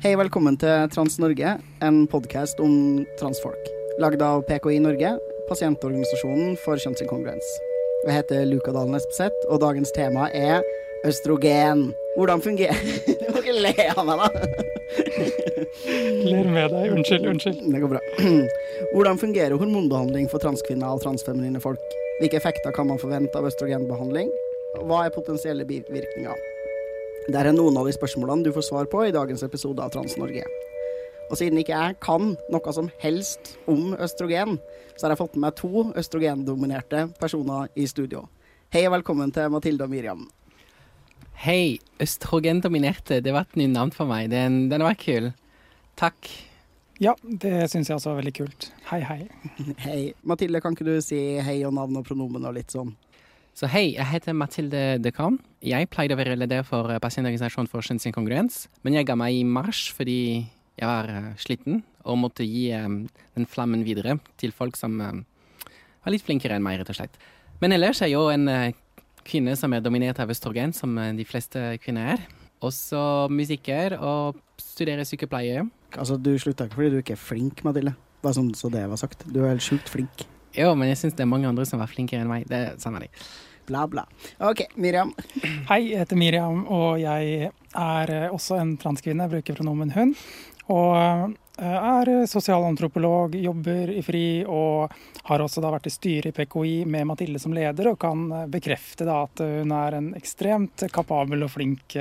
Hei, 0.00 0.16
velkommen 0.18 0.56
til 0.58 0.88
Trans-Norge, 0.90 1.52
en 1.86 1.98
podkast 2.10 2.58
om 2.64 3.04
transfolk. 3.20 3.70
Lagd 4.02 4.24
av 4.26 4.42
PKI 4.48 4.80
Norge, 4.82 5.12
pasientorganisasjonen 5.46 6.56
for 6.64 6.82
kjønnsinkongruens. 6.82 7.58
Jeg 8.00 8.16
heter 8.16 8.46
Luka 8.48 8.72
Dalen 8.72 8.96
Espeseth, 8.96 9.36
og 9.52 9.60
dagens 9.60 9.90
tema 9.92 10.30
er 10.32 10.62
østrogen. 11.04 11.90
Hvordan 12.16 12.40
fungerer 12.40 12.78
Du 13.20 13.26
må 13.28 13.42
ikke 13.42 13.56
le 13.60 13.74
av 13.92 14.06
meg, 14.08 14.22
da! 14.22 14.28
Ler 16.24 16.48
med 16.48 16.72
deg. 16.72 16.94
Unnskyld, 16.96 17.26
unnskyld. 17.28 17.60
Det 17.68 17.82
går 17.82 17.92
bra. 17.92 18.00
Hvordan 18.94 19.20
fungerer 19.20 19.60
hormonbehandling 19.60 20.30
for 20.32 20.42
transkvinner 20.42 20.96
og 20.96 21.04
transfeminine 21.04 21.60
folk? 21.60 21.84
Hvilke 22.22 22.40
effekter 22.40 22.72
kan 22.76 22.88
man 22.88 23.00
forvente 23.00 23.36
av 23.36 23.48
østrogenbehandling? 23.50 24.32
Hva 24.88 25.04
er 25.04 25.14
potensielle 25.14 25.68
bivirkninger? 25.68 26.48
Det 27.30 27.36
er 27.36 27.52
noen 27.52 27.76
av 27.76 27.86
de 27.86 27.94
spørsmålene 27.94 28.48
du 28.48 28.52
får 28.56 28.70
svar 28.70 28.88
på 28.90 29.04
i 29.06 29.14
dagens 29.14 29.44
episode 29.46 29.84
av 29.84 29.92
Trans-Norge. 29.92 30.48
Og 31.30 31.38
siden 31.38 31.60
ikke 31.60 31.76
jeg 31.76 31.96
kan 32.02 32.32
noe 32.50 32.72
som 32.74 32.88
helst 32.98 33.54
om 33.70 33.94
østrogen, 33.94 34.56
så 34.96 35.06
har 35.06 35.14
jeg 35.14 35.20
fått 35.20 35.36
med 35.38 35.44
meg 35.46 35.58
to 35.60 35.84
østrogendominerte 36.00 37.04
personer 37.22 37.70
i 37.78 37.86
studio. 37.86 38.24
Hei 38.74 38.82
og 38.88 38.96
velkommen 38.96 39.30
til 39.34 39.52
Mathilde 39.54 39.86
og 39.86 39.92
Miriam. 39.92 40.26
Hei, 41.44 41.78
østrogendominerte, 42.02 43.20
det 43.22 43.32
var 43.32 43.46
et 43.46 43.60
nytt 43.62 43.76
navn 43.76 43.94
for 43.94 44.10
meg. 44.10 44.26
Den, 44.34 44.66
den 44.72 44.82
var 44.82 44.98
kul. 44.98 45.30
Takk. 46.00 46.32
Ja, 47.00 47.14
det 47.22 47.70
syns 47.70 47.88
jeg 47.88 47.96
også 47.96 48.10
var 48.10 48.20
veldig 48.24 48.36
kult. 48.42 48.72
Hei, 48.90 49.00
hei. 49.06 49.22
Hei. 49.86 50.00
Mathilde, 50.26 50.60
kan 50.60 50.74
ikke 50.74 50.90
du 50.90 50.96
si 51.04 51.38
hei 51.40 51.60
og 51.62 51.78
navn 51.78 52.02
og 52.02 52.10
pronomen 52.10 52.44
og 52.44 52.58
litt 52.58 52.74
sånn? 52.74 52.90
Så 53.56 53.70
hei, 53.70 53.92
jeg 53.94 54.10
heter 54.10 54.34
Mathilde 54.34 54.84
Dekam. 55.02 55.38
Jeg 55.62 55.88
pleide 55.94 56.16
å 56.16 56.20
være 56.20 56.36
leder 56.38 56.66
for 56.66 56.90
eh, 56.90 57.00
Pasientorganisasjonen 57.02 57.70
for 57.70 57.86
kjønnsinkongruens, 57.86 58.64
men 58.82 58.98
jeg 58.98 59.06
ga 59.06 59.16
meg 59.18 59.38
i 59.38 59.46
mars 59.46 59.86
fordi 59.94 60.20
jeg 60.80 60.88
var 60.88 61.10
uh, 61.12 61.32
sliten 61.40 61.82
og 62.08 62.18
måtte 62.22 62.46
gi 62.48 62.70
um, 62.80 63.02
den 63.36 63.46
flammen 63.48 63.84
videre 63.86 64.16
til 64.40 64.54
folk 64.56 64.78
som 64.80 64.96
um, 65.00 65.22
var 66.00 66.14
litt 66.14 66.24
flinkere 66.24 66.56
enn 66.56 66.64
meg, 66.64 66.80
rett 66.80 66.92
og 66.92 66.96
slett. 66.96 67.20
Men 67.60 67.76
ellers 67.76 68.00
er 68.00 68.08
jeg 68.08 68.16
jo 68.16 68.30
en 68.32 68.48
kvinne 69.28 69.52
som 69.60 69.74
er 69.76 69.82
dominert 69.84 70.16
av 70.22 70.30
østrogen, 70.32 70.72
som 70.72 70.96
de 70.96 71.26
fleste 71.28 71.74
kvinner 71.84 72.14
er. 72.14 72.22
Også 72.64 73.28
musiker 73.28 73.98
og 74.00 74.40
studerer 74.56 75.04
sykepleie. 75.04 75.66
Altså, 75.92 76.16
du 76.16 76.32
slutta 76.40 76.64
ikke 76.64 76.78
fordi 76.78 76.90
du 76.94 76.98
ikke 77.02 77.18
er 77.18 77.20
flink, 77.20 77.60
Mathilde. 77.66 77.92
Bare 78.24 78.36
sånn 78.36 78.50
så 78.56 78.72
det 78.72 78.86
var 78.88 79.00
sagt. 79.00 79.26
Du 79.28 79.42
er 79.42 79.52
helt 79.52 79.64
sjukt 79.64 79.92
flink. 79.92 80.24
Jo, 80.56 80.72
men 80.74 80.90
jeg 80.90 80.98
syns 80.98 81.16
det 81.16 81.24
er 81.24 81.30
mange 81.30 81.48
andre 81.48 81.64
som 81.68 81.80
var 81.82 81.90
flinkere 81.90 82.24
enn 82.24 82.32
meg. 82.32 82.48
Det 82.50 82.58
er 82.58 82.80
samme 82.82 83.04
det. 83.04 83.12
Bla, 83.70 83.84
bla. 83.86 84.02
OK, 84.42 84.64
Miriam. 84.82 85.12
Hei, 85.68 85.92
jeg 85.92 86.00
heter 86.02 86.18
Miriam, 86.18 86.64
og 86.66 86.98
jeg 86.98 87.50
er 87.78 88.10
eh, 88.10 88.32
også 88.34 88.58
en 88.58 88.74
transkvinne. 88.80 89.28
Jeg 89.28 89.34
bruker 89.36 89.60
pronomen 89.60 89.92
hun. 89.94 90.16
Og 90.70 90.94
eh, 90.96 91.76
er 91.76 92.10
sosialantropolog, 92.30 93.34
jobber 93.34 93.90
i 93.92 94.02
FRI 94.06 94.26
og 94.48 94.94
har 95.26 95.44
også 95.44 95.62
vært 95.64 95.88
i 95.90 95.92
styret 95.92 96.30
i 96.30 96.34
PKI 96.36 96.86
med 96.90 97.08
Mathilde 97.10 97.42
som 97.42 97.54
leder, 97.56 97.90
og 97.90 97.98
kan 98.02 98.22
eh, 98.36 98.46
bekrefte 98.52 99.08
at 99.10 99.42
hun 99.42 99.74
er 99.76 99.98
en 99.98 100.12
ekstremt 100.18 100.86
kapabel 100.94 101.44
og 101.46 101.52
flink 101.52 101.98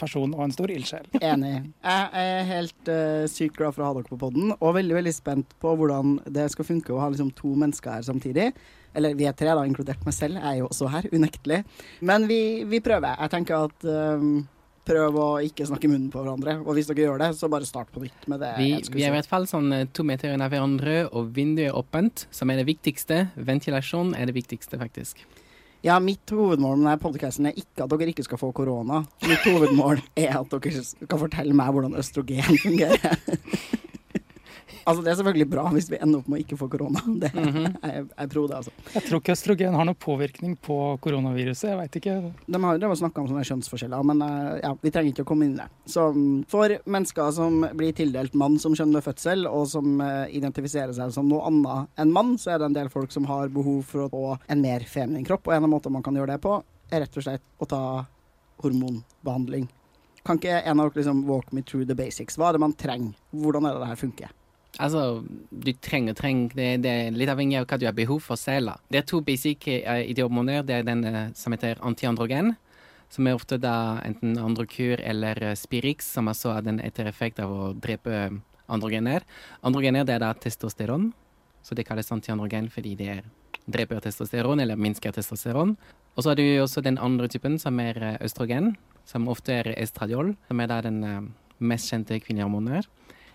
person 0.00 0.34
og 0.34 0.44
en 0.44 0.54
stor 0.54 0.72
ildsjel. 0.74 1.08
Enig. 1.22 1.54
Jeg 1.82 2.08
er 2.22 2.46
helt 2.48 2.90
uh, 2.90 3.24
sykt 3.30 3.56
glad 3.58 3.74
for 3.76 3.84
å 3.84 3.88
ha 3.88 3.96
dere 3.96 4.10
på 4.10 4.18
poden, 4.20 4.54
og 4.58 4.76
veldig 4.76 4.96
veldig 4.98 5.14
spent 5.14 5.54
på 5.62 5.74
hvordan 5.78 6.18
det 6.32 6.48
skal 6.52 6.66
funke 6.68 6.94
å 6.94 7.00
ha 7.02 7.10
liksom 7.12 7.30
to 7.38 7.54
mennesker 7.58 7.96
her 7.96 8.06
samtidig. 8.06 8.50
Eller 8.94 9.14
vi 9.16 9.26
er 9.28 9.36
tre, 9.36 9.52
da, 9.56 9.64
inkludert 9.68 10.02
meg 10.06 10.16
selv. 10.16 10.38
Jeg 10.38 10.48
er 10.48 10.58
jo 10.60 10.68
også 10.68 10.90
her, 10.92 11.08
unektelig. 11.12 11.62
Men 12.04 12.26
vi, 12.28 12.40
vi 12.68 12.82
prøver. 12.84 13.16
Jeg 13.24 13.32
tenker 13.32 13.70
at 13.70 13.86
um, 13.88 14.42
prøv 14.88 15.18
å 15.18 15.28
ikke 15.46 15.66
snakke 15.68 15.86
i 15.86 15.92
munnen 15.92 16.10
på 16.12 16.22
hverandre. 16.22 16.56
Og 16.64 16.76
hvis 16.76 16.88
dere 16.90 17.04
gjør 17.04 17.22
det, 17.22 17.30
så 17.38 17.50
bare 17.52 17.68
start 17.68 17.92
på 17.94 18.02
nytt 18.02 18.26
med 18.30 18.42
det. 18.42 18.54
Vi, 18.58 18.72
vi 18.94 19.04
er 19.04 19.12
i 19.12 19.16
hvert 19.16 19.30
fall 19.30 19.46
sånn 19.50 19.70
to 19.94 20.06
meter 20.06 20.34
unna 20.34 20.50
hverandre, 20.50 21.04
og 21.12 21.30
vinduet 21.36 21.70
er 21.70 21.78
åpent, 21.78 22.26
som 22.34 22.50
er 22.50 22.62
det 22.62 22.66
viktigste. 22.70 23.24
Ventilasjon 23.36 24.16
er 24.18 24.30
det 24.30 24.36
viktigste, 24.40 24.80
faktisk. 24.80 25.22
Ja, 25.82 25.96
mitt 25.98 26.30
hovedmål 26.30 26.78
med 26.78 27.00
podkasten 27.02 27.48
er 27.50 27.56
ikke 27.58 27.82
at 27.82 27.90
dere 27.90 28.12
ikke 28.12 28.22
skal 28.22 28.38
få 28.38 28.52
korona. 28.54 29.00
Mitt 29.26 29.42
hovedmål 29.48 29.98
er 30.14 30.36
at 30.38 30.52
dere 30.54 30.84
skal 30.86 31.18
fortelle 31.18 31.56
meg 31.58 31.72
hvordan 31.74 31.98
østrogen 31.98 32.60
fungerer. 32.62 33.18
Altså, 34.84 35.02
det 35.04 35.12
er 35.12 35.18
selvfølgelig 35.20 35.48
bra 35.52 35.64
hvis 35.74 35.88
vi 35.92 35.98
ender 36.02 36.20
opp 36.22 36.28
med 36.30 36.40
å 36.40 36.42
ikke 36.42 36.58
få 36.60 36.68
korona. 36.72 37.02
Det, 37.22 37.30
mm 37.34 37.48
-hmm. 37.54 37.66
jeg, 37.82 38.04
er 38.16 38.26
pro, 38.26 38.46
det, 38.46 38.56
altså. 38.56 38.70
Jeg 38.94 39.02
tror 39.06 39.20
ikke 39.20 39.32
østrogen 39.32 39.74
har 39.74 39.84
noen 39.84 39.98
påvirkning 39.98 40.56
på 40.56 40.98
koronaviruset. 41.00 41.68
Jeg 41.70 41.78
veit 41.78 41.96
ikke. 41.96 42.32
De 42.46 42.62
har 42.64 42.78
jo 42.78 42.94
snakka 42.94 43.20
om 43.20 43.28
sånne 43.28 43.44
kjønnsforskjeller, 43.44 44.02
men 44.02 44.22
eh, 44.22 44.60
ja, 44.62 44.72
vi 44.82 44.90
trenger 44.90 45.12
ikke 45.12 45.22
å 45.22 45.30
komme 45.30 45.44
inn 45.44 45.54
i 45.54 45.60
det. 45.62 45.68
Så 45.86 46.08
mm, 46.12 46.44
for 46.48 46.76
mennesker 46.86 47.30
som 47.30 47.66
blir 47.74 47.92
tildelt 47.92 48.34
mann 48.34 48.58
som 48.58 48.74
kjønn 48.74 48.94
ved 48.94 49.04
fødsel, 49.04 49.46
og 49.46 49.68
som 49.68 50.00
uh, 50.00 50.26
identifiserer 50.30 50.92
seg 50.92 51.12
som 51.12 51.28
noe 51.28 51.46
annet 51.46 51.88
enn 51.96 52.12
mann, 52.12 52.38
så 52.38 52.54
er 52.54 52.58
det 52.58 52.70
en 52.70 52.78
del 52.80 52.88
folk 52.88 53.12
som 53.12 53.24
har 53.30 53.48
behov 53.48 53.82
for 53.82 54.06
å 54.06 54.10
få 54.10 54.38
en 54.48 54.60
mer 54.60 54.80
feminin 54.80 55.24
kropp. 55.24 55.46
Og 55.46 55.54
en 55.54 55.64
av 55.64 55.70
måtene 55.70 55.92
man 55.92 56.02
kan 56.02 56.16
gjøre 56.16 56.34
det 56.34 56.42
på, 56.42 56.62
er 56.90 57.00
rett 57.04 57.16
og 57.16 57.22
slett 57.22 57.42
å 57.58 57.68
ta 57.68 57.82
hormonbehandling. 58.62 59.68
Kan 60.26 60.38
ikke 60.38 60.60
en 60.60 60.80
av 60.80 60.90
dere 60.90 61.02
liksom 61.02 61.24
walk 61.26 61.50
me 61.52 61.62
through 61.62 61.86
the 61.86 61.96
basics? 61.98 62.38
Hva 62.38 62.50
er 62.50 62.56
det 62.56 62.62
man 62.62 62.76
trenger? 62.78 63.16
Hvordan 63.34 63.66
er 63.66 63.74
det 63.74 63.82
det 63.82 63.90
her 63.90 64.00
funker? 64.04 64.30
Altså, 64.80 65.20
du 65.50 65.72
trenger 65.84 66.14
trenger, 66.16 66.54
det, 66.56 66.68
det, 66.84 66.90
er 66.90 67.16
litt 67.16 67.28
avhengig 67.28 67.58
av 67.60 67.66
hva 67.68 67.76
du 67.76 67.84
har 67.84 67.96
behov 67.96 68.22
for 68.24 68.40
selv. 68.40 68.72
Det 68.88 69.02
er 69.02 69.08
to 69.08 69.20
basic 69.24 69.66
uh, 69.68 70.00
ideomoner. 70.00 70.62
Det 70.64 70.78
er 70.78 70.86
den 70.86 71.04
uh, 71.04 71.26
som 71.36 71.52
heter 71.52 71.80
antiandrogen, 71.84 72.54
som 73.12 73.28
er 73.28 73.36
ofte 73.36 73.58
da 73.60 74.00
enten 74.06 74.38
androkur 74.40 75.02
eller 75.04 75.42
uh, 75.44 75.52
Spirix, 75.58 76.08
som 76.14 76.30
altså 76.32 76.54
har 76.56 76.64
den 76.64 76.80
etter 76.80 77.10
effekt 77.10 77.42
av 77.42 77.52
å 77.52 77.72
drepe 77.76 78.30
androgener. 78.72 79.26
Androgener 79.60 80.08
det 80.08 80.16
er 80.16 80.24
da 80.24 80.32
testosteron, 80.40 81.10
så 81.62 81.76
det 81.76 81.84
kalles 81.84 82.08
antiandrogen 82.14 82.72
fordi 82.72 82.96
det 82.96 83.10
er 83.18 83.22
dreper 83.68 84.00
testosteron 84.02 84.64
eller 84.64 84.80
minsker 84.80 85.12
testosteron. 85.12 85.76
Og 86.16 86.24
så 86.24 86.32
har 86.32 86.40
du 86.40 86.46
også 86.62 86.80
den 86.84 86.96
andre 86.98 87.28
typen, 87.28 87.60
som 87.60 87.76
er 87.80 88.16
østrogen, 88.24 88.72
som 89.04 89.28
ofte 89.28 89.52
er 89.60 89.70
estradiol, 89.76 90.32
som 90.48 90.60
er 90.60 90.72
da 90.72 90.80
den 90.84 90.98
mest 91.62 91.92
kjente 91.92 92.18
kvinnehormoner. 92.24 92.88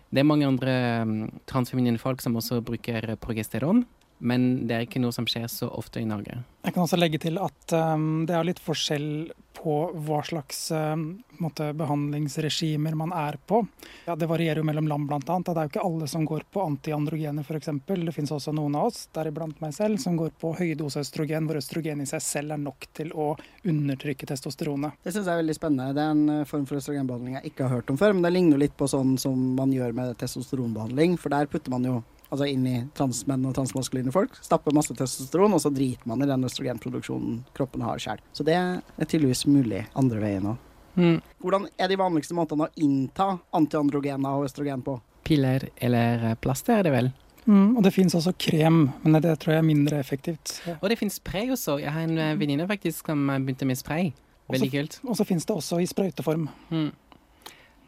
Det 0.07 0.21
er 0.21 0.27
mange 0.27 0.47
andre 0.47 0.73
um, 1.03 1.29
transfeminine 1.49 1.99
folk 1.99 2.21
som 2.23 2.37
også 2.39 2.61
bruker 2.63 3.15
progesteron, 3.19 3.83
men 4.17 4.67
det 4.67 4.75
er 4.75 4.85
ikke 4.87 5.01
noe 5.03 5.15
som 5.15 5.27
skjer 5.29 5.47
så 5.51 5.69
ofte 5.69 6.01
i 6.01 6.07
Norge. 6.07 6.39
Jeg 6.65 6.73
kan 6.75 6.83
også 6.83 6.97
legge 6.99 7.19
til 7.21 7.37
at 7.39 7.73
um, 7.73 8.25
det 8.27 8.35
er 8.35 8.47
litt 8.47 8.59
forskjell 8.59 9.29
på 9.57 9.75
hva 10.05 10.19
slags 10.25 10.67
um, 10.71 11.05
måte, 11.41 11.69
behandlingsregimer 11.73 12.95
man 12.97 13.13
er 13.15 13.37
på. 13.47 13.61
Ja, 14.05 14.15
det 14.19 14.27
varierer 14.29 14.61
jo 14.61 14.65
mellom 14.67 14.89
land, 14.89 15.07
bl.a. 15.07 15.21
Det 15.21 15.53
er 15.53 15.67
jo 15.67 15.71
ikke 15.71 15.85
alle 15.87 16.09
som 16.11 16.25
går 16.27 16.45
på 16.53 16.65
antiandrogener 16.65 17.45
f.eks. 17.45 17.71
Det 17.87 18.13
finnes 18.15 18.33
også 18.35 18.53
noen 18.55 18.75
av 18.77 18.89
oss, 18.91 19.05
deriblant 19.15 19.61
meg 19.63 19.73
selv, 19.77 20.01
som 20.01 20.17
går 20.19 20.35
på 20.41 20.53
høydose 20.59 21.01
østrogen, 21.05 21.47
hvor 21.47 21.61
østrogen 21.61 22.03
i 22.03 22.09
seg 22.09 22.25
selv 22.25 22.57
er 22.57 22.61
nok 22.61 22.89
til 22.97 23.13
å 23.15 23.31
undertrykke 23.63 24.29
testosteronet. 24.29 24.99
Det 25.03 25.15
syns 25.15 25.25
jeg 25.25 25.33
er 25.33 25.43
veldig 25.43 25.57
spennende. 25.57 25.95
Det 25.97 26.03
er 26.03 26.13
en 26.17 26.35
eh, 26.35 26.45
form 26.49 26.67
for 26.69 26.81
østrogenbehandling 26.81 27.39
jeg 27.39 27.53
ikke 27.53 27.65
har 27.65 27.79
hørt 27.79 27.93
om 27.93 28.01
før, 28.01 28.13
men 28.17 28.27
det 28.27 28.33
ligner 28.35 28.61
litt 28.61 28.77
på 28.77 28.89
sånn 28.91 29.15
som 29.21 29.39
man 29.57 29.73
gjør 29.73 29.95
med 29.97 30.13
testosteronbehandling, 30.21 31.17
for 31.21 31.33
der 31.33 31.49
putter 31.49 31.73
man 31.73 31.87
jo 31.87 32.01
altså 32.29 32.47
inn 32.49 32.65
i 32.67 32.77
transmenn 32.97 33.45
og 33.47 33.55
transmaskuline 33.57 34.13
folk. 34.13 34.35
Stapper 34.43 34.75
masse 34.75 34.95
testosteron, 34.97 35.55
og 35.55 35.61
så 35.63 35.71
driter 35.73 36.09
man 36.09 36.23
i 36.23 36.29
den 36.29 36.47
østrogenproduksjonen 36.47 37.41
kroppen 37.57 37.85
har 37.85 38.01
sjøl. 38.01 38.23
Så 38.35 38.45
det 38.47 38.57
er 38.57 39.05
tydeligvis 39.05 39.45
mulig 39.49 39.85
andre 39.97 40.23
veien 40.23 40.49
òg. 40.53 40.63
Mm. 40.97 41.21
Hvordan 41.43 41.67
er 41.77 41.91
de 41.91 41.99
vanligste 41.99 42.33
måtene 42.33 42.65
å 42.65 42.81
innta 42.81 43.35
antiandrogener 43.55 44.39
og 44.39 44.47
østrogen 44.47 44.81
på? 44.85 44.97
Piller 45.27 45.69
eller 45.75 46.31
plaster, 46.41 46.79
er 46.79 46.87
det 46.87 46.93
vel? 46.95 47.11
Mm, 47.47 47.77
og 47.77 47.83
det 47.85 47.93
fins 47.95 48.15
også 48.17 48.33
krem, 48.41 48.87
men 49.05 49.21
det 49.23 49.37
tror 49.39 49.55
jeg 49.55 49.61
er 49.61 49.67
mindre 49.67 49.99
effektivt. 50.01 50.57
Ja. 50.67 50.75
Og 50.81 50.89
det 50.91 50.97
fins 50.99 51.19
spray 51.21 51.51
også. 51.53 51.77
Jeg 51.79 51.93
har 51.95 52.03
en 52.03 52.17
eh, 52.19 52.35
venninne 52.39 52.67
faktisk 52.67 53.07
som 53.07 53.21
begynte 53.29 53.67
med 53.69 53.79
spray. 53.79 54.09
Veldig 54.51 54.67
også, 54.67 54.77
kult. 54.77 54.97
Og 55.07 55.19
så 55.19 55.27
fins 55.27 55.45
det 55.47 55.55
også 55.55 55.79
i 55.83 55.87
sprøyteform. 55.87 56.47
Mm. 56.71 56.89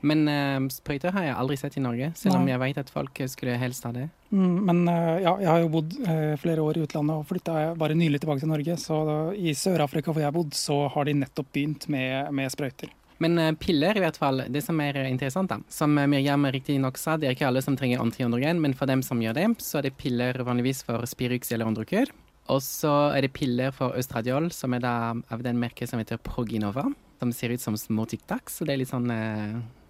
Men 0.01 0.24
uh, 0.31 0.68
sprøyter 0.72 1.13
har 1.16 1.25
jeg 1.28 1.38
aldri 1.42 1.57
sett 1.60 1.75
i 1.80 1.84
Norge, 1.84 2.12
selv 2.18 2.38
Nei. 2.38 2.42
om 2.42 2.51
jeg 2.51 2.62
vet 2.63 2.80
at 2.84 2.92
folk 2.94 3.22
skulle 3.31 3.57
helst 3.60 3.88
ha 3.88 3.92
det. 3.96 4.06
Mm, 4.31 4.56
men 4.69 4.84
uh, 4.88 5.18
ja, 5.19 5.34
jeg 5.44 5.50
har 5.50 5.63
jo 5.63 5.74
bodd 5.74 5.98
uh, 6.06 6.36
flere 6.40 6.63
år 6.63 6.80
i 6.80 6.86
utlandet 6.86 7.19
og 7.19 7.28
flytta 7.28 7.74
bare 7.80 7.98
nylig 8.00 8.22
tilbake 8.24 8.44
til 8.44 8.54
Norge. 8.54 8.78
Så 8.80 9.01
i 9.36 9.56
Sør-Afrika 9.57 10.13
hvor 10.13 10.24
jeg 10.24 10.31
har 10.31 10.38
bodd, 10.38 10.56
så 10.56 10.86
har 10.94 11.10
de 11.10 11.18
nettopp 11.19 11.51
begynt 11.56 11.90
med, 11.92 12.31
med 12.36 12.54
sprøyter. 12.54 12.94
Men 13.19 13.57
piller, 13.60 13.98
i 13.98 14.00
hvert 14.00 14.16
fall, 14.16 14.46
det 14.48 14.62
som 14.63 14.78
er 14.80 15.01
interessant, 15.10 15.51
da. 15.51 15.57
Som 15.68 15.98
Miriam 16.07 16.46
riktignok 16.48 16.96
sa, 16.96 17.18
det 17.19 17.28
er 17.28 17.34
ikke 17.36 17.50
alle 17.50 17.60
som 17.66 17.75
trenger 17.75 18.00
antiandrogen, 18.00 18.62
men 18.63 18.72
for 18.80 18.88
dem 18.88 19.04
som 19.04 19.19
gjør 19.19 19.36
det, 19.36 19.48
så 19.60 19.81
er 19.81 19.90
det 19.90 19.98
piller 20.00 20.40
vanligvis 20.48 20.86
for 20.88 21.04
Spirux 21.04 21.51
eller 21.51 21.68
Androkur. 21.68 22.13
Og 22.50 22.62
så 22.63 22.94
er 23.13 23.25
det 23.25 23.34
piller 23.36 23.75
for 23.75 23.98
østradiol, 24.00 24.48
som 24.56 24.74
er 24.74 24.86
da 24.86 24.94
av 25.30 25.44
den 25.44 25.60
merket 25.62 25.92
som 25.92 26.00
heter 26.00 26.22
Proginova. 26.24 26.88
Som 27.19 27.36
ser 27.36 27.51
ut 27.51 27.60
som 27.60 27.75
små 27.75 28.07
Tic 28.07 28.24
Tacs, 28.24 28.62
så 28.62 28.66
det 28.66 28.78
er 28.78 28.81
litt 28.86 28.94
sånn 28.94 29.12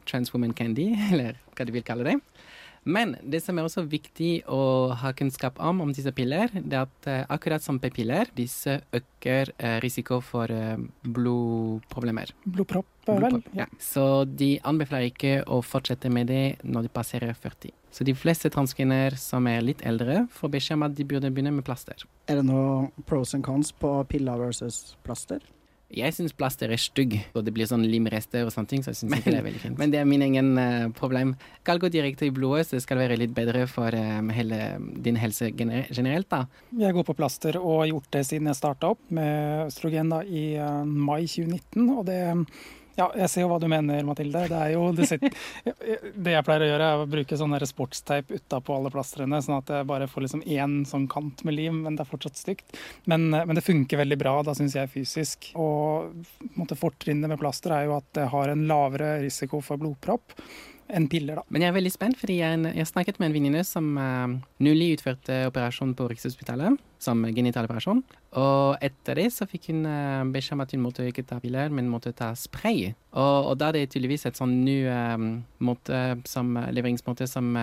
trans 0.09 0.33
woman 0.33 0.55
candy, 0.57 0.91
eller 1.11 1.39
hva 1.55 1.67
de 1.67 1.75
vil 1.75 1.85
kalle 1.85 2.07
det. 2.07 2.17
Men 2.87 3.15
det 3.27 3.41
som 3.43 3.57
er 3.59 3.67
også 3.67 3.83
viktig 3.89 4.45
å 4.49 4.61
ha 5.01 5.11
kunnskap 5.17 5.59
om 5.61 5.81
om 5.83 5.91
disse 5.93 6.11
piller, 6.15 6.51
det 6.53 6.77
er 6.77 6.85
at 6.85 7.09
uh, 7.09 7.17
akkurat 7.35 7.63
som 7.63 7.79
p-piller, 7.81 8.31
disse 8.37 8.79
øker 8.95 9.51
uh, 9.59 9.77
risiko 9.83 10.21
for 10.23 10.51
uh, 10.51 10.79
blodproblemer. 11.03 12.31
Blodpropp, 12.45 12.87
vel? 13.09 13.41
Ja. 13.57 13.67
Så 13.83 14.23
de 14.25 14.55
anbefaler 14.63 15.11
ikke 15.11 15.35
å 15.43 15.61
fortsette 15.65 16.11
med 16.13 16.31
det 16.31 16.45
når 16.63 16.87
de 16.87 16.95
passerer 16.95 17.35
40. 17.35 17.75
Så 17.91 18.05
de 18.05 18.13
fleste 18.15 18.51
transkvinner 18.53 19.17
som 19.19 19.47
er 19.49 19.63
litt 19.65 19.83
eldre, 19.87 20.23
får 20.31 20.55
beskjed 20.55 20.79
om 20.79 20.87
at 20.87 20.97
de 20.97 21.07
burde 21.09 21.31
begynne 21.33 21.55
med 21.55 21.65
plaster. 21.67 22.05
Er 22.29 22.39
det 22.39 22.47
noe 22.47 22.91
pros 23.09 23.33
and 23.35 23.43
cons 23.45 23.73
på 23.75 23.97
piller 24.11 24.39
versus 24.39 24.95
plaster? 25.03 25.43
Jeg 25.89 26.13
syns 26.13 26.35
plaster 26.37 26.69
er 26.69 26.77
stygg, 26.77 27.15
og 27.33 27.41
det 27.47 27.53
blir 27.55 27.65
sånn 27.69 27.85
limrester 27.89 28.45
og 28.45 28.51
sånne 28.53 28.69
ting. 28.69 28.83
så 28.85 28.91
jeg 28.91 28.99
synes 28.99 29.17
ikke 29.17 29.33
det 29.33 29.39
er 29.39 29.45
veldig 29.47 29.61
fint. 29.63 29.79
Men 29.81 29.93
det 29.93 29.99
er 30.01 30.09
min 30.09 30.25
egen 30.27 30.51
uh, 30.59 30.89
problem. 30.93 31.33
Skal 31.63 31.81
gå 31.81 31.89
direkte 31.89 32.27
i 32.27 32.33
blodet, 32.33 32.67
så 32.67 32.77
det 32.77 32.83
skal 32.85 33.01
være 33.01 33.17
litt 33.17 33.33
bedre 33.33 33.65
for 33.69 33.97
um, 33.97 34.29
hele 34.35 34.59
din 35.01 35.17
helse 35.17 35.49
gener 35.57 35.89
generelt. 35.89 36.29
da. 36.29 36.43
Jeg 36.77 36.93
går 36.93 37.07
på 37.07 37.17
plaster 37.17 37.57
og 37.57 37.81
har 37.81 37.93
gjort 37.93 38.11
det 38.13 38.25
siden 38.29 38.51
jeg 38.51 38.59
starta 38.59 38.93
opp 38.93 39.01
med 39.09 39.65
østrogen 39.65 40.13
da, 40.13 40.21
i 40.21 40.45
uh, 40.61 40.85
mai 40.85 41.23
2019. 41.25 41.89
og 41.89 42.05
det 42.09 42.21
ja, 42.99 43.07
jeg 43.23 43.31
ser 43.31 43.45
jo 43.45 43.49
hva 43.51 43.59
du 43.61 43.67
mener, 43.71 44.03
Mathilde. 44.07 44.45
Det 44.51 44.59
er 44.59 44.73
jo 44.73 44.89
det, 44.95 45.07
sitter, 45.09 45.35
det 46.25 46.35
jeg 46.35 46.45
pleier 46.47 46.65
å 46.65 46.69
gjøre, 46.69 46.89
er 46.89 47.03
å 47.03 47.09
bruke 47.09 47.39
sånn 47.39 47.57
sportsteip 47.69 48.33
utapå 48.35 48.75
alle 48.75 48.91
plastrene, 48.93 49.41
sånn 49.43 49.59
at 49.59 49.71
jeg 49.73 49.87
bare 49.89 50.09
får 50.11 50.25
liksom 50.25 50.43
én 50.45 50.79
sånn 50.89 51.07
kant 51.11 51.43
med 51.47 51.57
lim, 51.57 51.83
men 51.85 51.97
det 51.97 52.05
er 52.05 52.11
fortsatt 52.11 52.39
stygt. 52.39 52.77
Men, 53.09 53.29
men 53.33 53.55
det 53.57 53.65
funker 53.65 54.01
veldig 54.01 54.19
bra, 54.19 54.35
da 54.45 54.55
syns 54.57 54.77
jeg 54.77 54.91
fysisk. 54.91 55.51
Og 55.59 56.11
fortrinnet 56.79 57.31
med 57.31 57.39
plaster 57.41 57.75
er 57.75 57.87
jo 57.87 57.97
at 57.99 58.09
det 58.17 58.29
har 58.33 58.51
en 58.51 58.67
lavere 58.69 59.17
risiko 59.23 59.63
for 59.63 59.81
blodpropp 59.81 60.35
enn 60.95 61.07
piller, 61.11 61.39
da. 61.39 61.43
Men 61.53 61.63
jeg 61.63 61.71
er 61.71 61.75
veldig 61.77 61.91
spent, 61.93 62.17
fordi 62.19 62.39
jeg, 62.39 62.59
jeg 62.75 62.89
snakket 62.89 63.19
med 63.19 63.29
en 63.29 63.35
venninne 63.35 63.63
som 63.67 63.89
uh, 63.99 64.31
nylig 64.63 64.95
utførte 64.97 65.41
operasjon 65.49 65.95
på 65.97 66.07
Rikshospitalet, 66.11 66.79
som 66.99 67.21
genitaloperasjon. 67.35 68.01
Og 68.41 68.85
etter 68.85 69.21
det 69.21 69.27
så 69.35 69.47
fikk 69.49 69.69
hun 69.71 69.85
uh, 69.87 70.25
beskjed 70.33 70.57
om 70.57 70.63
at 70.65 70.75
hun 70.75 70.83
måtte 70.83 71.07
ikke 71.09 71.25
ta 71.29 71.39
piller, 71.43 71.71
men 71.73 71.91
måtte 71.91 72.13
ta 72.17 72.31
spray. 72.37 72.91
Og, 73.13 73.51
og 73.51 73.59
da 73.61 73.69
er 73.69 73.79
det 73.79 73.85
tydeligvis 73.93 74.27
et 74.29 74.39
sånn 74.39 74.59
ny 74.65 74.79
uh, 74.89 76.15
som, 76.29 76.53
leveringsmåte 76.73 77.29
som 77.29 77.53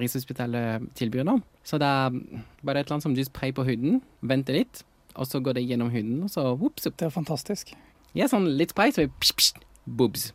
Rikshospitalet 0.00 0.90
tilbyr 0.98 1.28
nå. 1.28 1.38
Så 1.68 1.78
det 1.82 1.88
er 1.88 2.16
bare 2.64 2.82
et 2.82 2.88
eller 2.88 2.98
annet 2.98 3.08
som 3.08 3.16
du 3.16 3.24
sprayer 3.26 3.56
på 3.56 3.66
huden, 3.68 4.00
venter 4.24 4.62
litt, 4.62 4.84
og 5.12 5.28
så 5.28 5.42
går 5.44 5.58
det 5.58 5.66
gjennom 5.68 5.92
huden, 5.92 6.22
og 6.24 6.32
så 6.32 6.52
whoops. 6.54 6.88
Det 6.88 7.08
er 7.08 7.12
fantastisk. 7.12 7.74
Ja, 8.16 8.28
sånn 8.28 8.48
litt 8.58 8.72
spray, 8.74 8.92
så 8.92 9.06
psh, 9.08 9.36
psh, 9.36 9.66
boobs. 9.84 10.30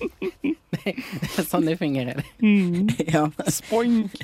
Det 0.00 0.94
er 1.38 1.46
sånn 1.46 1.68
det 1.68 1.78
fungerer. 1.80 2.22
Mm. 2.42 2.88
Ja. 3.12 3.28
Spoink! 3.52 4.14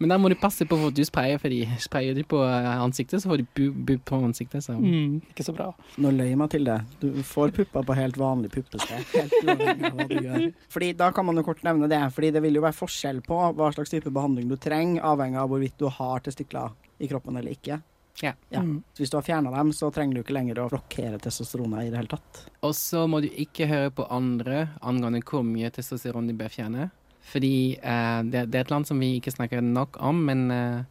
Men 0.00 0.08
da 0.08 0.16
må 0.16 0.30
du 0.32 0.34
passe 0.40 0.64
på 0.64 0.78
hvor 0.80 0.92
du 0.96 1.02
sprayer, 1.04 1.36
fordi 1.36 1.58
sprayer 1.82 2.14
du 2.16 2.22
på 2.24 2.38
ansiktet, 2.40 3.20
så 3.20 3.28
får 3.28 3.42
du 3.42 3.48
bub 3.58 3.80
bu 3.84 3.98
på 4.08 4.16
ansiktet. 4.24 4.64
Så. 4.64 4.72
Mm, 4.72 5.18
ikke 5.28 5.44
så 5.44 5.52
bra. 5.52 5.66
Nå 6.00 6.08
løy 6.16 6.30
Mathilde. 6.40 6.78
Du 7.02 7.10
får 7.28 7.52
pupper 7.58 7.84
på 7.84 7.96
helt 7.98 8.16
vanlig 8.16 8.48
puppested. 8.54 9.04
Helt 9.12 9.36
uavhengig 9.44 9.90
av 9.90 9.98
hva 9.98 10.06
du 10.08 10.14
gjør. 10.16 10.46
Fordi 10.72 10.88
Da 10.96 11.10
kan 11.12 11.28
man 11.28 11.36
jo 11.36 11.44
kort 11.44 11.60
nevne 11.68 11.90
det, 11.92 12.00
fordi 12.16 12.30
det 12.32 12.40
vil 12.46 12.56
jo 12.56 12.64
være 12.64 12.78
forskjell 12.80 13.20
på 13.28 13.42
hva 13.58 13.68
slags 13.76 13.92
type 13.92 14.08
behandling 14.08 14.48
du 14.48 14.56
trenger, 14.56 15.04
avhengig 15.04 15.36
av 15.42 15.52
hvorvidt 15.52 15.76
du 15.76 15.90
har 15.92 16.24
testikler 16.24 16.72
i 16.96 17.08
kroppen 17.12 17.36
eller 17.36 17.52
ikke. 17.52 17.82
Ja. 18.20 18.34
Ja. 18.52 18.60
Mm. 18.60 18.82
Hvis 18.98 19.10
du 19.12 19.16
har 19.16 19.24
fjerna 19.24 19.52
dem, 19.54 19.72
så 19.72 19.90
trenger 19.94 20.18
du 20.18 20.22
ikke 20.24 20.36
lenger 20.36 20.60
å 20.60 20.68
blokkere 20.72 21.20
testosteronet 21.22 21.86
i 21.86 21.92
det 21.92 22.00
hele 22.00 22.12
tatt. 22.12 22.42
Og 22.66 22.74
så 22.76 23.06
må 23.08 23.22
du 23.24 23.30
ikke 23.30 23.68
høre 23.70 23.92
på 23.96 24.08
andre 24.12 24.66
angående 24.84 25.22
hvor 25.24 25.44
mye 25.46 25.70
testosteron 25.74 26.28
de 26.28 26.36
bør 26.36 26.52
fjerne. 26.52 26.90
Fordi 27.30 27.76
eh, 27.76 28.18
det, 28.26 28.48
det, 28.50 28.58
er 28.58 28.66
et 28.66 28.74
land 28.74 28.88
som 28.88 29.00
vi 29.00 29.14
ikke 29.18 29.34
snakker 29.34 29.62
nok 29.64 30.00
om, 30.02 30.24
men 30.26 30.50
eh, 30.54 30.82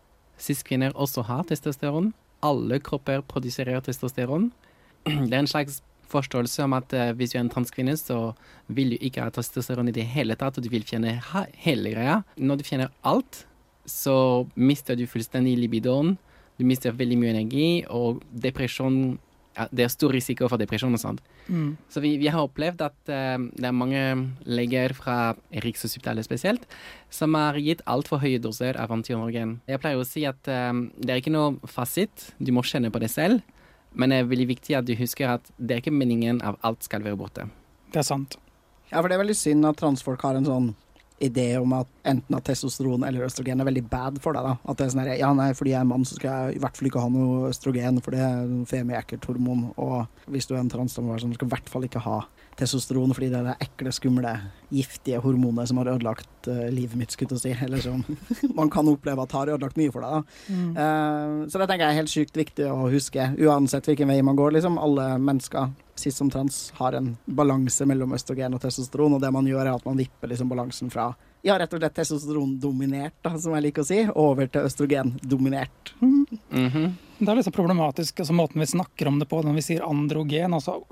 cis-kvinner 0.41 0.95
også 0.95 1.25
har 1.27 1.45
testosteron. 1.49 2.13
Alle 2.45 2.79
kropper 2.83 3.21
produserer 3.27 3.81
testosteron. 3.83 4.49
Det 5.29 5.33
er 5.33 5.41
en 5.41 5.49
slags 5.49 5.81
forståelse 6.09 6.63
om 6.65 6.73
at 6.77 6.93
eh, 6.95 7.11
hvis 7.17 7.33
du 7.33 7.39
er 7.39 7.43
en 7.43 7.51
transkvinne, 7.53 7.95
så 7.99 8.31
vil 8.67 8.95
du 8.95 8.97
ikke 9.05 9.25
ha 9.25 9.33
testosteron 9.33 9.91
i 9.91 9.95
det 9.95 10.07
hele 10.13 10.37
tatt, 10.39 10.57
og 10.57 10.65
du 10.65 10.71
vil 10.71 10.87
fjerne 10.87 11.17
hele 11.65 11.93
greia. 11.93 12.21
Når 12.37 12.59
du 12.59 12.65
fjerner 12.67 12.93
alt, 13.07 13.43
så 13.89 14.47
mister 14.55 14.97
du 14.97 15.05
fullstendig 15.09 15.57
libidoen. 15.59 16.15
Du 16.59 16.65
mister 16.67 16.95
veldig 16.95 17.17
mye 17.19 17.33
energi, 17.37 17.67
og 17.87 18.23
depresjon 18.29 19.17
ja, 19.57 19.65
Det 19.73 19.83
er 19.83 19.91
stor 19.91 20.13
risiko 20.13 20.47
for 20.47 20.61
depresjon 20.61 20.93
og 20.93 21.01
sånt. 21.01 21.23
Mm. 21.49 21.73
Så 21.91 22.03
vi, 22.03 22.13
vi, 22.21 22.27
har 22.31 22.45
opplevd 22.45 22.83
at 22.85 22.97
uh, 23.09 23.41
det 23.57 23.65
er 23.65 23.75
mange 23.75 24.01
leger 24.45 24.93
fra 24.95 25.33
Rikshospitalet 25.65 26.27
spesielt 26.27 26.67
som 27.11 27.33
har 27.35 27.57
gitt 27.59 27.81
altfor 27.89 28.21
høye 28.21 28.39
doser 28.39 28.77
av 28.79 28.93
antiandrogen. 28.93 29.57
Jeg 29.67 29.81
pleier 29.81 29.99
å 29.99 30.07
si 30.07 30.23
at 30.29 30.39
uh, 30.47 30.71
det 31.01 31.15
er 31.15 31.23
ikke 31.23 31.33
noe 31.33 31.57
fasit, 31.67 32.29
du 32.37 32.53
må 32.55 32.63
kjenne 32.63 32.93
på 32.93 33.01
det 33.01 33.11
selv. 33.11 33.41
Men 33.97 34.13
det 34.13 34.19
er 34.21 34.29
veldig 34.29 34.51
viktig 34.51 34.75
at 34.77 34.85
du 34.85 34.93
husker 34.99 35.33
at 35.39 35.49
det 35.57 35.75
er 35.75 35.81
ikke 35.81 35.95
meningen 35.95 36.43
av 36.45 36.59
alt 36.63 36.85
skal 36.85 37.01
være 37.03 37.17
borte. 37.19 37.47
Det 37.89 38.03
er 38.03 38.05
sant. 38.05 38.37
Ja, 38.91 38.99
for 38.99 39.09
det 39.09 39.17
er 39.17 39.23
veldig 39.23 39.37
synd 39.37 39.65
at 39.65 39.81
transfolk 39.81 40.21
har 40.25 40.37
en 40.37 40.47
sånn 40.47 40.69
idé 41.19 41.47
om 41.59 41.73
at 41.77 41.89
enten 42.07 42.37
at 42.37 42.45
testosteron 42.47 43.03
eller 43.07 43.27
østrogen 43.27 43.61
er 43.61 43.67
veldig 43.67 43.85
bad 43.91 44.19
for 44.23 44.35
deg. 44.35 44.45
da. 44.45 44.55
At 44.63 44.79
det 44.79 44.85
er 44.85 44.93
sånn 44.93 45.03
her, 45.03 45.13
ja 45.19 45.31
nei, 45.35 45.51
fordi 45.57 45.73
jeg 45.75 45.81
er 45.81 45.89
mann, 45.89 46.05
så 46.07 46.17
skal 46.17 46.29
jeg 46.49 46.57
i 46.57 46.63
hvert 46.63 46.79
fall 46.79 46.89
ikke 46.89 47.03
ha 47.03 47.11
noe 47.13 47.49
østrogen, 47.51 48.01
for 48.05 48.15
det 48.15 48.23
er 48.23 48.43
en 48.43 48.65
femi-ekkelt 48.69 49.27
hormon. 49.29 49.69
Og 49.77 50.29
hvis 50.31 50.49
du 50.49 50.55
er 50.55 50.63
en 50.63 50.71
transdamer, 50.71 51.19
så 51.19 51.29
skal 51.33 51.47
du 51.47 51.51
i 51.51 51.55
hvert 51.55 51.71
fall 51.71 51.87
ikke 51.87 52.03
ha 52.05 52.21
testosteron, 52.59 53.13
fordi 53.15 53.29
det 53.31 53.39
er 53.39 53.49
det 53.49 53.67
ekle, 53.67 53.91
skumle, 53.95 54.33
giftige 54.73 55.21
hormonet 55.23 55.69
som 55.69 55.79
har 55.79 55.93
ødelagt 55.93 56.49
uh, 56.51 56.65
livet 56.73 56.97
mitt, 56.99 57.13
skulle 57.15 57.37
jeg 57.37 57.43
si. 57.45 57.53
Eller 57.65 57.83
som 57.83 58.03
man 58.59 58.71
kan 58.71 58.87
oppleve 58.91 59.23
at 59.23 59.35
har 59.37 59.53
ødelagt 59.55 59.79
mye 59.79 59.93
for 59.93 60.05
deg. 60.05 60.15
da. 60.15 60.55
Mm. 60.55 60.71
Uh, 60.75 61.49
så 61.49 61.61
det 61.61 61.69
tenker 61.69 61.85
jeg 61.85 61.95
er 61.95 62.01
helt 62.01 62.13
sykt 62.13 62.39
viktig 62.39 62.67
å 62.71 62.89
huske, 62.91 63.31
uansett 63.39 63.91
hvilken 63.91 64.11
vei 64.11 64.19
man 64.25 64.39
går. 64.39 64.57
liksom. 64.57 64.79
Alle 64.81 65.11
mennesker 65.19 65.71
cis 65.99 66.17
som 66.17 66.29
trans 66.31 66.61
har 66.79 66.97
en 66.97 67.11
balanse 67.25 67.85
mellom 67.89 68.15
østrogen 68.17 68.55
og 68.55 68.63
testosteron, 68.63 69.17
og 69.17 69.23
det 69.23 69.31
man 69.35 69.47
gjør, 69.47 69.65
er 69.65 69.75
at 69.75 69.85
man 69.87 69.99
vipper 69.99 70.31
liksom 70.31 70.51
balansen 70.51 70.93
fra 70.93 71.11
ja, 71.41 71.55
rett 71.59 71.73
og 71.73 71.79
slett 71.79 71.95
testosterondominert, 71.95 73.29
som 73.39 73.53
jeg 73.55 73.67
liker 73.69 73.85
å 73.85 73.87
si, 73.87 73.99
over 74.11 74.49
til 74.51 74.67
østrogendominert. 74.67 75.93
Mm 76.01 76.25
-hmm. 76.49 76.89
Det 77.19 77.31
er 77.31 77.41
så 77.43 77.51
problematisk 77.51 78.19
altså, 78.19 78.33
måten 78.33 78.59
vi 78.59 78.65
snakker 78.65 79.07
om 79.07 79.19
det 79.19 79.25
på 79.25 79.41
når 79.41 79.53
vi 79.53 79.61
sier 79.61 79.89
androgen. 79.89 80.53
altså 80.53 80.83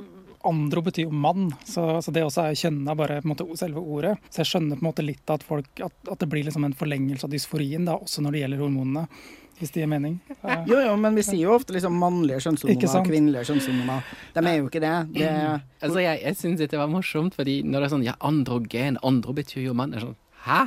Andro 0.44 0.82
betyr 0.82 1.04
jo 1.04 1.12
mann, 1.12 1.54
så, 1.66 2.02
så 2.02 2.12
det 2.12 2.24
også 2.24 2.42
er 2.42 2.56
kjønna 2.56 2.96
bare 2.96 3.22
på 3.22 3.28
en 3.28 3.34
måte 3.34 3.58
selve 3.58 3.80
ordet. 3.80 4.18
Så 4.30 4.44
jeg 4.44 4.46
skjønner 4.46 4.76
på 4.76 4.86
en 4.86 4.90
måte 4.90 5.06
litt 5.06 5.30
at, 5.30 5.44
folk, 5.44 5.80
at, 5.84 5.94
at 6.12 6.20
det 6.20 6.30
blir 6.30 6.44
liksom 6.44 6.64
en 6.64 6.74
forlengelse 6.78 7.26
av 7.26 7.34
dysforien, 7.34 7.86
da, 7.86 7.98
også 7.98 8.22
når 8.22 8.32
det 8.32 8.40
gjelder 8.44 8.64
hormonene. 8.64 9.08
Hvis 9.58 9.72
det 9.74 9.82
gir 9.82 9.90
mening. 9.90 10.20
Jo, 10.70 10.78
jo, 10.86 10.96
men 11.02 11.16
vi 11.18 11.24
sier 11.26 11.42
jo 11.42 11.56
ofte 11.56 11.74
liksom 11.74 11.96
mannlige 11.98 12.44
kjønnshormoner, 12.46 13.06
kvinnelige 13.08 13.48
kjønnshormoner. 13.50 14.12
De 14.36 14.44
er 14.44 14.58
jo 14.60 14.68
ikke 14.70 14.82
det. 14.84 14.96
det 15.16 15.30
er, 15.30 15.64
altså, 15.82 16.02
jeg, 16.04 16.20
jeg 16.22 16.38
syns 16.38 16.62
dette 16.62 16.78
var 16.78 16.92
morsomt, 16.92 17.38
fordi 17.38 17.64
når 17.66 17.80
det 17.80 17.88
er 17.88 17.96
sånn 17.96 18.06
ja, 18.06 18.14
androgen, 18.30 19.00
andro 19.06 19.34
betyr 19.38 19.66
jo 19.66 19.74
mann. 19.78 19.96
Det 19.96 20.02
er 20.02 20.10
sånn, 20.10 20.20
Hæ? 20.48 20.62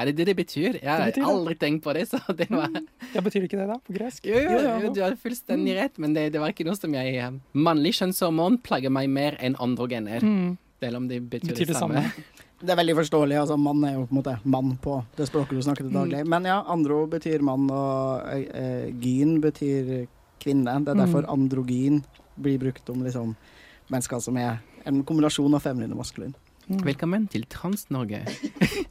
Er 0.00 0.08
det 0.08 0.14
det 0.16 0.26
det 0.30 0.36
betyr? 0.38 0.78
Jeg 0.80 0.88
har 0.88 1.26
aldri 1.28 1.56
tenkt 1.60 1.82
på 1.84 1.92
det. 1.92 2.06
så 2.08 2.20
det 2.38 2.46
var... 2.48 2.70
Ja, 3.12 3.20
Betyr 3.20 3.44
ikke 3.44 3.58
det, 3.58 3.66
da? 3.68 3.76
På 3.84 3.92
gresk? 3.92 4.24
Jo, 4.24 4.38
jo, 4.38 4.60
jo, 4.84 4.92
du 4.94 5.02
har 5.02 5.16
fullstendig 5.20 5.74
rett, 5.76 5.98
men 6.00 6.14
det, 6.16 6.30
det 6.32 6.40
var 6.40 6.54
ikke 6.54 6.64
noe 6.68 6.78
som 6.78 6.94
jeg 6.94 7.32
Mannlig 7.52 7.96
kjønnshormon 7.98 8.60
plager 8.64 8.92
meg 8.94 9.10
mer 9.12 9.36
enn 9.44 9.58
androgener. 9.60 10.24
Mm. 10.24 10.54
Selv 10.80 11.02
om 11.02 11.10
det 11.10 11.20
betyr, 11.28 11.52
betyr 11.52 11.72
det, 11.74 11.76
samme. 11.76 12.06
Det 12.60 12.74
er 12.74 12.76
veldig 12.76 12.96
forståelig. 12.98 13.36
altså 13.40 13.56
Mann 13.56 13.84
er 13.88 13.94
jo 13.94 14.04
på 14.04 14.12
en 14.12 14.18
måte 14.18 14.34
mann 14.44 14.74
på 14.84 14.98
det 15.16 15.26
språket 15.30 15.56
du 15.56 15.62
snakker 15.64 15.86
til 15.86 15.94
daglig. 15.94 16.26
Men 16.28 16.44
ja, 16.44 16.58
andro 16.68 17.06
betyr 17.08 17.40
mann, 17.44 17.70
og 17.72 18.26
eh, 18.28 18.90
gyn 19.00 19.38
betyr 19.40 20.04
kvinne. 20.40 20.74
Det 20.84 20.92
er 20.92 21.00
derfor 21.00 21.28
androgyn 21.32 22.02
blir 22.40 22.60
brukt 22.60 22.92
om 22.92 23.04
liksom 23.06 23.32
mennesker 23.90 24.20
som 24.20 24.36
er 24.40 24.60
en 24.88 25.00
kombinasjon 25.08 25.56
av 25.56 25.64
feminin 25.64 25.94
og 25.96 26.02
maskulin. 26.02 26.34
Mm. 26.68 26.84
Velkommen 26.84 27.24
til 27.32 27.48
Trans-Norge. 27.50 28.26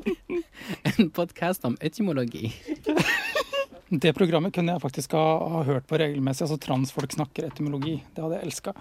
en 0.90 1.12
podkast 1.14 1.66
om 1.70 1.78
etymologi. 1.82 2.50
Det 3.90 4.12
programmet 4.14 4.54
kunne 4.54 4.76
jeg 4.76 4.84
faktisk 4.84 5.14
ha, 5.18 5.24
ha 5.50 5.62
hørt 5.66 5.88
på 5.90 5.98
regelmessig. 5.98 6.46
Altså 6.46 6.60
Transfolk 6.62 7.14
snakker 7.16 7.48
etymologi. 7.48 7.96
Det 8.14 8.22
hadde 8.22 8.38
jeg 8.38 8.50
elska. 8.50 8.74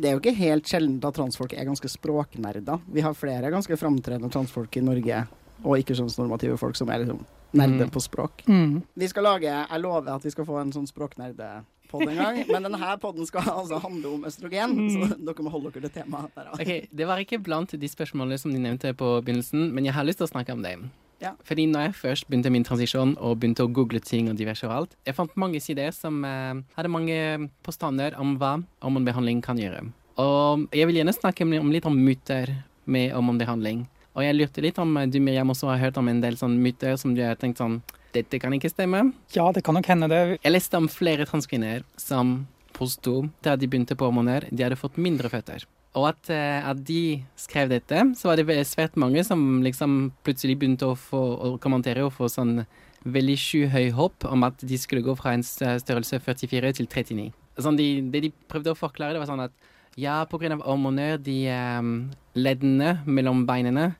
Det 0.00 0.08
er 0.08 0.14
jo 0.16 0.20
ikke 0.22 0.32
helt 0.38 0.64
sjeldent 0.70 1.04
at 1.04 1.14
transfolk 1.18 1.52
er 1.52 1.66
ganske 1.68 1.88
språknerder. 1.92 2.80
Vi 2.88 3.02
har 3.04 3.12
flere 3.18 3.50
ganske 3.52 3.76
framtredende 3.76 4.30
transfolk 4.32 4.76
i 4.80 4.84
Norge, 4.86 5.26
og 5.60 5.76
ikke-kjønnsnormative 5.82 6.56
folk 6.60 6.78
som 6.78 6.88
er 6.88 7.02
liksom 7.04 7.20
nerder 7.52 7.84
Mm. 7.88 7.90
på 7.92 8.00
språk. 8.00 8.44
Mm. 8.48 8.82
Vi 8.96 9.08
skal 9.10 9.22
lage, 9.26 9.42
Jeg 9.68 9.80
lover 9.82 10.14
at 10.14 10.22
vi 10.24 10.30
skal 10.30 10.44
få 10.46 10.60
en 10.60 10.70
sånn 10.72 10.86
språknerdepod 10.88 12.08
en 12.08 12.16
gang, 12.16 12.44
men 12.48 12.62
denne 12.62 12.96
podden 13.02 13.26
skal 13.26 13.42
altså 13.42 13.80
handle 13.82 14.14
om 14.14 14.24
østrogen, 14.24 14.76
så 14.94 15.10
dere 15.18 15.42
må 15.44 15.50
holde 15.50 15.72
dere 15.74 15.90
til 15.90 16.02
temaet. 16.02 16.30
Der, 16.34 16.44
da. 16.44 16.52
Ok, 16.56 16.88
Det 16.94 17.06
var 17.06 17.18
ikke 17.18 17.42
blant 17.42 17.70
de 17.78 17.88
spørsmålene 17.88 18.38
som 18.38 18.52
de 18.54 18.58
nevnte 18.62 18.94
på 18.96 19.22
begynnelsen, 19.22 19.72
men 19.74 19.84
jeg 19.84 19.92
har 19.94 20.04
lyst 20.04 20.18
til 20.22 20.28
å 20.28 20.32
snakke 20.32 20.52
om 20.56 20.62
det. 20.62 20.76
Ja. 21.20 21.34
Fordi 21.44 21.66
når 21.68 21.88
jeg 21.88 21.96
først 21.98 22.28
begynte 22.28 22.52
min 22.52 22.64
transisjon 22.64 23.14
og 23.18 23.38
begynte 23.40 23.66
å 23.66 23.70
google 23.70 24.00
ting 24.00 24.30
og 24.32 24.38
diverse 24.40 24.66
og 24.68 24.74
alt, 24.76 24.96
jeg 25.06 25.16
fant 25.16 25.36
mange 25.40 25.60
sider 25.60 25.92
som 25.96 26.22
eh, 26.24 26.60
hadde 26.76 26.92
mange 26.92 27.20
påstander 27.66 28.16
om 28.20 28.36
hva 28.40 28.56
hormonbehandling 28.80 29.44
kan 29.44 29.60
gjøre. 29.60 29.84
Og 30.20 30.66
jeg 30.76 30.88
vil 30.88 31.00
gjerne 31.00 31.16
snakke 31.16 31.46
om 31.46 31.72
litt 31.72 31.88
om 31.88 31.96
myter 31.96 32.52
med 32.90 33.12
hormonbehandling. 33.14 33.86
Og 34.18 34.24
jeg 34.26 34.36
lurte 34.36 34.64
litt 34.64 34.78
om 34.82 34.96
du 35.06 35.20
Miriam 35.22 35.52
også 35.52 35.70
har 35.70 35.80
hørt 35.84 36.00
om 36.00 36.08
en 36.10 36.20
del 36.22 36.36
sånne 36.40 36.58
myter 36.60 36.96
som 37.00 37.14
du 37.14 37.22
har 37.24 37.38
tenkt 37.40 37.60
sånn 37.62 37.78
dette 38.10 38.40
kan 38.42 38.54
ikke 38.56 38.70
stemme. 38.72 39.04
Ja, 39.34 39.44
det 39.54 39.62
kan 39.62 39.76
nok 39.78 39.86
hende 39.86 40.08
det. 40.10 40.22
Jeg 40.42 40.50
leste 40.52 40.78
om 40.80 40.88
flere 40.90 41.26
transkvinner 41.30 41.84
som 42.00 42.40
påsto 42.74 43.28
da 43.44 43.56
de 43.58 43.68
begynte 43.70 43.94
på 43.98 44.08
hormoner, 44.08 44.48
de 44.50 44.64
hadde 44.64 44.78
fått 44.80 44.98
mindre 44.98 45.30
føtter. 45.30 45.66
Og 45.98 46.06
at, 46.12 46.30
eh, 46.30 46.60
at, 46.62 46.78
de 46.86 47.22
skrev 47.38 47.70
dette, 47.72 48.02
så 48.14 48.30
var 48.30 48.38
det 48.38 48.60
svært 48.68 48.96
mange 49.00 49.24
som 49.26 49.62
liksom 49.64 50.12
plutselig 50.22 50.58
begynte 50.60 50.86
å, 50.86 50.94
få, 50.94 51.18
å 51.18 51.56
kommentere 51.62 52.04
og 52.06 52.14
få 52.14 52.28
sånn 52.30 52.62
veldig 53.00 53.36
skyhøy 53.40 53.90
hopp 53.96 54.26
om 54.28 54.44
at 54.46 54.60
de 54.62 54.78
skulle 54.78 55.02
gå 55.02 55.16
fra 55.18 55.32
en 55.34 55.42
størrelse 55.42 56.20
44 56.20 56.72
til 56.78 56.86
39. 56.86 57.30
Sånn 57.60 57.78
de, 57.80 57.88
det 58.12 58.22
de 58.26 58.32
prøvde 58.50 58.74
å 58.74 58.78
forklare, 58.78 59.16
det 59.16 59.22
var 59.22 59.30
sånn 59.30 59.46
at 59.48 59.56
ja, 59.98 60.20
pga. 60.30 60.60
hormoner, 60.62 61.18
de 61.18 61.40
um, 61.50 62.10
leddene 62.38 63.00
mellom 63.06 63.42
beinene 63.48 63.90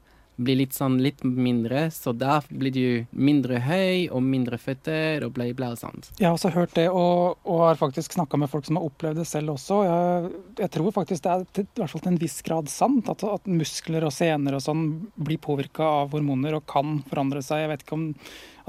blir 0.41 0.59
litt 0.61 0.77
sånn 0.77 0.99
litt 1.03 1.23
mindre, 1.25 1.87
så 1.95 2.13
da 2.17 2.39
blir 2.49 2.75
du 2.75 2.87
mindre 3.13 3.61
høy 3.65 4.09
og 4.09 4.23
mindre 4.25 4.59
føtter 4.61 5.27
og 5.27 5.35
bla, 5.37 5.49
bla 5.57 5.73
og 5.75 5.81
sånt. 5.81 6.11
Jeg 6.19 6.29
har 6.29 6.37
også 6.39 6.53
hørt 6.55 6.75
det, 6.79 6.89
og, 6.91 7.41
og 7.45 7.65
har 7.67 7.81
faktisk 7.81 8.17
snakka 8.17 8.41
med 8.41 8.51
folk 8.53 8.69
som 8.69 8.81
har 8.81 8.87
opplevd 8.89 9.21
det 9.23 9.29
selv 9.29 9.55
også. 9.57 9.83
Jeg, 9.87 10.31
jeg 10.63 10.73
tror 10.77 10.95
faktisk 10.97 11.27
det 11.27 11.35
er 11.35 11.49
til, 11.59 11.69
hvert 11.81 11.95
fall 11.95 12.05
til 12.07 12.15
en 12.15 12.23
viss 12.23 12.39
grad 12.47 12.73
sant, 12.73 13.11
at, 13.13 13.27
at 13.27 13.51
muskler 13.51 14.07
og 14.09 14.15
sener 14.17 14.57
og 14.57 14.65
sånn 14.65 14.87
blir 15.21 15.41
påvirka 15.43 15.87
av 16.05 16.17
hormoner 16.17 16.59
og 16.59 16.67
kan 16.71 17.01
forandre 17.11 17.45
seg. 17.45 17.65
Jeg 17.65 17.75
vet 17.75 17.87
ikke 17.87 18.01
om 18.01 18.09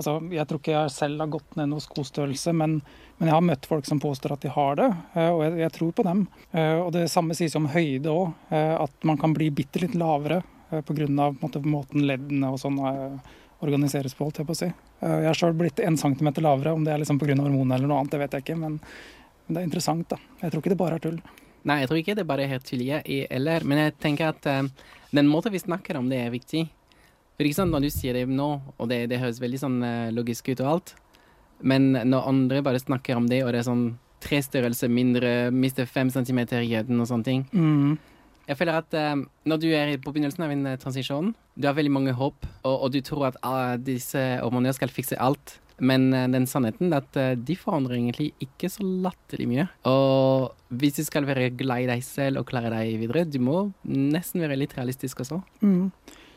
Altså, 0.01 0.15
jeg 0.33 0.47
tror 0.49 0.61
ikke 0.61 0.73
jeg 0.73 0.93
selv 0.95 1.21
har 1.21 1.31
gått 1.33 1.57
ned 1.59 1.67
noe 1.69 1.83
skostørrelse, 1.83 2.53
men, 2.57 2.77
men, 3.19 3.27
jeg 3.27 3.35
har 3.35 3.43
møtt 3.45 3.67
folk 3.69 3.85
som 3.85 3.99
påstår 4.01 4.33
at 4.33 4.45
de 4.45 4.49
har 4.53 4.79
det, 4.79 4.87
eh, 5.13 5.29
og 5.29 5.43
jeg, 5.45 5.57
jeg 5.61 5.73
tror 5.75 5.91
på 5.97 6.05
dem. 6.07 6.23
Eh, 6.55 6.77
og 6.79 6.89
det 6.95 7.03
samme 7.11 7.37
sies 7.37 7.57
om 7.59 7.67
høyde 7.69 8.09
òg, 8.09 8.31
eh, 8.49 8.73
at 8.81 9.07
man 9.07 9.19
kan 9.21 9.35
bli 9.35 9.51
bitte 9.53 9.83
litt 9.83 9.97
lavere 9.99 10.41
pga. 10.87 11.07
Måte, 11.41 11.61
måten 11.65 12.05
leddene 12.07 12.51
og 12.51 12.59
sånn 12.61 12.79
eh, 12.87 13.33
organiseres 13.61 14.15
på, 14.17 14.25
holdt 14.27 14.41
jeg 14.41 14.49
på 14.49 14.55
å 14.55 14.59
si. 14.61 14.69
Eh, 14.71 15.17
jeg 15.23 15.29
har 15.29 15.37
sjøl 15.37 15.57
blitt 15.57 15.81
én 15.83 15.99
centimeter 15.99 16.45
lavere, 16.45 16.73
om 16.75 16.85
det 16.85 16.93
er 16.93 17.03
liksom 17.03 17.19
pga. 17.21 17.35
hormonene 17.35 17.77
eller 17.77 17.91
noe 17.91 18.01
annet, 18.01 18.15
det 18.15 18.21
vet 18.23 18.37
jeg 18.37 18.45
ikke. 18.45 18.59
Men, 18.63 18.79
men, 18.81 19.53
det 19.53 19.61
er 19.61 19.69
interessant, 19.69 20.07
da. 20.09 20.19
Jeg 20.41 20.53
tror 20.53 20.63
ikke 20.63 20.73
det 20.73 20.81
bare 20.81 20.99
er 20.99 21.05
tull. 21.05 21.19
Nei, 21.69 21.81
jeg 21.83 21.91
tror 21.91 22.01
ikke 22.01 22.17
det 22.17 22.27
bare 22.29 22.47
er 22.49 22.63
tull, 22.65 22.85
eller, 23.37 23.67
men 23.69 23.83
jeg 23.83 23.97
tenker 24.01 24.31
at 24.31 24.47
uh, 24.49 24.63
den 25.13 25.27
måten 25.29 25.53
vi 25.53 25.61
snakker 25.61 25.99
om 25.99 26.07
det, 26.09 26.23
er 26.23 26.33
viktig. 26.33 26.63
For 27.37 27.45
ikke 27.45 27.59
sant, 27.59 27.73
Når 27.75 27.85
du 27.85 27.89
sier 27.93 28.17
det 28.17 28.23
nå, 28.25 28.49
og 28.77 28.89
det, 28.89 29.03
det 29.11 29.19
høres 29.21 29.41
veldig 29.41 29.59
sånn 29.61 29.77
logisk 30.15 30.49
ut 30.49 30.63
og 30.63 30.71
alt, 30.71 30.95
men 31.61 31.91
når 31.93 32.29
andre 32.31 32.63
bare 32.65 32.81
snakker 32.81 33.19
om 33.19 33.27
det, 33.29 33.43
og 33.45 33.53
det 33.53 33.61
er 33.61 33.67
sånn 33.69 33.85
tre 34.21 34.41
størrelser 34.41 34.89
mindre, 34.89 35.51
mister 35.53 35.85
fem 35.89 36.09
centimeter 36.13 36.61
i 36.61 36.69
høyden 36.73 37.01
og 37.01 37.09
sånne 37.09 37.27
ting 37.27 37.45
mm. 37.51 37.93
Jeg 38.51 38.59
føler 38.59 38.81
at 38.81 38.95
uh, 38.99 39.23
når 39.47 39.59
du 39.63 39.69
er 39.71 39.93
på 40.03 40.11
begynnelsen 40.11 40.43
av 40.43 40.51
en 40.51 40.67
uh, 40.73 40.77
transisjon, 40.79 41.31
du 41.55 41.67
har 41.67 41.75
veldig 41.77 41.93
mange 41.95 42.15
håp, 42.17 42.47
og, 42.67 42.73
og 42.75 42.89
du 42.91 42.99
tror 43.05 43.29
at 43.29 43.37
uh, 43.45 43.77
disse 43.79 44.19
hormonene 44.41 44.75
skal 44.75 44.91
fikse 44.91 45.19
alt. 45.19 45.57
Men 45.81 46.11
den 46.29 46.43
sannheten 46.45 46.91
er 46.93 46.99
at 47.01 47.15
de 47.41 47.55
forandrer 47.57 47.95
egentlig 47.95 48.27
ikke 48.43 48.67
så 48.69 48.83
latterlig 48.85 49.47
mye. 49.49 49.63
Og 49.89 50.51
hvis 50.77 50.99
du 50.99 51.07
skal 51.07 51.25
være 51.25 51.47
glad 51.57 51.87
i 51.87 51.87
deg 51.89 52.03
selv 52.05 52.43
og 52.43 52.51
klare 52.51 52.69
deg 52.69 52.99
videre, 53.01 53.23
du 53.25 53.39
må 53.41 53.63
nesten 53.89 54.43
være 54.43 54.59
litt 54.61 54.75
realistisk 54.77 55.23
også. 55.23 55.39
Mm. 55.65 55.87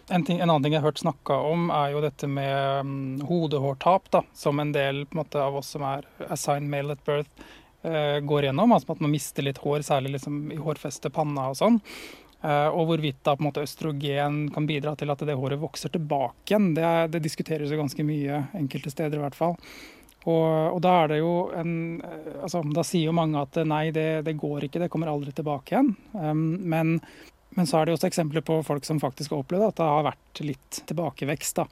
En, 0.08 0.24
ting, 0.24 0.38
en, 0.38 0.48
annen 0.48 0.64
ting 0.64 0.78
jeg 0.78 0.80
har 0.80 0.88
hørt 0.88 1.02
snakka 1.02 1.36
om, 1.50 1.68
er 1.76 1.92
jo 1.92 2.00
dette 2.06 2.30
med 2.30 2.88
um, 2.88 2.96
hodehårtap, 3.28 4.08
da, 4.16 4.24
som 4.32 4.64
en 4.64 4.72
del 4.72 5.04
en 5.04 5.20
måte, 5.20 5.44
av 5.44 5.60
oss 5.60 5.74
som 5.76 5.84
er 5.90 6.08
assigned 6.32 6.72
male 6.72 6.96
at 6.96 7.04
birth, 7.04 7.44
Eh, 7.63 7.63
går 7.84 8.46
gjennom. 8.48 8.72
Altså 8.72 8.94
at 8.94 9.00
man 9.04 9.12
mister 9.12 9.44
litt 9.44 9.58
hår, 9.60 9.82
særlig 9.84 10.14
liksom 10.14 10.38
i 10.54 10.60
hårfestet, 10.60 11.12
panna 11.12 11.50
og 11.52 11.58
sånn. 11.58 11.80
Eh, 12.44 12.68
og 12.68 12.90
hvorvidt 12.90 13.22
da 13.24 13.32
på 13.36 13.40
en 13.40 13.48
måte 13.48 13.64
østrogen 13.64 14.40
kan 14.52 14.66
bidra 14.68 14.92
til 15.00 15.12
at 15.12 15.22
det 15.24 15.36
håret 15.38 15.60
vokser 15.62 15.92
tilbake 15.94 16.52
igjen. 16.52 16.72
Det, 16.76 16.88
det 17.14 17.22
diskuteres 17.24 17.72
jo 17.72 17.80
ganske 17.80 18.04
mye 18.04 18.42
enkelte 18.58 18.92
steder 18.92 19.16
i 19.16 19.22
hvert 19.24 19.38
fall. 19.38 19.56
Og, 20.24 20.74
og, 20.74 20.78
da 20.84 20.92
er 21.02 21.10
det 21.12 21.20
jo 21.20 21.32
en 21.52 21.72
eh, 22.04 22.34
altså, 22.44 22.62
Da 22.72 22.84
sier 22.84 23.10
jo 23.10 23.16
mange 23.16 23.40
at 23.40 23.56
nei, 23.68 23.86
det, 23.96 24.24
det 24.28 24.36
går 24.40 24.68
ikke, 24.68 24.82
det 24.84 24.90
kommer 24.92 25.12
aldri 25.12 25.32
tilbake 25.36 25.72
igjen. 25.72 25.94
Men 26.60 26.98
men 27.54 27.68
så 27.70 27.78
er 27.78 27.86
det 27.86 27.94
også 27.94 28.08
eksempler 28.08 28.42
på 28.46 28.58
folk 28.66 28.86
som 28.86 29.00
faktisk 29.02 29.34
har 29.34 29.44
opplevd 29.44 29.68
at 29.68 29.78
det 29.78 29.88
har 29.88 30.06
vært 30.08 30.42
litt 30.42 30.78
tilbakevekst. 30.90 31.60
Da. 31.60 31.66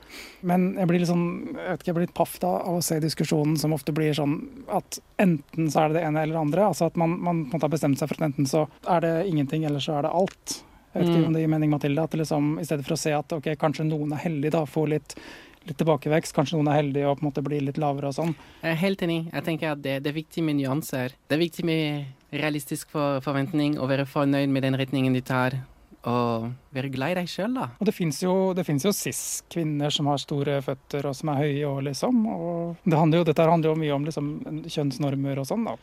Men 0.46 0.72
jeg 0.78 0.90
blir 0.90 1.02
litt 1.02 1.10
sånn, 1.10 1.28
jeg 1.50 1.66
vet 1.66 1.82
ikke, 1.82 1.90
jeg 1.90 1.98
blir 1.98 2.06
litt 2.06 2.16
paff 2.18 2.36
da, 2.42 2.52
av 2.62 2.78
å 2.78 2.84
se 2.86 3.00
diskusjonen 3.02 3.58
som 3.60 3.74
ofte 3.74 3.94
blir 3.96 4.14
sånn 4.16 4.38
at 4.70 5.00
enten 5.22 5.70
så 5.72 5.84
er 5.84 5.92
det 5.92 6.00
det 6.00 6.04
ene 6.08 6.24
eller 6.24 6.38
det 6.38 6.44
andre. 6.46 6.66
Altså 6.70 6.90
at 6.90 6.98
man, 7.00 7.16
man 7.18 7.44
på 7.46 7.56
en 7.56 7.58
måte 7.58 7.66
har 7.66 7.74
bestemt 7.74 8.00
seg 8.00 8.10
for 8.10 8.20
at 8.20 8.28
enten 8.30 8.48
så 8.48 8.66
er 8.86 9.06
det 9.06 9.14
ingenting, 9.30 9.66
eller 9.68 9.82
så 9.82 9.98
er 9.98 10.06
det 10.06 10.14
alt. 10.22 10.58
Jeg 10.92 11.00
vet 11.00 11.08
ikke 11.08 11.22
mm. 11.22 11.30
om 11.30 11.36
det 11.36 11.42
gir 11.42 11.54
mening, 11.54 11.72
Mathilde. 11.72 12.04
At 12.04 12.18
liksom, 12.20 12.52
I 12.60 12.66
stedet 12.68 12.86
for 12.86 12.94
å 12.94 13.00
se 13.00 13.14
at 13.16 13.38
ok, 13.38 13.54
kanskje 13.58 13.88
noen 13.88 14.12
er 14.14 14.22
heldige, 14.26 14.54
da, 14.58 14.66
får 14.68 14.92
litt 14.92 15.16
litt 15.62 15.78
tilbakevekst. 15.78 16.34
Kanskje 16.34 16.58
noen 16.58 16.72
er 16.72 16.80
heldige 16.80 17.06
og 17.06 17.18
på 17.18 17.22
en 17.22 17.28
måte 17.30 17.44
blir 17.46 17.62
litt 17.62 17.78
lavere 17.78 18.10
og 18.10 18.16
sånn. 18.16 18.32
Jeg 18.62 18.74
er 18.74 18.80
helt 18.80 19.04
enig. 19.06 19.20
Jeg 19.30 19.46
tenker 19.46 19.74
at 19.74 19.82
det, 19.84 20.00
det 20.02 20.10
er 20.10 20.16
viktig 20.16 20.42
med 20.46 20.58
nyanser. 20.58 21.14
Det 21.28 21.36
er 21.36 21.42
viktig 21.42 21.66
med 21.68 22.40
realistisk 22.42 22.90
for, 22.94 23.20
forventning, 23.24 23.76
å 23.78 23.88
være 23.90 24.08
fornøyd 24.08 24.52
med 24.52 24.66
den 24.66 24.78
retningen 24.80 25.14
de 25.14 25.22
tar 25.26 25.60
og 26.08 26.48
være 26.74 26.90
glad 26.90 27.12
i 27.12 27.16
deg 27.20 27.30
sjøl, 27.30 27.54
da. 27.54 27.68
Og 27.78 27.86
det 27.86 27.94
fins 27.94 28.18
jo, 28.24 28.34
jo 28.58 28.92
cis-kvinner 28.96 29.92
som 29.94 30.08
har 30.10 30.18
store 30.18 30.58
føtter 30.64 31.06
og 31.06 31.14
som 31.14 31.30
er 31.30 31.42
høye 31.44 31.68
og 31.68 31.82
liksom. 31.86 32.24
Og 32.26 32.84
det 32.84 32.98
handler 32.98 33.22
jo, 33.22 33.26
dette 33.28 33.46
handler 33.46 33.70
jo 33.70 33.80
mye 33.84 33.94
om 33.94 34.06
liksom, 34.08 34.30
kjønnsnormer 34.66 35.42
og 35.42 35.48
sånn, 35.48 35.68
da. 35.68 35.76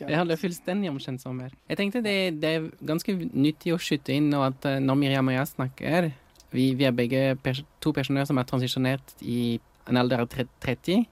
Det 0.00 0.16
handler 0.16 0.40
fullstendig 0.40 0.90
om 0.90 0.98
kjønnsnormer. 1.02 1.52
Jeg 1.70 1.78
tenkte 1.78 2.02
det, 2.02 2.16
det, 2.42 2.52
er 2.56 2.68
ganske 2.88 3.14
nyttig 3.30 3.74
å 3.74 3.80
skyte 3.80 4.14
inn 4.16 4.30
nå 4.32 4.40
at 4.46 4.64
eh, 4.66 4.80
når 4.82 4.98
Miriam 4.98 5.28
og 5.28 5.36
jeg 5.36 5.50
snakker 5.52 6.08
Vi, 6.52 6.72
vi 6.76 6.88
er 6.88 6.96
begge 6.96 7.20
pers 7.44 7.62
to 7.80 7.92
personer 7.94 8.26
som 8.28 8.40
er 8.40 8.48
transisjonert 8.48 9.14
i 9.20 9.60
en 9.88 10.00
alder 10.00 10.24
av 10.24 10.32
30. 10.32 11.04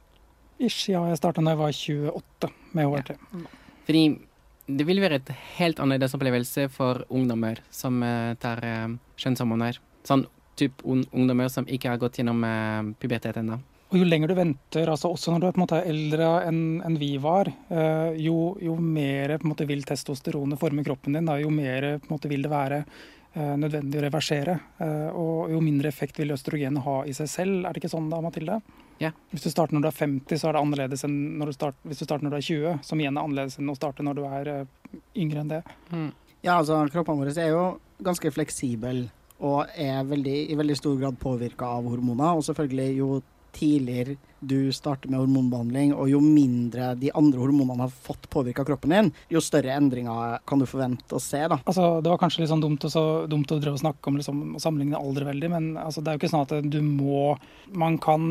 Ish, 0.61 0.91
ja. 0.91 1.05
Jeg 1.09 1.21
starta 1.21 1.45
da 1.45 1.55
jeg 1.55 1.61
var 1.61 1.77
28 1.77 2.51
med 2.77 2.91
HRT. 2.91 3.15
Ja. 3.17 3.55
Fordi 3.87 4.05
det 4.77 4.87
vil 4.89 5.01
være 5.03 5.21
et 5.21 5.33
helt 5.59 5.81
annerledes 5.83 6.15
opplevelse 6.17 6.69
for 6.75 7.05
ungdommer 7.09 7.61
som 7.75 8.01
uh, 8.05 8.37
tar 8.41 8.63
uh, 8.65 8.93
kjønnshormoner. 9.21 9.81
Sånn 10.07 10.27
type 10.61 10.85
un 10.85 11.03
ungdommer 11.17 11.51
som 11.53 11.69
ikke 11.69 11.93
har 11.93 12.01
gått 12.01 12.21
gjennom 12.21 12.45
uh, 12.45 12.93
pubertet 13.01 13.41
ennå. 13.41 13.61
Og 13.91 13.99
jo 13.99 14.07
lenger 14.07 14.31
du 14.31 14.37
venter, 14.39 14.87
altså 14.93 15.11
også 15.11 15.33
når 15.33 15.43
du 15.43 15.47
er 15.49 15.55
på 15.55 15.59
en 15.59 15.65
måte 15.65 15.81
eldre 15.83 16.27
enn 16.47 16.61
en 16.87 16.99
vi 17.01 17.17
var, 17.19 17.49
jo, 18.15 18.53
jo, 18.63 18.77
mer 18.79 19.33
på 19.35 19.49
en 19.49 19.51
måte, 19.51 19.67
vil 19.67 19.83
testosteronet 19.83 20.61
forme 20.61 20.85
kroppen 20.87 21.17
din. 21.19 21.27
Da, 21.27 21.35
jo 21.43 21.51
mer 21.51 21.97
på 21.97 22.07
en 22.07 22.13
måte, 22.15 22.31
vil 22.31 22.47
det 22.47 22.53
være 22.53 22.79
nødvendig 23.35 23.99
å 23.99 24.05
reversere. 24.05 24.55
Og 25.19 25.51
jo 25.51 25.65
mindre 25.67 25.91
effekt 25.91 26.23
vil 26.23 26.31
østrogenet 26.37 26.87
ha 26.87 26.97
i 27.03 27.17
seg 27.19 27.33
selv. 27.35 27.57
Er 27.65 27.75
det 27.75 27.83
ikke 27.83 27.91
sånn 27.91 28.07
da, 28.15 28.23
Mathilde? 28.23 28.61
Ja. 29.01 29.13
Hvis 29.33 29.47
du 29.47 29.51
starter 29.51 29.77
når 29.77 29.87
du 29.87 29.89
er 29.89 29.97
50, 29.97 30.41
så 30.41 30.49
er 30.49 30.57
det 30.57 30.61
annerledes 30.61 31.07
enn 31.07 31.15
du 31.41 31.53
start, 31.57 31.79
hvis 31.89 32.03
du 32.03 32.05
starter 32.05 32.27
når 32.27 32.35
du 32.35 32.39
er 32.39 32.49
20. 32.49 32.75
Som 32.87 33.01
igjen 33.01 33.17
er 33.17 33.25
annerledes 33.25 33.57
enn 33.61 33.73
å 33.73 33.77
starte 33.79 34.05
når 34.05 34.19
du 34.19 34.27
er 34.29 34.51
uh, 34.53 34.99
yngre 35.17 35.41
enn 35.41 35.55
det. 35.55 35.63
Mm. 35.89 36.11
Ja, 36.45 36.59
altså 36.59 36.83
kroppene 36.93 37.25
våre 37.25 37.35
er 37.37 37.55
jo 37.55 37.65
ganske 38.05 38.33
fleksible 38.33 39.09
og 39.41 39.73
er 39.81 40.05
veldig, 40.05 40.37
i 40.53 40.57
veldig 40.57 40.77
stor 40.77 40.99
grad 41.01 41.17
påvirka 41.21 41.69
av 41.79 41.89
hormoner. 41.89 42.37
Og 42.37 42.45
selvfølgelig 42.45 42.99
jo 42.99 43.09
tidligere 43.57 44.17
du 44.41 44.73
starter 44.73 45.11
med 45.11 45.21
hormonbehandling, 45.21 45.93
og 45.95 46.09
jo 46.09 46.21
mindre 46.25 46.95
de 46.97 47.11
andre 47.17 47.43
hormonene 47.43 47.85
har 47.85 47.93
fått 47.93 48.29
påvirka 48.33 48.65
kroppen 48.65 48.95
din, 48.95 49.11
jo 49.33 49.43
større 49.45 49.75
endringer 49.77 50.41
kan 50.49 50.63
du 50.63 50.67
forvente 50.69 51.17
å 51.17 51.21
se. 51.21 51.43
da. 51.51 51.61
Altså, 51.65 52.01
Det 52.01 52.11
var 52.11 52.21
kanskje 52.23 52.43
litt 52.43 52.53
sånn 52.53 52.65
dumt, 52.65 52.85
å, 52.89 53.05
dumt 53.29 53.53
å 53.53 53.61
snakke 53.61 54.09
om 54.09 54.17
liksom, 54.17 54.41
å 54.57 54.63
sammenligne 54.63 54.97
alder 55.01 55.29
veldig, 55.29 55.51
men 55.53 55.69
altså, 55.77 56.01
det 56.01 56.09
er 56.09 56.17
jo 56.17 56.23
ikke 56.23 56.33
sånn 56.33 56.47
at 56.47 56.71
du 56.71 56.81
må 56.81 57.37
Man 57.77 57.99
kan 58.03 58.23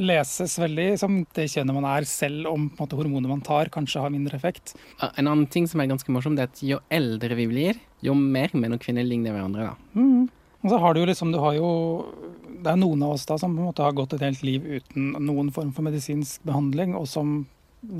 leses 0.00 0.56
veldig 0.58 0.98
som 1.00 1.18
det 1.36 1.48
kjønnet 1.50 1.74
man 1.74 1.86
er, 1.90 2.06
selv 2.08 2.48
om 2.48 2.68
på 2.70 2.78
en 2.78 2.86
måte, 2.86 2.96
hormonet 2.96 3.30
man 3.30 3.44
tar, 3.44 3.68
kanskje 3.74 4.00
har 4.00 4.14
mindre 4.14 4.38
effekt. 4.38 4.74
En 5.02 5.26
annen 5.26 5.46
ting 5.50 5.66
som 5.68 5.80
er 5.80 5.90
ganske 5.90 6.12
morsom, 6.14 6.36
det 6.38 6.46
er 6.46 6.52
at 6.52 6.62
jo 6.64 6.80
eldre 6.94 7.36
vi 7.38 7.48
blir, 7.50 7.80
jo 8.04 8.14
mer 8.14 8.54
menn 8.54 8.76
og 8.76 8.82
kvinner 8.82 9.06
ligner 9.06 9.34
hverandre. 9.34 9.72
da. 9.72 10.00
Mm. 10.00 10.28
Og 10.62 10.72
så 10.72 10.78
har 10.82 10.94
du 10.94 11.00
jo 11.00 11.06
liksom, 11.06 11.30
du 11.32 11.38
har 11.38 11.54
jo 11.54 11.68
Det 12.58 12.72
er 12.72 12.80
noen 12.80 13.02
av 13.06 13.14
oss 13.14 13.26
da 13.28 13.36
som 13.38 13.54
på 13.54 13.62
en 13.62 13.68
måte 13.68 13.84
har 13.84 13.94
gått 13.94 14.16
et 14.16 14.24
helt 14.26 14.42
liv 14.42 14.64
uten 14.66 15.12
noen 15.22 15.52
form 15.54 15.70
for 15.76 15.86
medisinsk 15.86 16.42
behandling, 16.42 16.96
og 16.98 17.06
som 17.06 17.44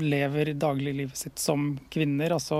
lever 0.03 0.51
dagliglivet 0.59 1.15
sitt 1.15 1.39
som 1.39 1.77
kvinner. 1.89 2.33
Altså 2.35 2.57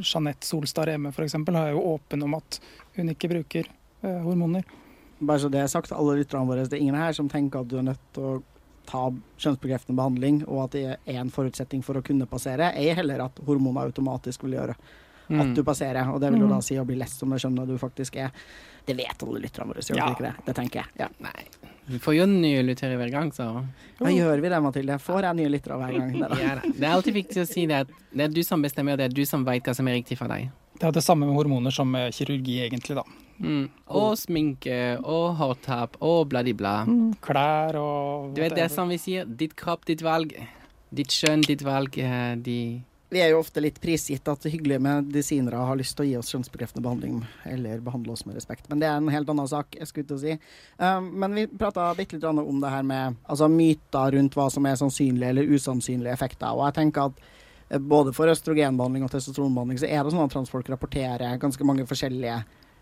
Jeanette 0.00 0.48
Solstad 0.48 0.88
Reme 0.88 1.12
f.eks. 1.12 1.34
er 1.36 1.74
jo 1.74 1.84
åpen 1.92 2.24
om 2.24 2.38
at 2.38 2.60
hun 2.96 3.12
ikke 3.12 3.28
bruker 3.34 3.68
eh, 3.68 4.20
hormoner. 4.24 4.64
Bare 5.18 5.40
så 5.44 5.52
det 5.52 5.60
er 5.60 5.68
sagt, 5.72 5.92
alle 5.92 6.18
lytterne 6.22 6.48
våre, 6.48 6.64
det 6.64 6.78
er 6.78 6.84
ingen 6.86 6.96
her 6.96 7.12
som 7.16 7.28
tenker 7.28 7.60
at 7.60 7.68
du 7.68 7.76
er 7.80 7.90
nødt 7.90 8.02
til 8.16 8.24
å 8.24 8.34
ta 8.86 9.08
kjønnsbekreftende 9.42 9.98
behandling, 9.98 10.42
og 10.46 10.66
at 10.66 10.76
det 10.76 10.84
er 10.94 11.20
en 11.20 11.32
forutsetning 11.32 11.82
for 11.84 11.98
å 11.98 12.04
kunne 12.06 12.28
passere, 12.30 12.70
ei 12.78 12.92
heller 12.94 13.24
at 13.24 13.40
hormoner 13.46 13.90
automatisk 13.90 14.44
vil 14.46 14.56
gjøre 14.58 14.76
mm. 15.28 15.40
at 15.42 15.52
du 15.56 15.62
passerer. 15.66 16.12
Og 16.12 16.20
det 16.22 16.30
vil 16.32 16.44
jo 16.44 16.50
da 16.50 16.60
mm. 16.60 16.66
si 16.68 16.78
å 16.80 16.86
bli 16.86 16.98
lest 17.00 17.22
som 17.22 17.32
det 17.32 17.40
skjønner 17.42 17.68
du 17.68 17.76
faktisk 17.80 18.18
er. 18.22 18.32
Det 18.86 18.94
vet 18.96 19.22
alle 19.26 19.40
lytterne 19.42 19.72
våre, 19.72 19.82
gjør 19.82 19.98
ja. 19.98 20.10
ikke 20.14 20.26
det? 20.28 20.34
Det 20.46 20.54
tenker 20.56 20.82
jeg. 20.84 20.92
Ja. 21.02 21.08
Nei. 21.24 21.46
Vi 21.86 21.98
får 22.02 22.16
jo 22.16 22.24
nye 22.26 22.62
lyttere 22.66 22.96
hver 22.98 23.10
gang, 23.14 23.28
så 23.34 23.44
Da 24.00 24.10
gjør 24.10 24.40
vi 24.42 24.48
det, 24.50 24.58
Mathilde. 24.62 24.96
Får 25.02 25.26
jeg 25.28 25.38
nye 25.38 25.50
lyttere 25.54 25.76
hver 25.78 25.92
gang? 25.94 26.08
Neida. 26.14 26.38
ja. 26.46 26.54
Det 26.66 26.82
er 26.82 26.94
alltid 26.94 27.14
viktig 27.14 27.42
å 27.42 27.46
si 27.46 27.66
det 27.70 27.84
at 27.84 27.92
det 28.10 28.24
er 28.26 28.32
du 28.34 28.42
som 28.46 28.62
bestemmer, 28.62 28.96
og 28.96 29.02
det 29.02 29.06
er 29.10 29.14
du 29.14 29.22
som 29.28 29.44
vet 29.46 29.66
hva 29.66 29.74
som 29.78 29.86
er 29.90 29.98
riktig 30.00 30.18
for 30.18 30.30
deg. 30.30 30.50
Det 30.76 30.84
er 30.90 30.96
det 30.98 31.04
samme 31.06 31.28
med 31.28 31.38
hormoner 31.38 31.72
som 31.72 31.88
med 31.88 32.12
kirurgi, 32.14 32.58
egentlig, 32.66 32.98
da. 32.98 33.04
Mm. 33.38 33.68
Og 34.00 34.16
sminke, 34.18 34.76
og 35.04 35.36
hårtap, 35.38 35.96
og 36.04 36.26
bladibla. 36.32 36.74
Klær 37.24 37.78
og 37.80 38.34
Du 38.36 38.42
vet, 38.42 38.54
det 38.56 38.66
er 38.66 38.72
som 38.72 38.90
vi 38.92 38.98
sier, 39.00 39.24
ditt 39.26 39.54
kropp, 39.56 39.86
ditt 39.88 40.02
valg. 40.04 40.34
Ditt 40.94 41.14
kjønn, 41.14 41.42
ditt 41.46 41.62
valg. 41.66 41.96
eh, 41.98 42.34
De 42.36 42.58
Vi 43.08 43.20
er 43.22 43.30
jo 43.30 43.38
ofte 43.38 43.62
litt 43.62 43.76
prisgitt 43.78 44.26
at 44.26 44.48
hyggelige 44.50 44.82
medisinere 44.82 45.60
har 45.68 45.78
lyst 45.78 45.94
til 45.94 46.02
å 46.02 46.08
gi 46.08 46.16
oss 46.18 46.32
kjønnsbekreftende 46.34 46.82
behandling, 46.82 47.20
eller 47.46 47.78
behandle 47.84 48.16
oss 48.16 48.24
med 48.26 48.34
respekt. 48.34 48.66
Men 48.66 48.82
det 48.82 48.88
er 48.88 48.98
en 48.98 49.12
helt 49.14 49.30
annen 49.30 49.46
sak, 49.46 49.76
jeg 49.78 49.86
skulle 49.86 50.08
til 50.10 50.16
å 50.16 50.22
si. 50.24 50.34
Um, 50.80 51.12
men 51.22 51.36
vi 51.38 51.44
prata 51.46 51.92
bitte 51.94 52.18
litt 52.18 52.26
om 52.26 52.58
det 52.62 52.72
her 52.72 52.82
med 52.86 53.20
altså, 53.22 53.46
myter 53.52 54.16
rundt 54.16 54.34
hva 54.34 54.48
som 54.50 54.66
er 54.66 54.80
sannsynlige 54.80 55.30
eller 55.30 55.54
usannsynlige 55.54 56.16
effekter. 56.18 56.50
Og 56.50 56.66
jeg 56.66 56.78
tenker 56.80 57.12
at 57.12 57.22
eh, 57.68 57.78
både 57.94 58.10
for 58.16 58.32
østrogenbehandling 58.32 59.06
og 59.06 59.14
testosteronbehandling 59.14 59.84
så 59.84 59.86
er 59.86 60.02
det 60.02 60.16
sånn 60.16 60.26
at 60.26 60.34
transfolk 60.34 60.74
rapporterer 60.74 61.38
ganske 61.42 61.68
mange 61.68 61.86
forskjellige 61.86 62.40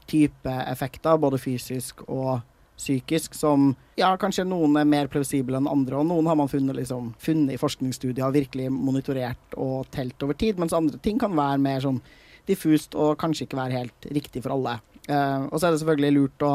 typer 0.09 0.65
effekter, 0.73 1.21
både 1.21 1.41
fysisk 1.41 2.01
og 2.09 2.39
psykisk, 2.77 3.35
som 3.39 3.73
ja, 3.99 4.11
kanskje 4.21 4.47
noen 4.49 4.77
er 4.81 4.89
mer 4.89 5.11
plausible 5.13 5.59
enn 5.59 5.71
andre, 5.71 6.01
og 6.01 6.09
noen 6.09 6.27
har 6.31 6.39
man 6.39 6.51
funnet, 6.51 6.77
liksom, 6.81 7.13
funnet 7.23 7.55
i 7.55 7.61
forskningsstudier 7.61 8.27
og 8.27 8.35
virkelig 8.35 8.71
monitorert 8.75 9.59
og 9.61 9.87
telt 9.95 10.23
over 10.27 10.39
tid, 10.39 10.59
mens 10.59 10.75
andre 10.77 10.99
ting 11.03 11.21
kan 11.23 11.37
være 11.37 11.63
mer 11.63 11.85
sånn 11.85 12.03
diffust 12.49 12.97
og 12.99 13.15
kanskje 13.21 13.47
ikke 13.47 13.61
være 13.61 13.79
helt 13.79 14.11
riktig 14.13 14.43
for 14.45 14.57
alle. 14.57 14.79
Eh, 15.09 15.47
og 15.49 15.59
så 15.59 15.69
er 15.69 15.75
det 15.75 15.81
selvfølgelig 15.83 16.17
lurt 16.17 16.45
å 16.45 16.53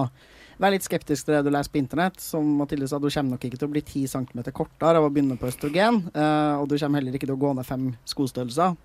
være 0.59 0.75
litt 0.75 0.85
skeptisk 0.85 1.25
til 1.27 1.37
det 1.37 1.43
du 1.47 1.53
leser 1.53 1.73
på 1.73 1.79
internett. 1.81 2.19
Som 2.21 2.49
Mathilde 2.59 2.89
sa, 2.89 2.99
du 2.99 3.07
kommer 3.07 3.35
nok 3.37 3.45
ikke 3.47 3.61
til 3.61 3.69
å 3.69 3.73
bli 3.73 3.83
10 3.85 4.11
cm 4.11 4.43
kortere 4.51 4.99
av 4.99 5.07
å 5.07 5.13
begynne 5.13 5.39
på 5.39 5.49
østrogen, 5.49 6.03
eh, 6.13 6.55
og 6.59 6.67
du 6.69 6.75
kommer 6.77 7.01
heller 7.01 7.15
ikke 7.15 7.29
til 7.29 7.37
å 7.37 7.41
gå 7.41 7.53
ned 7.55 7.67
fem 7.67 7.87
skostørrelser. 8.09 8.75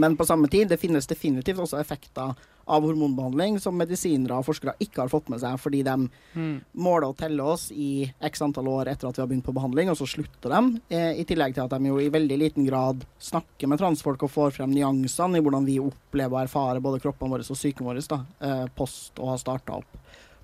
Men 0.00 0.16
på 0.16 0.26
samme 0.26 0.48
tid, 0.50 0.70
det 0.70 0.78
finnes 0.80 1.08
definitivt 1.10 1.60
også 1.62 1.80
effekter 1.80 2.34
av 2.70 2.86
hormonbehandling 2.86 3.58
som 3.62 3.76
medisinere 3.78 4.38
og 4.38 4.46
forskere 4.46 4.76
ikke 4.82 5.02
har 5.02 5.12
fått 5.12 5.30
med 5.32 5.42
seg, 5.42 5.58
fordi 5.60 5.82
de 5.86 5.96
mm. 6.06 6.54
måler 6.78 7.08
og 7.10 7.18
teller 7.18 7.52
oss 7.54 7.68
i 7.74 8.06
x 8.30 8.44
antall 8.46 8.70
år 8.70 8.92
etter 8.92 9.10
at 9.10 9.18
vi 9.18 9.24
har 9.24 9.30
begynt 9.30 9.46
på 9.48 9.54
behandling, 9.56 9.90
og 9.90 9.98
så 9.98 10.08
slutter 10.08 10.54
de. 10.54 10.80
Eh, 10.94 11.20
I 11.22 11.26
tillegg 11.28 11.56
til 11.56 11.66
at 11.66 11.74
de 11.74 11.90
jo 11.90 12.00
i 12.00 12.10
veldig 12.12 12.40
liten 12.40 12.68
grad 12.68 13.04
snakker 13.30 13.70
med 13.70 13.82
transfolk 13.82 14.26
og 14.26 14.34
får 14.34 14.58
frem 14.60 14.74
nyansene 14.74 15.40
i 15.40 15.44
hvordan 15.44 15.66
vi 15.68 15.80
opplever 15.82 16.38
og 16.38 16.44
erfarer 16.44 16.84
både 16.84 17.02
kroppene 17.02 17.36
våre 17.36 17.46
og 17.46 17.58
psyken 17.58 17.86
vår 17.86 18.02
da, 18.10 18.22
eh, 18.46 18.66
post 18.76 19.18
å 19.18 19.32
ha 19.32 19.38
starta 19.40 19.80
opp 19.80 19.98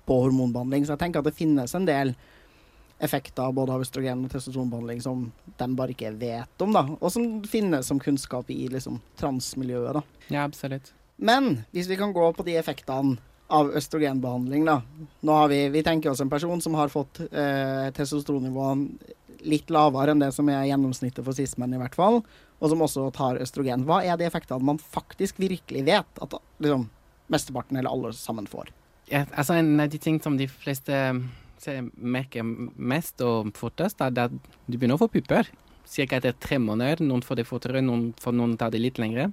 på 0.07 0.23
hormonbehandling. 0.23 0.85
Så 0.85 0.95
jeg 0.95 1.05
tenker 1.05 1.23
at 1.23 1.29
det 1.29 1.37
finnes 1.37 1.73
en 1.75 1.87
del 1.87 2.15
effekter 2.99 3.43
av 3.43 3.53
både 3.53 3.75
av 3.75 3.83
østrogen 3.83 4.23
og 4.25 4.31
testosteronbehandling 4.33 5.01
som 5.03 5.27
de 5.59 5.67
bare 5.77 5.93
ikke 5.93 6.13
vet 6.17 6.63
om, 6.65 6.73
da, 6.73 6.83
og 6.97 7.11
som 7.13 7.43
finnes 7.47 7.85
som 7.85 7.99
kunnskap 8.01 8.49
i 8.53 8.63
liksom, 8.73 9.01
transmiljøet. 9.19 9.99
da. 9.99 10.01
Ja, 10.33 10.45
absolutt. 10.47 10.93
Men 11.17 11.63
hvis 11.73 11.89
vi 11.89 11.97
kan 11.97 12.13
gå 12.13 12.29
på 12.33 12.45
de 12.45 12.57
effektene 12.59 13.17
av 13.47 13.71
østrogenbehandling, 13.79 14.65
da. 14.67 14.81
Nå 15.23 15.35
har 15.39 15.47
vi, 15.51 15.61
vi 15.71 15.83
tenker 15.83 16.11
oss 16.11 16.21
en 16.21 16.31
person 16.31 16.61
som 16.61 16.75
har 16.77 16.91
fått 16.91 17.21
eh, 17.31 17.87
testosteronnivået 17.95 19.13
litt 19.47 19.69
lavere 19.71 20.13
enn 20.13 20.21
det 20.21 20.31
som 20.35 20.49
er 20.51 20.65
gjennomsnittet 20.67 21.23
for 21.23 21.37
cis-menn, 21.37 21.75
i 21.77 21.79
hvert 21.79 21.95
fall, 21.95 22.19
og 22.57 22.71
som 22.71 22.83
også 22.83 23.05
tar 23.15 23.39
østrogen. 23.41 23.85
Hva 23.87 24.01
er 24.03 24.19
de 24.19 24.27
effektene 24.27 24.65
man 24.65 24.81
faktisk 24.81 25.39
virkelig 25.39 25.85
vet 25.87 26.23
at 26.23 26.35
liksom, 26.63 26.87
mesteparten 27.31 27.79
eller 27.79 27.93
alle 27.93 28.11
sammen 28.17 28.49
får? 28.49 28.73
Ja, 29.07 29.23
altså 29.31 29.55
En 29.55 29.79
av 29.79 29.89
de 29.89 30.01
ting 30.01 30.19
som 30.19 30.35
de 30.37 30.49
fleste 30.51 30.97
ser, 31.61 31.85
merker 31.95 32.43
mest 32.43 33.21
og 33.23 33.53
fortest, 33.57 34.01
er 34.01 34.11
at 34.25 34.33
du 34.33 34.75
begynner 34.75 34.97
å 34.97 35.05
få 35.05 35.11
pupper. 35.13 35.47
Cirka 35.87 36.19
etter 36.19 36.35
tre 36.35 36.59
måneder. 36.59 36.99
Noen 37.05 37.23
får 37.23 37.39
det 37.39 37.47
fortere, 37.47 37.81
noen, 37.85 38.09
for 38.19 38.35
noen 38.35 38.57
tar 38.59 38.73
det 38.73 38.83
litt 38.83 38.99
lengre. 38.99 39.29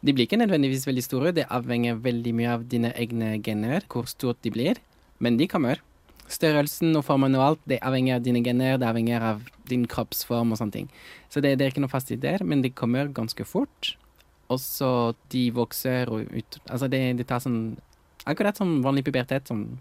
De 0.00 0.14
blir 0.16 0.24
ikke 0.24 0.38
nødvendigvis 0.40 0.86
veldig 0.88 1.04
store, 1.04 1.32
det 1.36 1.48
avhenger 1.52 1.98
veldig 2.00 2.32
mye 2.36 2.52
av 2.54 2.66
dine 2.72 2.92
egne 2.96 3.34
gener, 3.44 3.84
hvor 3.92 4.08
stort 4.08 4.40
de 4.44 4.52
blir. 4.54 4.80
Men 5.20 5.36
de 5.36 5.48
kommer. 5.50 5.82
Størrelsen 6.30 6.94
og 6.96 7.04
formen 7.04 7.34
og 7.36 7.44
alt, 7.44 7.64
det 7.68 7.80
avhenger 7.84 8.16
av 8.16 8.24
dine 8.24 8.40
gener, 8.44 8.78
det 8.80 8.88
avhenger 8.88 9.26
av 9.32 9.42
din 9.68 9.84
kroppsform 9.90 10.54
og 10.54 10.60
sånne 10.60 10.76
ting. 10.76 10.88
Så 11.28 11.42
det, 11.44 11.56
det 11.58 11.66
er 11.66 11.74
ikke 11.74 11.84
noe 11.84 11.92
fast 11.92 12.12
der, 12.22 12.44
men 12.46 12.62
de 12.64 12.72
kommer 12.72 13.12
ganske 13.12 13.44
fort. 13.44 13.94
Og 14.50 14.58
så 14.62 15.12
de 15.30 15.44
vokser 15.54 16.10
og 16.10 16.26
ut 16.34 16.56
Altså 16.64 16.88
det, 16.90 17.04
det 17.20 17.28
tar 17.30 17.38
sånn 17.38 17.76
Akkurat 18.26 18.58
som 18.58 18.80
vanlig 18.82 19.04
pubertet, 19.06 19.46
sånn 19.46 19.78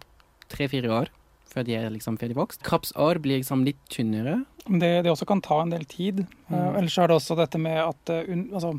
tre-fire 0.50 0.92
år 0.94 1.10
før 1.50 1.66
de 1.68 1.76
er 1.78 1.90
liksom 1.94 2.18
ferdig 2.22 2.38
vokst. 2.38 2.64
Kroppsår 2.66 3.22
blir 3.24 3.42
liksom 3.42 3.66
litt 3.68 3.82
tynnere. 3.92 4.44
Det, 4.66 4.92
det 5.06 5.12
også 5.12 5.26
kan 5.30 5.42
ta 5.42 5.62
en 5.64 5.72
del 5.74 5.86
tid. 5.90 6.26
Mm. 6.48 6.54
Uh, 6.54 6.76
ellers 6.80 6.98
er 7.00 7.10
det 7.10 7.18
også 7.18 7.38
dette 7.40 7.62
med 7.62 7.80
at 7.82 8.12
uh, 8.14 8.22
un, 8.30 8.46
altså, 8.54 8.76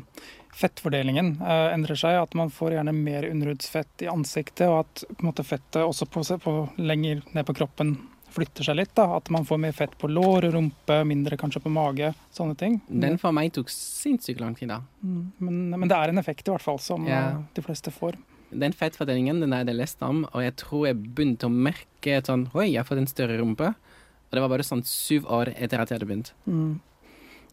fettfordelingen 0.55 1.33
uh, 1.41 1.71
endrer 1.73 1.99
seg. 1.99 2.19
At 2.21 2.37
man 2.37 2.53
får 2.53 2.77
gjerne 2.77 2.95
mer 2.95 3.27
underhudsfett 3.27 4.05
i 4.05 4.09
ansiktet, 4.11 4.67
og 4.69 4.85
at 4.85 5.21
måte, 5.25 5.45
fettet 5.47 5.83
også 5.83 6.07
på, 6.11 6.23
på, 6.43 6.55
lenger 6.79 7.25
ned 7.35 7.47
på 7.47 7.57
kroppen 7.59 7.97
flytter 8.31 8.63
seg 8.63 8.77
litt. 8.79 8.93
Da. 8.95 9.09
At 9.17 9.29
man 9.33 9.45
får 9.47 9.59
mer 9.59 9.75
fett 9.75 9.97
på 9.99 10.07
lår 10.07 10.47
og 10.47 10.55
rumpe, 10.55 11.01
mindre 11.07 11.39
kanskje 11.39 11.63
på 11.65 11.73
mage. 11.73 12.13
Sånne 12.31 12.55
ting. 12.59 12.79
Den 12.87 13.19
for 13.21 13.35
meg 13.35 13.51
tok 13.55 13.71
sinnssykt 13.73 14.39
lang 14.39 14.55
tid, 14.55 14.71
da. 14.71 14.81
Mm. 15.03 15.23
Men, 15.43 15.63
men, 15.75 15.89
det 15.91 15.97
er 15.97 16.13
en 16.13 16.21
effekt 16.21 16.47
i 16.47 16.53
hvert 16.53 16.63
fall 16.63 16.79
som 16.79 17.07
Ja. 17.09 17.41
de 17.53 17.65
fleste 17.65 17.91
får. 17.91 18.15
Den 18.51 18.73
fettfordelingen 18.75 19.39
den 19.39 19.53
er 19.55 19.63
det 19.63 19.75
lest 19.77 20.01
om, 20.03 20.25
og 20.33 20.41
jeg 20.43 20.55
tror 20.59 20.87
jeg 20.89 20.97
begynte 21.15 21.47
å 21.47 21.53
merke 21.53 22.19
sånn 22.27 22.49
Oi, 22.53 22.67
jeg 22.73 22.81
har 22.81 22.87
fått 22.89 22.99
en 23.01 23.07
større 23.07 23.37
rumpe. 23.39 23.71
Og 23.73 24.35
det 24.37 24.41
var 24.43 24.49
bare 24.51 24.63
sånn 24.63 24.83
syv 24.87 25.25
år 25.31 25.53
etter 25.57 25.79
at 25.79 25.89
jeg 25.91 25.99
hadde 25.99 26.07
begynt. 26.09 26.33
Mm. 26.47 26.79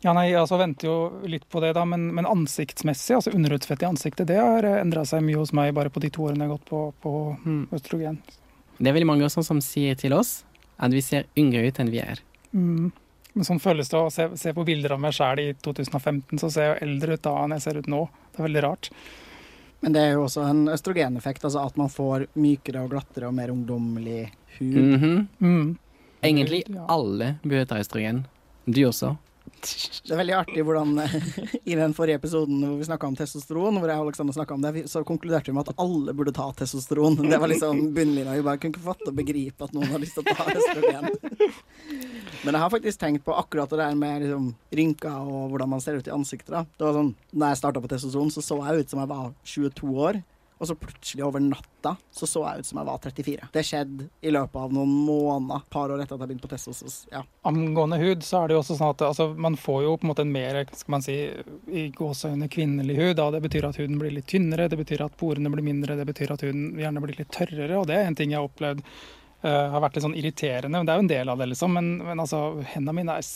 Ja, 0.05 0.13
nei, 0.15 0.29
altså 0.39 0.59
venter 0.61 0.87
jo 0.87 0.97
litt 1.27 1.49
på 1.51 1.59
det, 1.61 1.73
da, 1.75 1.83
men, 1.85 2.05
men 2.15 2.27
ansiktsmessig, 2.27 3.17
altså 3.17 3.33
underhudsfett 3.35 3.83
i 3.83 3.89
ansiktet, 3.89 4.29
det 4.31 4.37
har 4.39 4.63
endra 4.77 5.03
seg 5.09 5.25
mye 5.27 5.41
hos 5.41 5.51
meg 5.59 5.73
bare 5.75 5.91
på 5.91 5.99
de 6.05 6.11
to 6.15 6.29
årene 6.29 6.45
jeg 6.47 6.53
har 6.53 6.57
gått 6.57 6.69
på, 6.71 6.83
på 7.03 7.15
Mm. 7.43 7.65
østrogen. 7.75 8.21
Det 8.79 8.87
er 8.87 8.95
veldig 8.95 9.09
mange 9.11 9.27
også 9.27 9.43
som 9.43 9.59
sier 9.65 9.99
til 9.99 10.15
oss 10.15 10.45
at 10.79 10.95
vi 10.95 11.03
ser 11.03 11.27
yngre 11.37 11.65
ut 11.67 11.81
enn 11.83 11.91
vi 11.91 11.99
er. 11.99 12.23
Mm. 12.55 12.93
Men 13.35 13.45
sånn 13.47 13.59
føles 13.63 13.91
det 13.91 13.99
å 13.99 14.07
se, 14.15 14.29
se 14.39 14.53
på 14.55 14.65
bilder 14.67 14.95
av 14.95 15.03
meg 15.03 15.13
sjæl 15.19 15.43
i 15.43 15.49
2015, 15.67 16.39
så 16.39 16.51
ser 16.51 16.69
jeg 16.77 16.83
eldre 16.87 17.19
ut 17.19 17.23
da 17.27 17.35
enn 17.43 17.57
jeg 17.59 17.65
ser 17.67 17.81
ut 17.83 17.91
nå. 17.91 18.05
Det 18.31 18.39
er 18.39 18.47
veldig 18.47 18.63
rart. 18.69 18.89
Men 19.81 19.95
det 19.95 20.03
er 20.03 20.17
jo 20.17 20.25
også 20.27 20.43
en 20.51 20.65
østrogeneffekt, 20.73 21.45
altså 21.47 21.63
at 21.67 21.77
man 21.79 21.91
får 21.93 22.27
mykere 22.35 22.83
og 22.83 22.91
glattere 22.95 23.29
og 23.29 23.37
mer 23.37 23.53
ungdommelig 23.55 24.25
hud. 24.59 24.75
Mhm. 24.75 25.29
Mm. 25.39 25.77
Egentlig 26.25 26.65
alle 26.89 27.37
bør 27.47 27.65
ta 27.71 27.79
østrogen. 27.79 28.25
Du 28.67 28.81
også. 28.89 29.15
Det 29.59 30.13
er 30.15 30.21
veldig 30.21 30.35
artig 30.39 30.63
hvordan 30.65 30.93
i 31.69 31.75
den 31.77 31.95
forrige 31.97 32.19
episoden 32.21 32.61
hvor 32.65 32.77
vi 32.79 32.87
snakka 32.87 33.09
om 33.11 33.17
testosteron, 33.19 33.79
hvor 33.81 33.91
jeg 33.91 34.01
og 34.01 34.09
Alexander 34.09 34.37
snakket 34.37 34.55
om 34.57 34.65
det, 34.65 34.85
så 34.93 35.03
konkluderte 35.09 35.51
vi 35.51 35.57
med 35.57 35.69
at 35.69 35.83
alle 35.83 36.15
burde 36.17 36.35
ta 36.37 36.47
testosteron. 36.57 37.19
Det 37.29 37.41
var 37.41 37.51
liksom 37.51 37.83
bunnlinja. 37.97 38.37
Vi 38.39 38.47
bare 38.47 38.61
kunne 38.63 38.75
ikke 38.75 38.87
fatte 38.87 39.11
og 39.11 39.19
begripe 39.19 39.67
at 39.67 39.75
noen 39.77 39.91
har 39.93 40.03
lyst 40.03 40.17
til 40.19 40.25
å 40.25 40.37
ta 40.39 40.47
østrogen. 40.55 41.11
Men 42.45 42.55
jeg 42.55 42.63
har 42.63 42.71
faktisk 42.73 43.01
tenkt 43.03 43.25
på 43.27 43.35
akkurat 43.35 43.71
det 43.73 43.81
der 43.83 43.99
med 43.99 44.23
liksom, 44.25 44.51
rynker 44.79 45.21
og 45.27 45.53
hvordan 45.53 45.73
man 45.75 45.83
ser 45.85 45.99
ut 45.99 46.09
i 46.09 46.15
ansiktet. 46.15 46.55
da. 46.55 46.65
Det 46.79 46.87
var 46.87 46.99
sånn, 47.01 47.15
Da 47.35 47.53
jeg 47.53 47.61
starta 47.63 47.83
på 47.83 47.91
testosteron, 47.91 48.31
så 48.33 48.45
så 48.45 48.61
jeg 48.63 48.85
ut 48.85 48.93
som 48.95 49.03
jeg 49.03 49.11
var 49.11 49.33
22 49.45 49.95
år. 50.09 50.21
Og 50.59 50.67
så 50.67 50.75
plutselig 50.79 51.25
over 51.25 51.43
natta 51.43 51.95
så 52.11 52.27
så 52.27 52.43
jeg 52.43 52.63
ut 52.63 52.69
som 52.69 52.81
jeg 52.81 52.89
var 52.89 53.03
34. 53.05 53.49
Det 53.55 53.65
skjedde 53.67 54.09
i 54.27 54.33
løpet 54.35 54.59
av 54.59 54.73
noen 54.75 54.95
måneder, 55.07 55.67
par 55.71 55.93
år 55.95 56.03
etter 56.03 56.17
at 56.17 56.25
jeg 56.25 56.31
begynte 56.33 56.47
på 56.49 56.53
testosteron. 56.53 56.97
Ja. 57.15 57.23
Angående 57.49 58.01
hud, 58.03 58.25
så 58.27 58.43
er 58.43 58.49
det 58.49 58.57
jo 58.57 58.63
også 58.63 58.79
sånn 58.79 58.95
at 58.97 59.05
altså, 59.07 59.29
man 59.39 59.59
får 59.61 59.85
jo 59.87 59.95
på 59.97 60.09
en 60.09 60.13
måte 60.13 60.27
en 60.27 60.35
mer 60.35 60.61
skal 60.73 60.97
man 60.97 61.05
si, 61.05 61.19
i 61.71 61.85
gåseøyne 61.95 62.51
kvinnelig 62.53 62.99
hud. 62.99 63.15
Da. 63.21 63.31
Det 63.37 63.45
betyr 63.47 63.69
at 63.71 63.79
huden 63.79 64.01
blir 64.03 64.17
litt 64.17 64.29
tynnere, 64.31 64.69
det 64.73 64.81
betyr 64.81 65.07
at 65.07 65.17
porene 65.21 65.53
blir 65.55 65.67
mindre, 65.67 65.99
det 65.99 66.09
betyr 66.09 66.35
at 66.35 66.43
huden 66.47 66.75
gjerne 66.81 67.05
blir 67.05 67.23
litt 67.23 67.33
tørrere. 67.35 67.79
Og 67.79 67.87
det 67.91 68.01
er 68.01 68.11
en 68.11 68.19
ting 68.19 68.35
jeg 68.35 68.43
har 68.43 68.51
opplevd 68.51 68.83
har 69.43 69.83
vært 69.85 69.95
litt 69.97 70.03
sånn 70.03 70.17
irriterende. 70.19 70.81
men 70.81 70.87
Det 70.89 70.93
er 70.93 70.99
jo 70.99 71.05
en 71.05 71.11
del 71.13 71.29
av 71.31 71.39
det, 71.39 71.47
liksom. 71.53 71.77
Men, 71.77 71.91
men 72.03 72.23
altså, 72.25 72.41
hendene 72.73 72.97
mine 72.97 73.19
er 73.21 73.29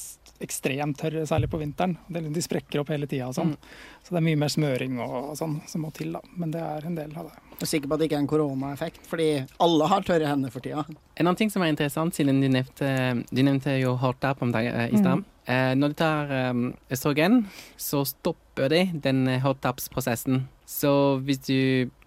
ekstremt 0.42 0.98
tørre, 0.98 1.22
særlig 1.26 1.50
på 1.50 1.60
vinteren. 1.60 1.96
De 2.08 2.42
sprekker 2.42 2.82
opp 2.82 2.90
hele 2.92 3.06
tida. 3.06 3.30
Sånn. 3.34 3.54
Så 4.02 4.14
det 4.14 4.20
er 4.20 4.26
mye 4.26 4.40
mer 4.40 4.50
smøring 4.52 4.98
og, 5.02 5.16
og 5.30 5.38
sånn 5.38 5.60
som 5.70 5.84
må 5.86 5.92
til, 5.94 6.12
da. 6.16 6.22
Men 6.34 6.54
det 6.54 6.62
er 6.66 6.88
en 6.88 6.98
del 6.98 7.14
av 7.14 7.30
det. 7.30 7.36
Jeg 7.62 7.66
er 7.68 7.70
sikker 7.76 7.90
på 7.90 7.94
at 7.94 8.02
det 8.02 8.08
ikke 8.08 8.16
er 8.18 8.24
en 8.24 8.30
koronaeffekt, 8.32 9.04
fordi 9.06 9.28
alle 9.62 9.90
har 9.92 10.06
tørre 10.06 10.30
hender 10.30 10.50
for 10.50 10.64
tida. 10.64 10.82
En 11.14 11.28
annen 11.28 11.38
ting 11.38 11.52
som 11.52 11.62
er 11.62 11.70
interessant, 11.70 12.16
siden 12.16 12.40
du 12.42 12.48
nevnte, 12.50 12.88
du 13.30 13.42
nevnte 13.44 13.76
jo 13.78 13.94
hårtap 14.02 14.42
om 14.42 14.54
dagen 14.54 14.74
eh, 14.74 14.90
i 14.90 14.98
stad. 14.98 15.22
Eh, 15.46 15.70
når 15.78 15.92
du 15.92 15.98
tar 15.98 16.32
eh, 16.34 17.38
så 17.76 18.02
stopper 18.08 18.72
de 18.72 18.82
den 19.04 19.28
hot-taps-prosessen. 19.44 20.46
Så 20.66 20.92
hvis 21.22 21.44
du 21.46 21.58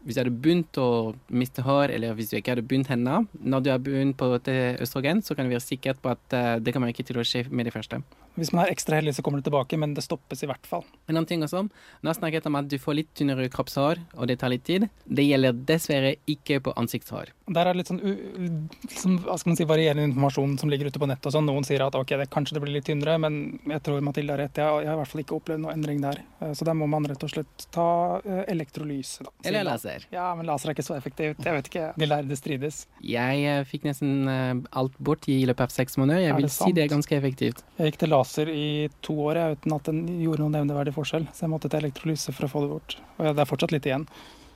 hvis 0.05 0.17
du 0.17 0.21
hadde 0.21 0.35
begynt 0.37 0.77
å 0.81 1.15
miste 1.33 1.65
hår, 1.65 1.93
eller 1.95 2.13
hvis 2.17 2.29
du 2.31 2.37
ikke 2.37 2.53
hadde 2.53 2.65
begynt 2.65 2.91
ennå, 2.93 3.23
når 3.41 3.65
du 3.65 3.71
har 3.73 3.81
begynt 3.81 4.17
på 4.19 4.29
østrogen, 4.37 5.23
så 5.25 5.35
kan 5.35 5.47
du 5.47 5.55
være 5.55 5.65
sikker 5.65 5.97
på 6.01 6.13
at 6.13 6.37
uh, 6.37 6.55
det 6.61 6.75
kommer 6.75 6.93
ikke 6.93 7.07
til 7.07 7.19
å 7.19 7.25
skje 7.25 7.47
med 7.49 7.67
det 7.67 7.73
første. 7.73 8.03
Hvis 8.35 8.51
man 8.51 8.65
er 8.65 8.73
ekstra 8.73 8.97
heldig, 8.99 9.13
så 9.15 9.23
kommer 9.23 9.39
det 9.39 9.47
tilbake, 9.47 9.77
men 9.79 9.93
det 9.95 10.03
stoppes 10.03 10.41
i 10.43 10.49
hvert 10.49 10.67
fall. 10.67 10.83
En 11.07 11.15
annen 11.15 11.27
ting 11.29 11.43
også, 11.45 11.63
Nå 12.03 12.13
snakker 12.13 12.41
jeg 12.41 12.49
om 12.49 12.57
at 12.59 12.67
du 12.67 12.75
får 12.81 12.97
litt 12.99 13.11
tynnere 13.15 13.47
kroppshår, 13.51 14.01
og 14.19 14.27
det 14.27 14.37
tar 14.41 14.51
litt 14.51 14.65
tid. 14.67 14.87
Det 15.07 15.23
gjelder 15.23 15.55
dessverre 15.69 16.15
ikke 16.29 16.59
på 16.65 16.73
ansiktshår. 16.75 17.31
Der 17.47 17.61
er 17.61 17.71
det 17.71 17.79
litt 17.79 17.91
sånn 17.91 18.01
liksom, 18.01 19.19
hva 19.23 19.37
skal 19.39 19.53
man 19.53 19.59
si, 19.59 19.67
varierende 19.69 20.09
informasjon 20.09 20.57
som 20.59 20.71
ligger 20.71 20.89
ute 20.91 20.99
på 21.01 21.07
nettet. 21.07 21.29
og 21.29 21.37
sånn. 21.37 21.47
Noen 21.47 21.67
sier 21.67 21.85
at 21.85 21.95
ok, 21.95 22.15
det, 22.19 22.27
kanskje 22.33 22.57
det 22.57 22.63
blir 22.65 22.75
litt 22.75 22.87
tynnere, 22.89 23.15
men 23.21 23.39
jeg 23.71 23.83
tror 23.85 24.03
Mathilde 24.03 24.35
har 24.35 24.43
rett. 24.43 24.59
Jeg, 24.59 24.83
jeg 24.83 24.91
har 24.91 24.97
i 24.97 25.01
hvert 25.01 25.13
fall 25.13 25.23
ikke 25.23 25.37
opplevd 25.39 25.63
noe 25.63 25.75
endring 25.77 26.03
der. 26.03 26.21
Eh, 26.41 26.51
så 26.57 26.67
der 26.67 26.75
må 26.75 26.89
man 26.91 27.07
rett 27.07 27.23
og 27.23 27.31
slett 27.31 27.67
ta 27.75 27.89
uh, 28.19 28.43
elektrolyse. 28.51 29.23
Da. 29.23 29.35
Eller 29.47 29.63
laser. 29.95 30.07
Ja, 30.13 30.27
men 30.35 30.45
laser 30.45 30.69
er 30.69 30.75
ikke 30.75 30.85
så 30.85 30.95
effektivt. 30.97 31.41
Jeg 31.43 31.57
vet 31.57 31.69
ikke. 31.71 31.87
De 31.97 32.09
lærde 32.09 32.37
strides. 32.37 32.85
Jeg 33.01 33.45
uh, 33.47 33.65
fikk 33.67 33.87
nesten 33.87 34.29
uh, 34.29 34.53
alt 34.77 34.95
bort 34.99 35.27
i 35.31 35.41
løpet 35.47 35.67
av 35.67 35.73
seks 35.73 35.99
måneder. 36.01 36.25
Jeg 36.27 36.37
vil 36.39 36.49
si 36.53 36.71
det 36.75 36.85
er 36.85 36.93
ganske 36.93 37.17
effektivt. 37.17 37.65
Jeg 37.79 37.91
gikk 37.91 38.01
til 38.03 38.13
laser 38.13 38.51
i 38.51 38.69
to 39.05 39.17
år 39.29 39.41
jeg, 39.41 39.59
uten 39.59 39.77
at 39.77 39.91
den 39.91 40.05
gjorde 40.23 40.45
noen 40.45 40.57
nevneverdig 40.59 40.95
forskjell. 40.95 41.29
Så 41.33 41.45
jeg 41.45 41.53
måtte 41.53 41.71
til 41.71 41.83
elektrolyse 41.83 42.35
for 42.35 42.47
å 42.47 42.51
få 42.51 42.65
det 42.65 42.73
bort. 42.73 42.97
Og 43.19 43.29
det 43.31 43.45
er 43.45 43.53
fortsatt 43.53 43.75
litt 43.75 43.87
igjen. 43.89 44.09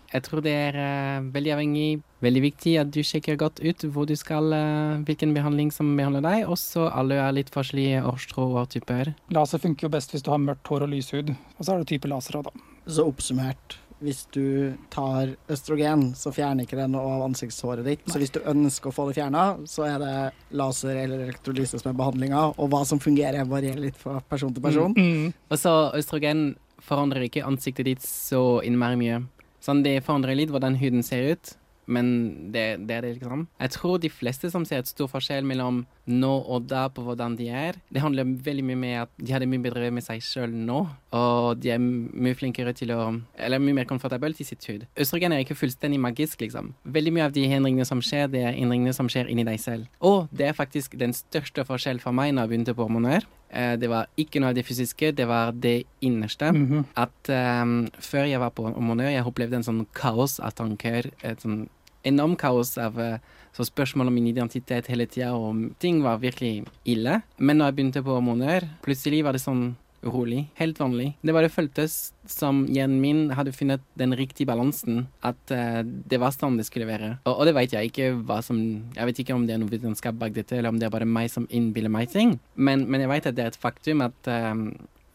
Jeg 0.10 0.24
tror 0.26 0.42
det 0.42 0.52
er 0.58 0.78
uh, 0.80 1.26
veldig 1.36 1.52
avhengig, 1.54 1.90
veldig 2.26 2.42
viktig 2.48 2.72
at 2.82 2.90
du 2.94 3.04
sjekker 3.06 3.38
godt 3.38 3.60
ut 3.62 3.86
hvor 3.94 4.08
du 4.10 4.16
skal, 4.18 4.50
uh, 4.50 5.02
hvilken 5.06 5.36
behandling 5.36 5.70
som 5.74 5.92
behandler 6.00 6.26
deg. 6.26 6.48
Også 6.50 6.88
alle 6.90 7.20
er 7.22 7.36
litt 7.38 7.52
forskjellige 7.54 8.02
årstrå 8.10 8.48
og 8.58 8.72
typer. 8.74 9.14
Laser 9.36 9.62
funker 9.62 9.86
jo 9.86 9.94
best 9.94 10.16
hvis 10.16 10.26
du 10.26 10.32
har 10.34 10.42
mørkt 10.42 10.72
hår 10.72 10.88
og 10.88 10.96
lys 10.96 11.14
hud. 11.14 11.30
Og 11.58 11.62
så 11.62 11.76
er 11.76 11.84
det 11.84 11.92
type 11.94 12.10
laser 12.10 12.40
òg, 12.40 12.50
da. 12.50 12.66
Så 12.90 13.06
oppsummert, 13.06 13.78
hvis 14.04 14.24
du 14.32 14.76
tar 14.94 15.34
østrogen, 15.52 16.10
så 16.16 16.32
fjerner 16.36 16.66
ikke 16.66 16.80
det 16.80 16.88
noe 16.92 17.18
av 17.18 17.26
ansiktshåret 17.28 17.86
ditt. 17.88 18.06
Så 18.08 18.22
hvis 18.22 18.34
du 18.36 18.40
ønsker 18.48 18.92
å 18.92 18.96
få 18.96 19.10
det 19.10 19.18
fjerna, 19.20 19.44
så 19.68 19.86
er 19.90 19.98
det 20.04 20.14
laser 20.56 21.02
eller 21.04 21.26
elektrolyse 21.28 21.82
som 21.82 21.92
er 21.92 22.00
behandlinga. 22.00 22.46
Og 22.56 22.72
hva 22.72 22.86
som 22.88 23.02
fungerer, 23.04 23.48
varierer 23.50 23.84
litt 23.90 24.00
fra 24.00 24.20
person 24.32 24.54
til 24.56 24.64
person. 24.64 24.96
Mm, 24.96 25.10
mm. 25.10 25.34
Og 25.52 25.60
så 25.60 25.76
østrogen 26.00 26.54
forandrer 26.84 27.28
ikke 27.28 27.46
ansiktet 27.48 27.90
ditt 27.90 28.06
så 28.06 28.62
innmari 28.66 29.00
mye. 29.00 29.24
Sånn, 29.64 29.84
det 29.84 30.00
forandrer 30.06 30.38
litt 30.40 30.54
hvordan 30.54 30.80
huden 30.80 31.04
ser 31.04 31.34
ut 31.34 31.56
men 31.90 32.52
det, 32.54 32.66
det, 32.86 32.96
er 32.96 33.06
det, 33.06 33.14
liksom. 33.18 33.48
Jeg 33.60 33.74
tror 33.76 33.98
de 34.02 34.12
fleste 34.14 34.52
som 34.54 34.66
ser 34.68 34.84
et 34.84 34.92
stor 34.92 35.10
forskjell 35.12 35.48
mellom 35.48 35.84
nå 36.10 36.32
og 36.50 36.68
da 36.70 36.88
på 36.94 37.04
hvordan 37.06 37.36
de 37.38 37.50
er, 37.54 37.78
det 37.94 38.04
handler 38.04 38.30
veldig 38.46 38.66
mye 38.66 38.80
med 38.80 38.96
at 39.04 39.12
de 39.18 39.34
har 39.34 39.44
det 39.44 39.50
mye 39.50 39.64
bedre 39.64 39.92
med 39.94 40.06
seg 40.06 40.24
sjøl 40.26 40.54
nå, 40.54 40.80
og 41.16 41.62
de 41.62 41.74
er 41.74 41.82
mye 41.82 42.38
flinkere 42.38 42.74
til 42.78 42.94
å 42.94 43.00
Eller 43.40 43.62
mye 43.62 43.76
mer 43.80 43.88
komfortable 43.90 44.32
til 44.38 44.46
sitt 44.46 44.66
hud. 44.70 44.86
Østrogen 45.00 45.34
er 45.34 45.44
ikke 45.44 45.58
fullstendig 45.58 46.00
magisk, 46.02 46.42
liksom. 46.44 46.74
Veldig 46.84 47.14
mye 47.16 47.28
av 47.30 47.34
de 47.36 47.46
endringene 47.48 47.88
som 47.88 48.02
skjer, 48.04 48.30
det 48.32 48.44
er 48.46 48.58
endringene 48.58 48.94
som 48.96 49.10
skjer 49.10 49.30
inni 49.32 49.46
deg 49.48 49.60
selv. 49.62 49.90
Og 50.00 50.30
det 50.32 50.50
er 50.50 50.58
faktisk 50.58 50.98
den 51.00 51.16
største 51.18 51.66
forskjellen 51.66 52.04
for 52.04 52.16
meg 52.16 52.34
når 52.36 52.46
jeg 52.46 52.54
begynte 52.54 52.78
på 52.78 52.86
hormoner. 52.86 53.26
Eh, 53.50 53.74
det 53.82 53.90
var 53.90 54.10
ikke 54.20 54.42
noe 54.42 54.52
av 54.52 54.58
det 54.58 54.66
fysiske, 54.68 55.12
det 55.18 55.26
var 55.28 55.52
det 55.52 55.84
innerste. 56.02 56.52
Mm 56.52 56.68
-hmm. 56.68 56.84
At 56.96 57.64
um, 57.64 57.88
før 58.00 58.24
jeg 58.24 58.40
var 58.40 58.50
på 58.50 58.64
hormoner, 58.64 59.10
jeg 59.10 59.26
opplevde 59.26 59.56
en 59.56 59.64
sånn 59.64 59.88
kaos 59.94 60.40
av 60.40 60.52
tanker. 60.52 61.12
Et 61.24 61.42
sånn 61.42 61.70
enormt 62.08 62.40
kaos 62.40 62.76
av 62.82 63.00
eh, 63.02 63.20
så 63.56 63.66
spørsmål 63.68 64.08
om 64.08 64.16
min 64.16 64.30
identitet 64.30 64.88
hele 64.92 65.08
tida, 65.10 65.34
og 65.36 65.74
ting 65.82 66.04
var 66.06 66.22
virkelig 66.22 66.66
ille. 66.88 67.20
Men 67.38 67.60
når 67.60 67.72
jeg 67.72 67.78
begynte 67.80 68.04
på 68.06 68.16
hormoner, 68.16 68.68
plutselig 68.86 69.24
var 69.26 69.36
det 69.36 69.44
sånn 69.44 69.72
rolig. 70.04 70.46
Helt 70.56 70.80
vanlig. 70.80 71.14
Det 71.22 71.34
bare 71.36 71.52
føltes 71.52 72.14
som 72.30 72.62
hjernen 72.72 73.02
min 73.04 73.34
hadde 73.36 73.54
funnet 73.56 73.84
den 74.00 74.16
riktige 74.16 74.48
balansen. 74.48 75.08
At 75.26 75.40
uh, 75.52 75.82
det 75.84 76.22
var 76.22 76.32
sånn 76.36 76.60
det 76.60 76.68
skulle 76.70 76.88
være. 76.90 77.18
Og, 77.26 77.34
og 77.34 77.50
det 77.50 77.56
vet 77.58 77.76
jeg 77.76 77.92
ikke 77.92 78.14
hva 78.28 78.40
som 78.46 78.60
Jeg 78.96 79.10
vet 79.10 79.20
ikke 79.24 79.36
om 79.36 79.48
det 79.48 79.56
er 79.56 79.62
noe 79.64 79.72
vitenskap 79.72 80.16
bak 80.20 80.36
dette, 80.36 80.56
eller 80.56 80.72
om 80.72 80.80
det 80.80 80.88
er 80.88 80.94
bare 80.94 81.10
meg 81.10 81.28
som 81.34 81.50
innbiller 81.50 81.92
meg 81.92 82.14
ting. 82.14 82.38
Men, 82.56 82.88
men 82.88 83.04
jeg 83.04 83.12
vet 83.12 83.30
at 83.32 83.38
det 83.38 83.46
er 83.46 83.54
et 83.54 83.60
faktum 83.60 84.06
at 84.08 84.32
um, 84.32 84.70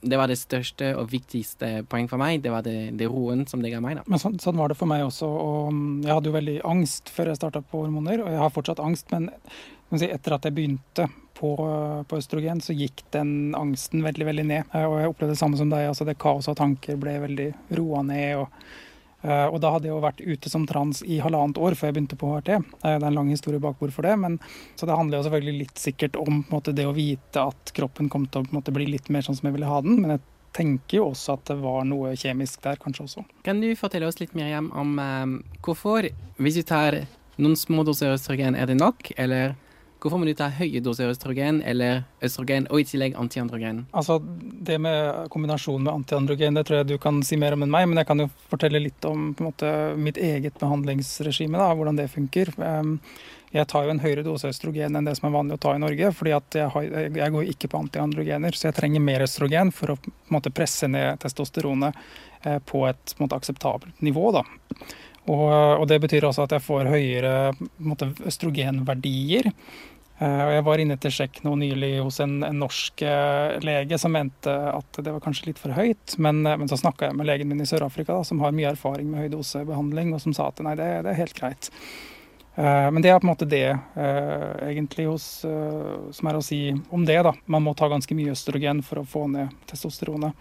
det 0.04 0.18
var 0.20 0.30
det 0.30 0.38
største 0.38 0.92
og 0.98 1.08
viktigste 1.12 1.84
poeng 1.90 2.08
for 2.10 2.20
meg. 2.20 2.42
Det 2.44 2.52
var 2.52 2.64
det, 2.66 2.94
det 2.98 3.08
roen 3.10 3.44
som 3.50 3.62
det 3.64 3.72
ga 3.72 3.80
meg. 3.84 3.98
da. 3.98 4.04
Men 4.10 4.20
sånn, 4.22 4.38
sånn, 4.42 4.58
var 4.60 4.72
det 4.72 4.78
for 4.78 4.90
meg 4.90 5.04
også. 5.06 5.28
og 5.28 5.72
mm, 5.72 6.04
Jeg 6.04 6.12
hadde 6.12 6.30
jo 6.30 6.36
veldig 6.36 6.56
angst 6.70 7.12
før 7.14 7.32
jeg 7.32 7.40
starta 7.40 7.64
på 7.64 7.84
hormoner, 7.84 8.22
og 8.24 8.32
jeg 8.32 8.42
har 8.42 8.54
fortsatt 8.54 8.82
angst. 8.84 9.12
Men 9.14 9.30
si, 10.00 10.08
etter 10.10 10.36
at 10.36 10.48
jeg 10.48 10.56
begynte 10.56 11.08
på, 11.34 11.54
på, 12.08 12.18
østrogen, 12.20 12.62
så 12.64 12.76
gikk 12.76 13.04
den 13.14 13.54
angsten 13.58 14.04
veldig 14.06 14.28
veldig 14.30 14.46
ned. 14.50 14.74
Og 14.84 14.98
jeg 15.00 15.12
opplevde 15.12 15.34
det 15.34 15.42
samme 15.42 15.60
som 15.60 15.72
deg. 15.72 15.88
altså 15.90 16.06
Det 16.08 16.18
kaoset 16.20 16.54
av 16.54 16.60
tanker 16.62 17.00
ble 17.00 17.18
veldig 17.24 17.50
roa 17.80 18.04
ned. 18.06 18.44
og 18.44 18.82
og 19.24 19.56
da 19.62 19.70
hadde 19.72 19.88
jeg 19.88 19.94
jo 19.94 20.02
vært 20.04 20.20
ute 20.20 20.52
som 20.52 20.66
trans 20.68 21.00
i 21.06 21.20
halvannet 21.24 21.56
år 21.56 21.76
før 21.78 21.90
jeg 21.90 21.96
begynte 21.96 22.18
på 22.20 22.28
HRT. 22.32 22.50
Uh, 22.82 22.90
det 22.90 22.92
er 22.98 23.08
en 23.08 23.18
lang 23.18 23.32
historie 23.32 23.62
bak 23.62 23.80
hvorfor 23.80 24.06
det, 24.06 24.14
men, 24.20 24.38
så 24.76 24.88
det 24.88 24.98
handler 24.98 25.20
jo 25.20 25.26
selvfølgelig 25.28 25.64
litt 25.64 25.80
sikkert 25.80 26.20
om 26.20 26.44
måte, 26.50 26.76
det 26.76 26.86
å 26.88 26.94
vite 26.96 27.48
at 27.52 27.74
kroppen 27.76 28.10
kom 28.12 28.28
til 28.28 28.44
å 28.44 28.56
måte, 28.56 28.74
bli 28.74 28.88
litt 28.90 29.10
mer 29.12 29.24
sånn 29.26 29.38
som 29.38 29.48
jeg 29.48 29.56
ville 29.56 29.70
ha 29.70 29.80
den. 29.84 29.98
Men 30.02 30.16
jeg 30.16 30.24
tenker 30.54 31.00
jo 31.00 31.08
også 31.10 31.34
at 31.38 31.48
det 31.50 31.58
var 31.64 31.82
noe 31.88 32.14
kjemisk 32.18 32.62
der, 32.64 32.78
kanskje 32.80 33.08
også. 33.08 33.26
Kan 33.46 33.60
du 33.64 33.70
fortelle 33.78 34.08
oss 34.08 34.20
litt 34.20 34.36
mer 34.38 34.52
hjem 34.52 34.70
om 34.76 34.96
um, 35.00 35.36
hvorfor, 35.66 36.08
hvis 36.38 36.60
du 36.60 36.64
tar 36.68 37.02
noen 37.40 37.56
små 37.58 37.82
doser 37.86 38.14
østrogen, 38.14 38.54
er 38.54 38.70
det 38.70 38.78
nok, 38.78 39.10
eller 39.18 39.56
Hvorfor 40.04 40.20
må 40.20 40.26
du 40.28 40.34
ta 40.36 40.50
høye 40.52 40.82
doser 40.84 41.08
østrogen 41.08 41.62
eller 41.64 42.02
østrogen 42.24 42.66
og 42.68 42.82
i 42.82 42.84
tillegg 42.84 43.14
antiandrogen? 43.16 43.86
Altså, 43.96 44.18
Det 44.20 44.76
med 44.76 45.30
kombinasjonen 45.32 45.86
med 45.86 45.94
antiandrogen 45.94 46.58
det 46.58 46.66
tror 46.68 46.82
jeg 46.82 46.88
du 46.90 46.98
kan 47.00 47.22
si 47.24 47.38
mer 47.40 47.56
om 47.56 47.64
enn 47.64 47.72
meg, 47.72 47.86
men 47.88 47.96
jeg 47.96 48.10
kan 48.10 48.20
jo 48.20 48.26
fortelle 48.50 48.82
litt 48.84 49.06
om 49.08 49.30
måte, 49.40 49.70
mitt 49.96 50.20
eget 50.20 50.58
behandlingsregime, 50.60 51.56
da, 51.56 51.70
hvordan 51.72 51.96
det 51.96 52.10
funker. 52.12 52.52
Ehm, 52.60 52.98
jeg 53.54 53.64
tar 53.70 53.86
jo 53.86 53.94
en 53.94 54.02
høyere 54.02 54.26
dose 54.26 54.50
østrogen 54.52 54.98
enn 54.98 55.08
det 55.08 55.14
som 55.16 55.30
er 55.30 55.36
vanlig 55.38 55.56
å 55.56 55.62
ta 55.62 55.72
i 55.72 55.80
Norge. 55.80 56.12
fordi 56.12 56.34
jeg, 56.34 57.14
jeg, 57.16 57.32
går 57.38 57.48
ikke 57.54 57.72
på 57.72 57.80
antiandrogener, 57.86 58.52
så 58.52 58.68
jeg 58.68 58.76
trenger 58.76 59.00
mer 59.00 59.24
østrogen 59.24 59.72
for 59.72 59.94
å 59.94 59.98
måte, 60.34 60.52
presse 60.52 60.90
ned 60.90 61.22
testosteronet 61.24 61.96
eh, 62.42 62.60
på 62.60 62.84
et 62.90 63.16
måte, 63.22 63.40
akseptabelt 63.40 64.04
nivå. 64.04 64.34
da. 64.36 64.44
Og, 65.24 65.48
og, 65.80 65.86
det 65.88 66.02
betyr 66.04 66.26
også 66.28 66.44
at 66.44 66.52
jeg 66.58 66.64
får 66.66 66.90
høyere 66.92 67.34
måte, 67.80 68.10
østrogenverdier. 68.28 69.48
Eh, 70.18 70.40
og 70.46 70.52
jeg 70.54 70.64
var 70.68 70.80
inne 70.80 70.96
til 71.02 71.12
sjekk 71.14 71.40
nå 71.42 71.56
nylig 71.58 71.90
hos 71.98 72.20
en, 72.22 72.36
en, 72.46 72.58
norsk 72.62 73.02
eh, 73.02 73.56
lege 73.66 73.98
som 73.98 74.14
mente 74.14 74.52
at 74.52 75.00
det 75.02 75.10
var 75.10 75.22
kanskje 75.24 75.48
litt 75.50 75.60
for 75.60 75.74
høyt. 75.74 76.16
Men, 76.22 76.44
eh, 76.46 76.58
men 76.60 76.70
så 76.70 76.78
snakka 76.78 77.08
jeg 77.08 77.18
med 77.18 77.28
legen 77.28 77.50
min 77.50 77.62
i 77.64 77.68
Sør-Afrika, 77.68 78.20
som 78.26 78.42
har 78.44 78.54
mye 78.54 78.70
erfaring 78.70 79.10
med 79.10 79.26
høydosebehandling, 79.26 80.14
og 80.14 80.22
som 80.22 80.36
sa 80.36 80.50
at 80.52 80.62
nei, 80.62 80.76
det, 80.78 80.90
det 81.06 81.14
er 81.14 81.22
helt 81.24 81.38
greit. 81.38 81.70
Men 82.54 83.02
det 83.02 83.10
er 83.10 83.16
på 83.18 83.26
en 83.26 83.32
måte 83.32 83.48
det 83.50 83.64
egentlig 84.62 85.08
hos, 85.08 85.24
som 85.42 86.28
er 86.30 86.36
å 86.38 86.42
si 86.46 86.68
om 86.94 87.02
det. 87.02 87.16
da. 87.26 87.32
Man 87.50 87.64
må 87.64 87.72
ta 87.74 87.88
ganske 87.90 88.14
mye 88.14 88.30
østrogen 88.30 88.78
for 88.86 89.00
å 89.00 89.08
få 89.10 89.24
ned 89.32 89.50
testosteronet. 89.66 90.38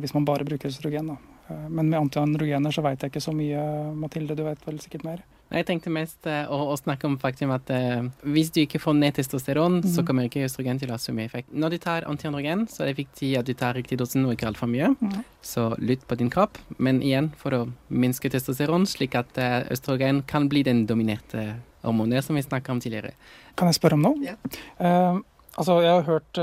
Hvis 0.00 0.14
man 0.16 0.24
bare 0.24 0.46
bruker 0.48 0.72
østrogen. 0.72 1.12
da. 1.12 1.58
Men 1.68 1.90
med 1.90 1.98
antiandrogener 1.98 2.72
så 2.72 2.80
veit 2.88 3.04
jeg 3.04 3.12
ikke 3.12 3.20
så 3.26 3.36
mye. 3.36 3.66
Mathilde, 4.00 4.38
du 4.38 4.46
vet 4.48 4.64
vel 4.64 4.80
sikkert 4.80 5.04
mer? 5.10 5.20
Jeg 5.50 5.66
tenkte 5.66 5.90
mest 5.90 6.26
uh, 6.30 6.46
å, 6.46 6.60
å, 6.70 6.76
snakke 6.78 7.08
om 7.08 7.16
faktum 7.18 7.50
at 7.50 7.70
uh, 7.74 8.06
hvis 8.22 8.52
du 8.54 8.60
ikke 8.62 8.78
får 8.82 8.94
ned 9.00 9.16
testosteron, 9.16 9.80
mm. 9.82 9.88
så 9.96 10.04
kommer 10.06 10.28
ikke 10.28 10.44
østrogen 10.46 10.78
til 10.78 10.92
å 10.92 10.94
ha 10.94 11.00
så 11.02 11.14
mye 11.16 11.26
effekt. 11.26 11.50
Når 11.50 11.74
du 11.74 11.78
tar 11.82 12.06
antiandrogen, 12.10 12.68
så 12.70 12.84
er 12.84 12.90
det 12.92 13.00
viktig 13.00 13.32
at 13.40 13.48
du 13.48 13.54
tar 13.58 13.74
riktig 13.74 13.98
dosen 13.98 14.28
og 14.28 14.36
ikke 14.36 14.46
altfor 14.52 14.70
mye. 14.70 14.92
Mm. 15.00 15.16
Så 15.42 15.72
lytt 15.82 16.04
på 16.06 16.18
din 16.20 16.30
kropp, 16.30 16.60
men 16.78 17.00
igjen 17.02 17.32
for 17.40 17.56
å 17.56 17.64
minske 17.90 18.30
testosteron, 18.30 18.86
slik 18.90 19.16
at 19.18 19.40
uh, 19.42 19.64
østrogen 19.74 20.22
kan 20.30 20.46
bli 20.52 20.62
den 20.66 20.84
dominerte 20.86 21.48
hormonet 21.82 22.22
som 22.22 22.38
vi 22.38 22.46
snakka 22.46 22.76
om 22.76 22.84
tidligere. 22.84 23.16
Kan 23.58 23.72
jeg 23.72 23.80
spørre 23.80 23.98
om 23.98 24.06
noe? 24.06 24.22
Yeah. 24.22 25.18
Altså, 25.58 25.80
jeg 25.82 25.90
har 25.90 26.04
hørt, 26.06 26.38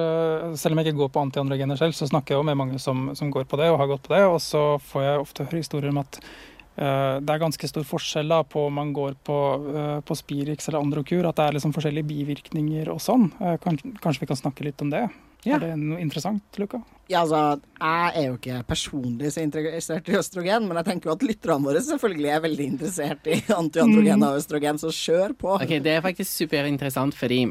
Selv 0.60 0.76
om 0.76 0.82
jeg 0.82 0.90
ikke 0.90 1.00
går 1.00 1.12
på 1.16 1.22
antiandrogener 1.24 1.80
selv, 1.80 1.96
så 1.96 2.10
snakker 2.10 2.36
jeg 2.36 2.42
jo 2.42 2.46
med 2.50 2.58
mange 2.60 2.82
som, 2.82 3.08
som 3.16 3.32
går 3.32 3.48
på 3.48 3.58
det 3.58 3.70
og 3.72 3.80
har 3.80 3.88
gått 3.90 4.04
på 4.04 4.14
det, 4.14 4.26
og 4.28 4.42
så 4.44 4.64
får 4.84 5.06
jeg 5.06 5.22
ofte 5.22 5.46
høre 5.48 5.62
historier 5.64 5.94
om 5.94 6.02
at 6.04 6.20
Eh, 6.20 6.57
det 6.78 7.34
er 7.34 7.42
ganske 7.42 7.68
stor 7.70 7.86
forskjell 7.90 8.30
da, 8.30 8.44
på 8.46 8.68
om 8.68 8.76
man 8.78 8.92
går 8.94 9.16
på, 9.26 9.38
eh, 9.74 10.00
på 10.06 10.18
Spirix 10.18 10.68
eller 10.70 10.84
Androkur, 10.84 11.26
at 11.26 11.40
det 11.40 11.46
er 11.48 11.58
liksom 11.58 11.74
forskjellige 11.74 12.10
bivirkninger 12.12 12.92
og 12.94 13.02
sånn. 13.02 13.32
Eh, 13.42 13.58
kanskje 13.64 14.22
vi 14.22 14.30
kan 14.30 14.38
snakke 14.38 14.68
litt 14.68 14.84
om 14.86 14.92
det? 14.94 15.08
Ja. 15.48 15.58
Er 15.58 15.64
det 15.64 15.76
noe 15.80 16.00
interessant, 16.04 16.44
Luka? 16.60 16.82
Ja, 17.08 17.22
altså, 17.22 17.62
Jeg 17.80 18.12
er 18.20 18.26
jo 18.28 18.36
ikke 18.36 18.58
personlig 18.68 19.30
så 19.32 19.44
interessert 19.46 20.10
i 20.12 20.18
østrogen, 20.20 20.68
men 20.68 20.80
jeg 20.82 20.88
tenker 20.90 21.10
jo 21.10 21.16
at 21.16 21.24
lytterne 21.24 21.64
våre 21.64 21.84
selvfølgelig 21.86 22.32
er 22.34 22.42
veldig 22.44 22.66
interessert 22.74 23.30
i 23.32 23.38
antiandrogen 23.56 24.26
og 24.28 24.40
østrogen, 24.42 24.82
så 24.82 24.92
kjør 24.92 25.36
på. 25.40 25.54
Ok, 25.56 25.78
Det 25.84 25.94
er 25.94 26.04
faktisk 26.04 26.44
superinteressant, 26.44 27.16
fordi 27.16 27.46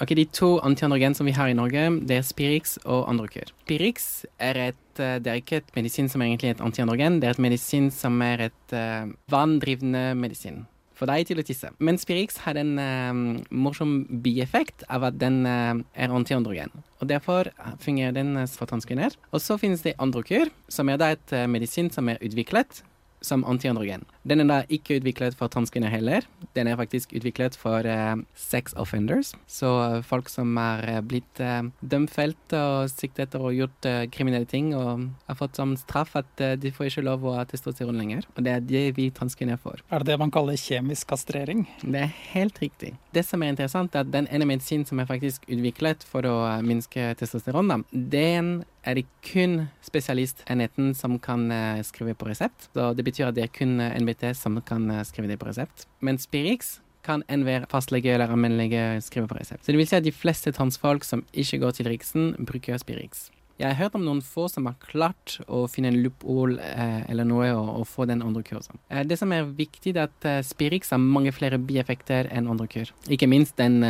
ok, 0.00 0.14
de 0.16 0.24
to 0.32 0.56
antiandrogen 0.64 1.14
som 1.18 1.28
vi 1.28 1.36
har 1.36 1.52
i 1.52 1.58
Norge, 1.58 1.84
det 2.08 2.22
er 2.22 2.24
Spirix 2.24 2.78
og 2.84 3.04
Androkur. 3.10 3.52
Spirix 3.66 4.24
er 4.38 4.62
et 4.70 4.82
det 4.96 5.28
er 5.28 5.42
ikke 5.42 5.58
et 5.60 5.74
medisin 5.76 6.06
som 6.08 6.22
er 6.22 6.30
egentlig 6.30 6.54
et 6.54 6.60
antiandrogen, 6.64 7.18
det 7.20 7.28
er 7.28 7.34
et 7.34 7.42
medisin 7.44 7.90
som 7.92 8.16
er 8.24 8.46
et 8.46 8.72
uh, 8.72 9.04
vanndrivende 9.28 10.14
medisin 10.16 10.62
for 10.96 11.10
deg 11.10 11.28
til 11.28 11.40
å 11.40 11.44
tisse. 11.46 11.70
Men 11.78 12.00
Spirix 12.00 12.40
har 12.46 12.58
en 12.60 12.74
uh, 12.80 13.38
morsom 13.52 13.98
bieffekt 14.24 14.86
av 14.92 15.06
at 15.10 15.20
den 15.20 15.42
uh, 15.44 15.76
er 15.94 16.14
antiandrogen. 16.14 16.72
Og 17.00 17.10
Derfor 17.10 17.52
fungerer 17.82 18.16
den 18.16 18.34
for 18.48 18.68
transkvinner. 18.70 19.14
Og 19.30 19.42
så 19.44 19.58
finnes 19.60 19.84
det 19.84 19.96
Androkur, 20.02 20.50
som 20.72 20.88
er 20.88 21.00
da 21.00 21.12
et 21.14 21.36
uh, 21.36 21.44
medisin 21.50 21.92
som 21.92 22.08
er 22.08 22.22
utviklet 22.24 22.82
som 23.24 23.44
antiandrogen. 23.48 24.04
Den 24.26 24.42
er 24.42 24.48
da 24.50 24.58
ikke 24.72 24.98
utviklet 24.98 25.36
for 25.38 25.52
transkvinner 25.52 25.92
heller. 25.92 26.26
Den 26.56 26.66
er 26.66 26.78
faktisk 26.78 27.14
utviklet 27.14 27.56
for 27.58 27.86
uh, 27.86 28.18
sex 28.34 28.74
offenders. 28.74 29.32
Så 29.46 29.68
folk 30.06 30.30
som 30.32 30.56
er 30.58 30.82
uh, 30.96 31.00
blitt 31.06 31.42
uh, 31.42 31.68
dømfelt 31.80 32.56
og 32.58 32.90
siktet 32.90 33.36
og 33.38 33.54
gjort 33.54 33.88
kriminelle 34.12 34.48
ting 34.50 34.72
og 34.76 35.06
har 35.28 35.38
fått 35.38 35.58
som 35.58 35.76
straff 35.78 36.16
at 36.18 36.42
de 36.60 36.72
får 36.74 36.90
ikke 36.90 37.04
lov 37.06 37.24
å 37.26 37.36
ha 37.38 37.44
testosteron 37.48 37.98
lenger. 38.00 38.26
Og 38.34 38.44
det 38.46 38.52
er 38.52 38.66
det 38.66 38.84
vi 38.98 39.08
transkvinner 39.14 39.60
får. 39.60 39.84
Er 39.90 40.02
det 40.02 40.12
det 40.12 40.20
man 40.20 40.32
kaller 40.34 40.58
kjemisk 40.58 41.10
kastrering? 41.12 41.66
Det 41.82 42.06
er 42.06 42.14
helt 42.32 42.58
riktig. 42.62 42.94
Det 43.14 43.24
som 43.26 43.42
er 43.42 43.54
interessant, 43.54 43.94
er 43.94 44.04
at 44.04 44.12
den 44.12 44.28
ene 44.32 44.48
medisinen 44.48 44.86
som 44.88 45.00
er 45.00 45.08
faktisk 45.08 45.46
utviklet 45.48 46.06
for 46.06 46.26
å 46.28 46.36
minske 46.66 47.12
testosteron, 47.20 47.70
da, 47.70 47.80
den 47.92 48.64
er 48.86 49.00
det 49.00 49.06
kun 49.26 49.66
spesialistenheten 49.82 50.94
som 50.94 51.18
kan 51.18 51.50
uh, 51.50 51.82
skrive 51.82 52.14
på 52.14 52.28
resept. 52.30 52.68
Så 52.74 52.92
det 52.94 53.04
betyr 53.06 53.28
at 53.28 53.36
det 53.38 53.46
er 53.46 53.52
kun 53.52 53.80
uh, 53.82 53.90
NBT 54.16 54.36
som 54.36 54.60
kan 54.62 54.90
uh, 54.90 55.04
skrive 55.04 55.28
det 55.28 55.38
på 55.38 55.46
resept. 55.46 55.86
Men 56.00 56.18
Spirix 56.18 56.80
kan 57.06 57.22
enhver 57.28 57.66
fastlege 57.70 58.14
eller 58.14 58.28
allmennlege 58.28 59.00
skrive 59.02 59.28
på 59.28 59.38
resept. 59.38 59.64
Så 59.64 59.72
det 59.72 59.78
vil 59.78 59.86
si 59.86 59.96
at 59.96 60.04
de 60.04 60.12
fleste 60.12 60.52
transfolk 60.52 61.04
som 61.04 61.24
ikke 61.32 61.58
går 61.62 61.76
til 61.76 61.86
Riksen, 61.86 62.34
bruker 62.46 62.78
Spirix. 62.78 63.30
Jeg 63.56 63.70
har 63.70 63.78
hørt 63.78 63.94
om 63.96 64.04
noen 64.04 64.20
få 64.20 64.50
som 64.52 64.66
har 64.68 64.74
klart 64.82 65.38
å 65.48 65.62
finne 65.70 65.88
en 65.88 66.02
loophole 66.02 66.58
eh, 66.60 67.06
eller 67.08 67.24
noe 67.24 67.46
og, 67.54 67.70
og, 67.78 67.86
få 67.88 68.04
den 68.04 68.20
andre 68.20 68.42
kursen. 68.44 68.76
Eh, 68.90 69.00
det 69.08 69.16
som 69.16 69.32
er 69.32 69.46
viktig, 69.48 69.94
er 69.94 70.10
at 70.10 70.28
eh, 70.28 70.42
Spirix 70.44 70.92
har 70.92 71.00
mange 71.00 71.32
flere 71.32 71.56
bieffekter 71.56 72.28
enn 72.28 72.50
andre 72.52 72.68
kur. 72.68 72.92
Ikke 73.08 73.30
minst 73.30 73.56
den 73.56 73.80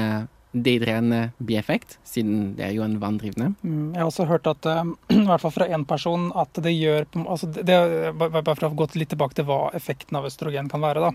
dehydrerende 0.64 1.31
bieffekt, 1.42 1.99
siden 2.07 2.55
det 2.59 2.69
er 2.69 2.77
jo 2.77 2.85
en 2.87 2.99
vanndrivende. 3.03 3.53
Mm, 3.62 3.90
jeg 3.95 4.01
har 4.01 4.11
også 4.11 4.29
hørt 4.31 4.49
at, 4.51 4.69
uh, 4.69 4.95
i 5.16 5.27
hvert 5.29 5.42
fall 5.42 5.55
fra 5.55 5.69
én 5.69 5.85
person, 5.88 6.31
at 6.38 6.62
det 6.64 6.73
gjør 6.77 7.07
altså 7.27 7.51
det, 7.57 7.77
Bare 8.16 8.55
for 8.55 8.69
å 8.71 8.75
gå 8.79 8.88
litt 8.97 9.12
tilbake 9.14 9.38
til 9.38 9.47
hva 9.49 9.61
effekten 9.77 10.19
av 10.19 10.29
østrogen 10.29 10.71
kan 10.73 10.85
være. 10.85 11.05
da. 11.09 11.12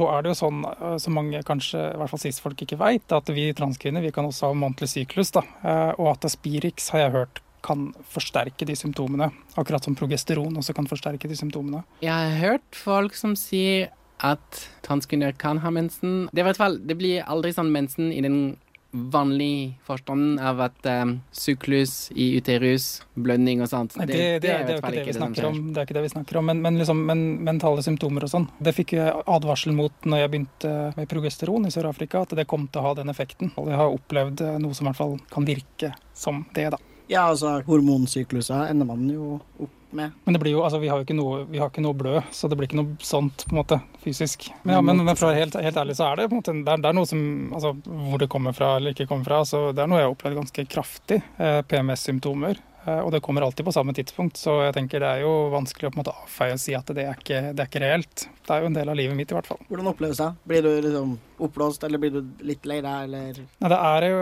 Og 0.00 0.08
er 0.08 0.24
det 0.24 0.32
jo 0.32 0.40
sånn, 0.40 0.64
uh, 0.66 0.96
som 1.02 1.16
mange 1.18 1.44
kanskje, 1.46 1.80
i 1.92 2.00
hvert 2.00 2.12
fall 2.12 2.24
cis-folk 2.24 2.66
ikke 2.66 2.80
veit, 2.80 3.06
at 3.12 3.32
vi 3.32 3.50
transkvinner 3.56 4.04
vi 4.04 4.12
kan 4.14 4.28
også 4.28 4.50
ha 4.50 4.58
månedlig 4.58 4.90
syklus. 4.96 5.32
da, 5.36 5.44
uh, 5.62 5.92
Og 5.98 6.14
at 6.16 6.30
Spirix, 6.32 6.90
har 6.94 7.06
jeg 7.06 7.16
hørt 7.20 7.42
kan 7.62 7.92
forsterke 8.10 8.66
de 8.66 8.74
symptomene. 8.74 9.28
Akkurat 9.54 9.84
som 9.84 9.94
progesteron 9.94 10.56
også 10.58 10.74
kan 10.74 10.88
forsterke 10.90 11.28
de 11.30 11.36
symptomene. 11.38 11.84
Jeg 12.02 12.10
har 12.10 12.40
hørt 12.40 12.74
folk 12.74 13.14
som 13.14 13.36
sier 13.38 13.92
at 14.22 14.62
transkvinner 14.86 15.34
kan 15.38 15.60
ha 15.62 15.70
mensen. 15.74 16.28
Det, 16.32 16.42
er 16.42 16.50
hvert 16.50 16.60
fall, 16.60 16.78
det 16.86 16.96
blir 16.98 17.26
aldri 17.26 17.52
sånn 17.54 17.72
mensen 17.74 18.12
i 18.14 18.22
den 18.22 18.56
vanlig 18.92 19.78
forstand 19.84 20.40
av 20.40 20.60
at 20.60 20.86
um, 20.86 21.14
syklus 21.32 22.10
i 22.14 22.36
uterus, 22.36 23.02
blødning 23.14 23.62
og 23.64 23.70
sånt. 23.72 23.96
Nei, 23.96 24.06
det, 24.06 24.18
det, 24.18 24.22
det, 24.44 24.52
er, 24.52 24.66
det, 24.68 24.76
er 24.76 24.82
ikke 24.82 24.92
det 24.92 25.06
vi 25.06 25.16
snakker 25.16 25.48
om. 25.48 25.60
Det 25.72 25.80
er 25.80 25.88
ikke 25.88 25.96
det 25.96 26.04
vi 26.04 26.12
snakker 26.12 26.40
om, 26.40 26.48
Men, 26.50 26.62
men, 26.64 26.78
liksom, 26.80 27.02
men 27.08 27.24
mentale 27.48 27.84
symptomer 27.84 28.28
og 28.28 28.32
sånn. 28.34 28.48
Det 28.60 28.76
fikk 28.76 28.96
jeg 28.98 29.24
advarsel 29.24 29.74
mot 29.76 30.08
når 30.08 30.24
jeg 30.24 30.32
begynte 30.34 30.72
med 30.98 31.10
progesteron 31.10 31.68
i 31.68 31.74
Sør-Afrika, 31.74 32.26
at 32.26 32.36
det 32.36 32.48
kom 32.50 32.68
til 32.68 32.82
å 32.82 32.90
ha 32.90 32.96
den 33.00 33.12
effekten. 33.12 33.52
Og 33.56 33.72
jeg 33.72 33.80
har 33.80 33.96
opplevd 33.96 34.44
eh, 34.44 34.58
noe 34.62 34.76
som 34.76 34.86
i 34.86 34.92
hvert 34.92 35.00
fall 35.00 35.16
kan 35.32 35.48
virke 35.48 35.94
som 36.16 36.44
det, 36.54 36.68
da. 36.76 36.80
Ja, 37.10 37.26
altså 37.28 37.58
hormonsykluser 37.66 38.68
ender 38.70 38.88
man 38.88 39.08
jo 39.10 39.38
opp 39.60 39.78
med. 39.98 40.16
Men 40.24 40.36
det 40.36 40.40
blir 40.42 40.54
jo, 40.56 40.64
altså 40.66 40.80
vi 40.82 40.90
har 40.90 41.00
jo 41.00 41.06
ikke 41.06 41.16
noe, 41.18 41.42
vi 41.50 41.60
har 41.62 41.70
ikke 41.72 41.84
noe 41.84 41.96
blød, 41.98 42.32
så 42.34 42.50
det 42.50 42.58
blir 42.58 42.70
ikke 42.70 42.80
noe 42.80 42.96
sånt 43.04 43.46
på 43.46 43.54
en 43.54 43.60
måte 43.60 43.78
fysisk. 44.04 44.48
Men, 44.62 44.76
ja, 44.76 44.82
men, 44.84 45.04
men 45.04 45.16
for 45.16 45.28
å 45.28 45.32
være 45.32 45.44
helt, 45.44 45.60
helt, 45.62 45.80
ærlig 45.84 45.96
så 45.98 46.08
er 46.08 46.20
det 46.20 46.28
på 46.30 46.36
en 46.36 46.42
måte, 46.42 46.56
det 46.58 46.74
er, 46.74 46.82
det 46.82 46.90
er, 46.90 46.98
noe 46.98 47.08
som, 47.08 47.22
altså 47.52 47.74
hvor 47.84 48.22
det 48.22 48.30
kommer 48.32 48.56
fra 48.56 48.74
eller 48.78 48.96
ikke 48.96 49.08
kommer 49.10 49.28
fra, 49.28 49.42
så 49.48 49.64
det 49.70 49.84
er 49.84 49.90
noe 49.90 50.02
jeg 50.02 50.08
har 50.08 50.16
opplevd 50.16 50.42
ganske 50.42 50.66
kraftig. 50.76 51.22
Eh, 51.38 51.60
PMS-symptomer. 51.68 52.60
Eh, 52.84 52.98
og 52.98 53.12
det 53.14 53.20
kommer 53.22 53.42
alltid 53.46 53.66
på 53.66 53.74
samme 53.74 53.94
tidspunkt, 53.94 54.36
så 54.40 54.58
jeg 54.66 54.74
tenker 54.78 55.02
det 55.02 55.10
er 55.18 55.26
jo 55.26 55.32
vanskelig 55.52 55.88
å 55.88 55.92
på 55.92 55.98
en 55.98 56.02
måte 56.02 56.16
avfeie 56.24 56.56
og 56.56 56.62
si 56.62 56.74
at 56.74 56.88
det 56.96 57.04
er, 57.06 57.18
ikke, 57.18 57.42
det 57.52 57.62
er 57.62 57.70
ikke 57.70 57.84
reelt. 57.84 58.24
Det 58.42 58.56
er 58.56 58.64
jo 58.64 58.72
en 58.72 58.78
del 58.78 58.90
av 58.90 58.98
livet 58.98 59.18
mitt 59.18 59.30
i 59.30 59.36
hvert 59.38 59.50
fall. 59.52 59.60
Hvordan 59.68 59.92
oppleves 59.92 60.22
det? 60.22 60.32
Blir 60.50 60.66
du 60.66 60.72
liksom 60.88 61.14
oppblåst, 61.42 61.86
eller 61.86 62.02
blir 62.02 62.16
du 62.16 62.34
litt 62.48 62.66
lei 62.66 62.80
deg, 62.82 63.06
eller? 63.06 63.38
Nei, 63.62 63.70
det 63.70 63.78
er 63.92 64.08
jo 64.08 64.18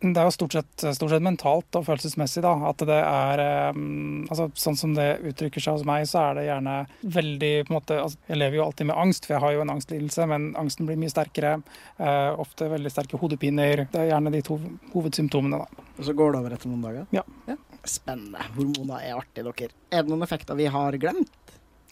det 0.00 0.16
er 0.16 0.30
jo 0.30 0.32
stort 0.32 0.54
sett, 0.56 0.84
stort 0.96 1.12
sett, 1.12 1.22
mentalt 1.24 1.76
og 1.76 1.84
følelsesmessig. 1.84 2.40
da, 2.44 2.54
at 2.70 2.84
det 2.88 2.96
er, 2.96 3.42
um, 3.76 4.22
altså 4.30 4.48
Sånn 4.56 4.78
som 4.80 4.94
det 4.96 5.20
uttrykker 5.28 5.60
seg 5.60 5.76
hos 5.76 5.84
meg, 5.88 6.06
så 6.08 6.22
er 6.22 6.38
det 6.38 6.46
gjerne 6.46 6.76
veldig 7.18 7.52
på 7.66 7.74
en 7.74 7.76
måte, 7.76 7.98
altså, 8.06 8.18
Jeg 8.30 8.40
lever 8.40 8.56
jo 8.56 8.64
alltid 8.64 8.88
med 8.88 9.00
angst, 9.02 9.28
for 9.28 9.36
jeg 9.36 9.44
har 9.44 9.56
jo 9.56 9.64
en 9.66 9.74
angstlidelse, 9.76 10.28
men 10.32 10.48
angsten 10.60 10.88
blir 10.88 11.00
mye 11.00 11.12
sterkere. 11.12 11.58
Uh, 12.00 12.32
ofte 12.40 12.70
veldig 12.72 12.94
sterke 12.94 13.20
hodepiner. 13.20 13.84
Det 13.92 14.00
er 14.00 14.12
gjerne 14.14 14.32
de 14.32 14.42
to 14.46 14.56
hovedsymptomene. 14.94 15.60
da. 15.60 15.84
Og 15.98 16.08
så 16.08 16.16
går 16.16 16.32
det 16.32 16.40
over 16.40 16.56
etter 16.56 16.72
noen 16.72 16.88
dager? 16.88 17.06
Ja. 17.12 17.26
ja. 17.50 17.58
Spennende. 17.84 18.48
Hormoner 18.56 19.04
er 19.04 19.20
artig, 19.20 19.44
dere. 19.44 19.72
Er 19.92 20.06
det 20.06 20.14
noen 20.14 20.24
effekter 20.24 20.56
vi 20.56 20.72
har 20.72 20.96
glemt? 21.00 21.36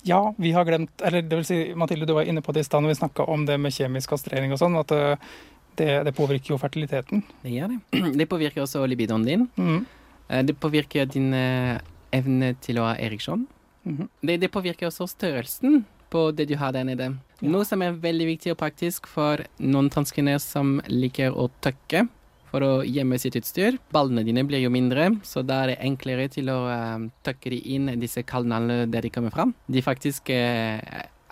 Ja, 0.02 0.34
vi 0.38 0.52
har 0.52 0.64
glemt 0.64 1.02
Eller 1.02 1.22
det 1.22 1.36
vil 1.36 1.44
si, 1.44 1.56
Mathilde, 1.74 2.06
du 2.06 2.12
var 2.14 2.28
inne 2.28 2.42
på 2.42 2.52
det 2.54 2.62
i 2.62 2.66
stad 2.68 2.84
når 2.84 2.92
vi 2.92 2.98
snakka 3.00 3.24
om 3.28 3.46
det 3.48 3.58
med 3.58 3.74
kjemisk 3.74 4.12
kastrering 4.14 4.52
og 4.54 4.60
sånn. 4.60 4.76
at 4.78 4.94
uh, 4.94 5.30
det, 5.78 5.90
det, 6.08 6.14
påvirker 6.16 6.54
jo 6.54 6.58
fertiliteten. 6.60 7.22
Det 7.42 7.52
gjør 7.54 7.74
det. 7.74 8.02
Det 8.20 8.26
påvirker 8.30 8.64
også 8.64 8.84
libidoen 8.86 9.26
din. 9.26 9.46
Mm. 9.56 9.86
Eh, 10.28 10.42
det 10.44 10.56
påvirker 10.60 11.06
din 11.06 11.32
eh, 11.34 11.78
evne 12.14 12.54
til 12.64 12.80
å 12.80 12.90
ha 12.90 12.96
ereksjon. 12.96 13.46
Mm 13.88 14.08
det, 14.20 14.36
det, 14.42 14.50
påvirker 14.52 14.88
også 14.88 15.06
størrelsen 15.08 15.84
på 16.12 16.30
det 16.36 16.48
du 16.50 16.56
har 16.60 16.72
der 16.72 16.84
nede. 16.84 17.12
Ja. 17.40 17.48
Noe 17.52 17.64
som 17.64 17.82
er 17.84 17.96
veldig 17.96 18.26
viktig 18.34 18.52
og 18.52 18.60
praktisk 18.60 19.06
for 19.08 19.44
noen 19.60 19.90
transkvinner 19.92 20.40
som 20.42 20.78
liker 20.88 21.32
å 21.32 21.48
tøkke 21.64 22.06
for 22.48 22.64
å 22.64 22.72
gjemme 22.84 23.18
sitt 23.20 23.36
utstyr. 23.38 23.76
Ballene 23.92 24.24
dine 24.24 24.44
blir 24.48 24.62
jo 24.62 24.72
mindre, 24.72 25.10
så 25.22 25.44
da 25.44 25.62
er 25.62 25.72
det 25.72 25.82
enklere 25.84 26.28
til 26.32 26.48
å 26.52 26.58
uh, 26.64 27.04
tøkke 27.26 27.52
de 27.52 27.58
inn 27.74 27.92
disse 28.00 28.24
kanalene 28.24 28.88
der 28.88 29.04
de 29.04 29.12
kommer 29.12 29.34
fram. 29.34 29.52
De 29.68 29.84
faktisk 29.84 30.32
uh, 30.32 30.80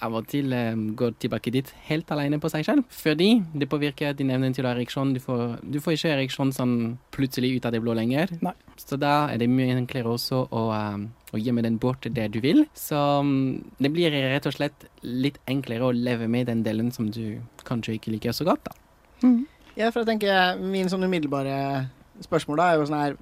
av 0.05 0.15
og 0.19 0.27
til 0.29 0.53
um, 0.53 0.89
går 0.99 1.15
tilbake 1.23 1.53
dit 1.55 1.71
helt 1.89 2.11
alene 2.13 2.39
på 2.43 2.51
seg 2.53 2.67
selv. 2.67 2.85
Fordi 2.93 3.31
det 3.57 3.69
påvirker 3.73 4.17
din 4.17 4.33
evne 4.35 4.53
til 4.55 4.67
å 4.67 4.71
ha 4.71 4.77
ereksjon. 4.77 5.15
Du 5.17 5.21
får, 5.23 5.59
du 5.65 5.79
får 5.83 5.97
ikke 5.97 6.15
ereksjon 6.17 6.53
sånn 6.57 6.77
plutselig 7.15 7.55
ut 7.57 7.69
av 7.69 7.77
det 7.77 7.83
blå 7.85 7.97
lenger. 7.97 8.35
Nei. 8.45 8.55
Så 8.77 8.99
da 9.01 9.31
er 9.33 9.41
det 9.41 9.49
mye 9.51 9.77
enklere 9.77 10.13
også 10.13 10.43
å, 10.51 10.65
um, 10.75 11.09
å 11.33 11.41
gjemme 11.41 11.65
den 11.65 11.81
bort 11.83 12.09
der 12.19 12.33
du 12.33 12.43
vil. 12.45 12.67
Så 12.77 12.99
um, 13.25 13.63
det 13.81 13.93
blir 13.95 14.13
rett 14.13 14.49
og 14.49 14.57
slett 14.59 14.89
litt 15.03 15.41
enklere 15.49 15.89
å 15.89 15.95
leve 15.97 16.29
med 16.29 16.51
den 16.53 16.65
delen 16.67 16.93
som 16.93 17.09
du 17.13 17.39
kanskje 17.67 17.97
ikke 17.97 18.13
liker 18.15 18.37
så 18.37 18.47
godt, 18.49 18.69
da. 18.69 18.77
Mm. 19.25 19.47
Ja, 19.77 19.91
for 19.91 20.03
jeg 20.03 20.15
tenker 20.15 20.61
min 20.61 20.89
sånn 20.93 21.05
umiddelbare 21.05 21.87
spørsmål 22.25 22.61
da 22.61 22.69
er 22.69 22.79
jo 22.79 22.87
sånn 22.89 23.01
her 23.01 23.17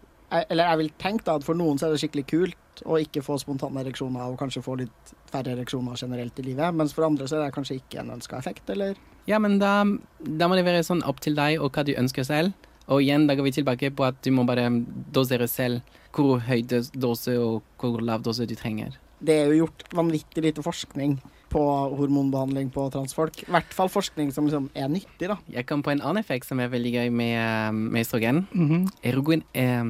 Eller 0.51 0.69
jeg 0.69 0.81
vil 0.81 0.93
tenke 1.03 1.27
da 1.27 1.37
at 1.39 1.47
for 1.47 1.59
noen 1.59 1.79
så 1.79 1.87
er 1.87 1.95
det 1.95 2.01
skikkelig 2.03 2.25
kult 2.31 2.83
å 2.91 2.99
ikke 2.99 3.23
få 3.23 3.37
spontane 3.39 3.83
ereksjoner 3.85 4.33
og 4.33 4.39
kanskje 4.41 4.63
få 4.65 4.77
litt 4.81 5.13
færre 5.35 5.57
ereksjoner 5.57 5.99
generelt 6.01 6.39
i 6.39 6.47
livet. 6.47 6.77
Mens 6.79 6.95
for 6.97 7.09
andre 7.09 7.29
så 7.29 7.39
er 7.39 7.47
det 7.47 7.57
kanskje 7.57 7.81
ikke 7.81 8.01
en 8.05 8.15
ønska 8.17 8.39
effekt, 8.39 8.65
eller? 8.71 8.97
Ja, 9.29 9.41
men 9.43 9.59
da, 9.61 9.83
da, 10.21 10.49
må 10.49 10.59
det 10.59 10.67
være 10.67 10.85
sånn 10.87 11.05
opp 11.09 11.23
til 11.25 11.37
deg 11.39 11.61
og 11.61 11.75
hva 11.75 11.87
du 11.87 11.95
ønsker 11.99 12.27
selv. 12.29 12.55
Og 12.93 13.01
igjen, 13.01 13.29
da 13.29 13.37
går 13.37 13.49
vi 13.49 13.55
tilbake 13.59 13.93
på 13.97 14.05
at 14.05 14.19
du 14.25 14.31
må 14.37 14.45
bare 14.49 14.67
dosere 15.15 15.49
selv 15.49 15.81
hvor 16.15 16.43
høy 16.47 16.61
dose 16.69 17.39
og 17.41 17.63
hvor 17.81 18.03
lav 18.05 18.23
dose 18.27 18.47
du 18.47 18.55
trenger. 18.59 18.99
Det 19.25 19.39
er 19.41 19.49
jo 19.49 19.65
gjort 19.65 19.87
vanvittig 19.97 20.45
lite 20.45 20.63
forskning 20.63 21.17
på 21.55 21.63
hormonbehandling 21.97 22.69
på 22.75 22.89
transfolk. 22.93 23.45
I 23.47 23.53
hvert 23.55 23.73
fall 23.77 23.89
forskning 23.93 24.33
som 24.35 24.49
liksom 24.49 24.69
er 24.75 24.91
nyttig, 24.91 25.31
da. 25.31 25.39
Jeg 25.55 25.69
kom 25.71 25.85
på 25.87 25.95
en 25.95 26.03
annen 26.03 26.21
effekt 26.21 26.49
som 26.49 26.61
er 26.61 26.73
veldig 26.73 26.93
gøy 26.97 27.13
med, 27.15 27.81
med 27.95 28.05
østrogen. 28.05 28.47
Mm 28.53 28.69
-hmm. 28.69 28.89
Erogen, 29.03 29.43
eh, 29.55 29.85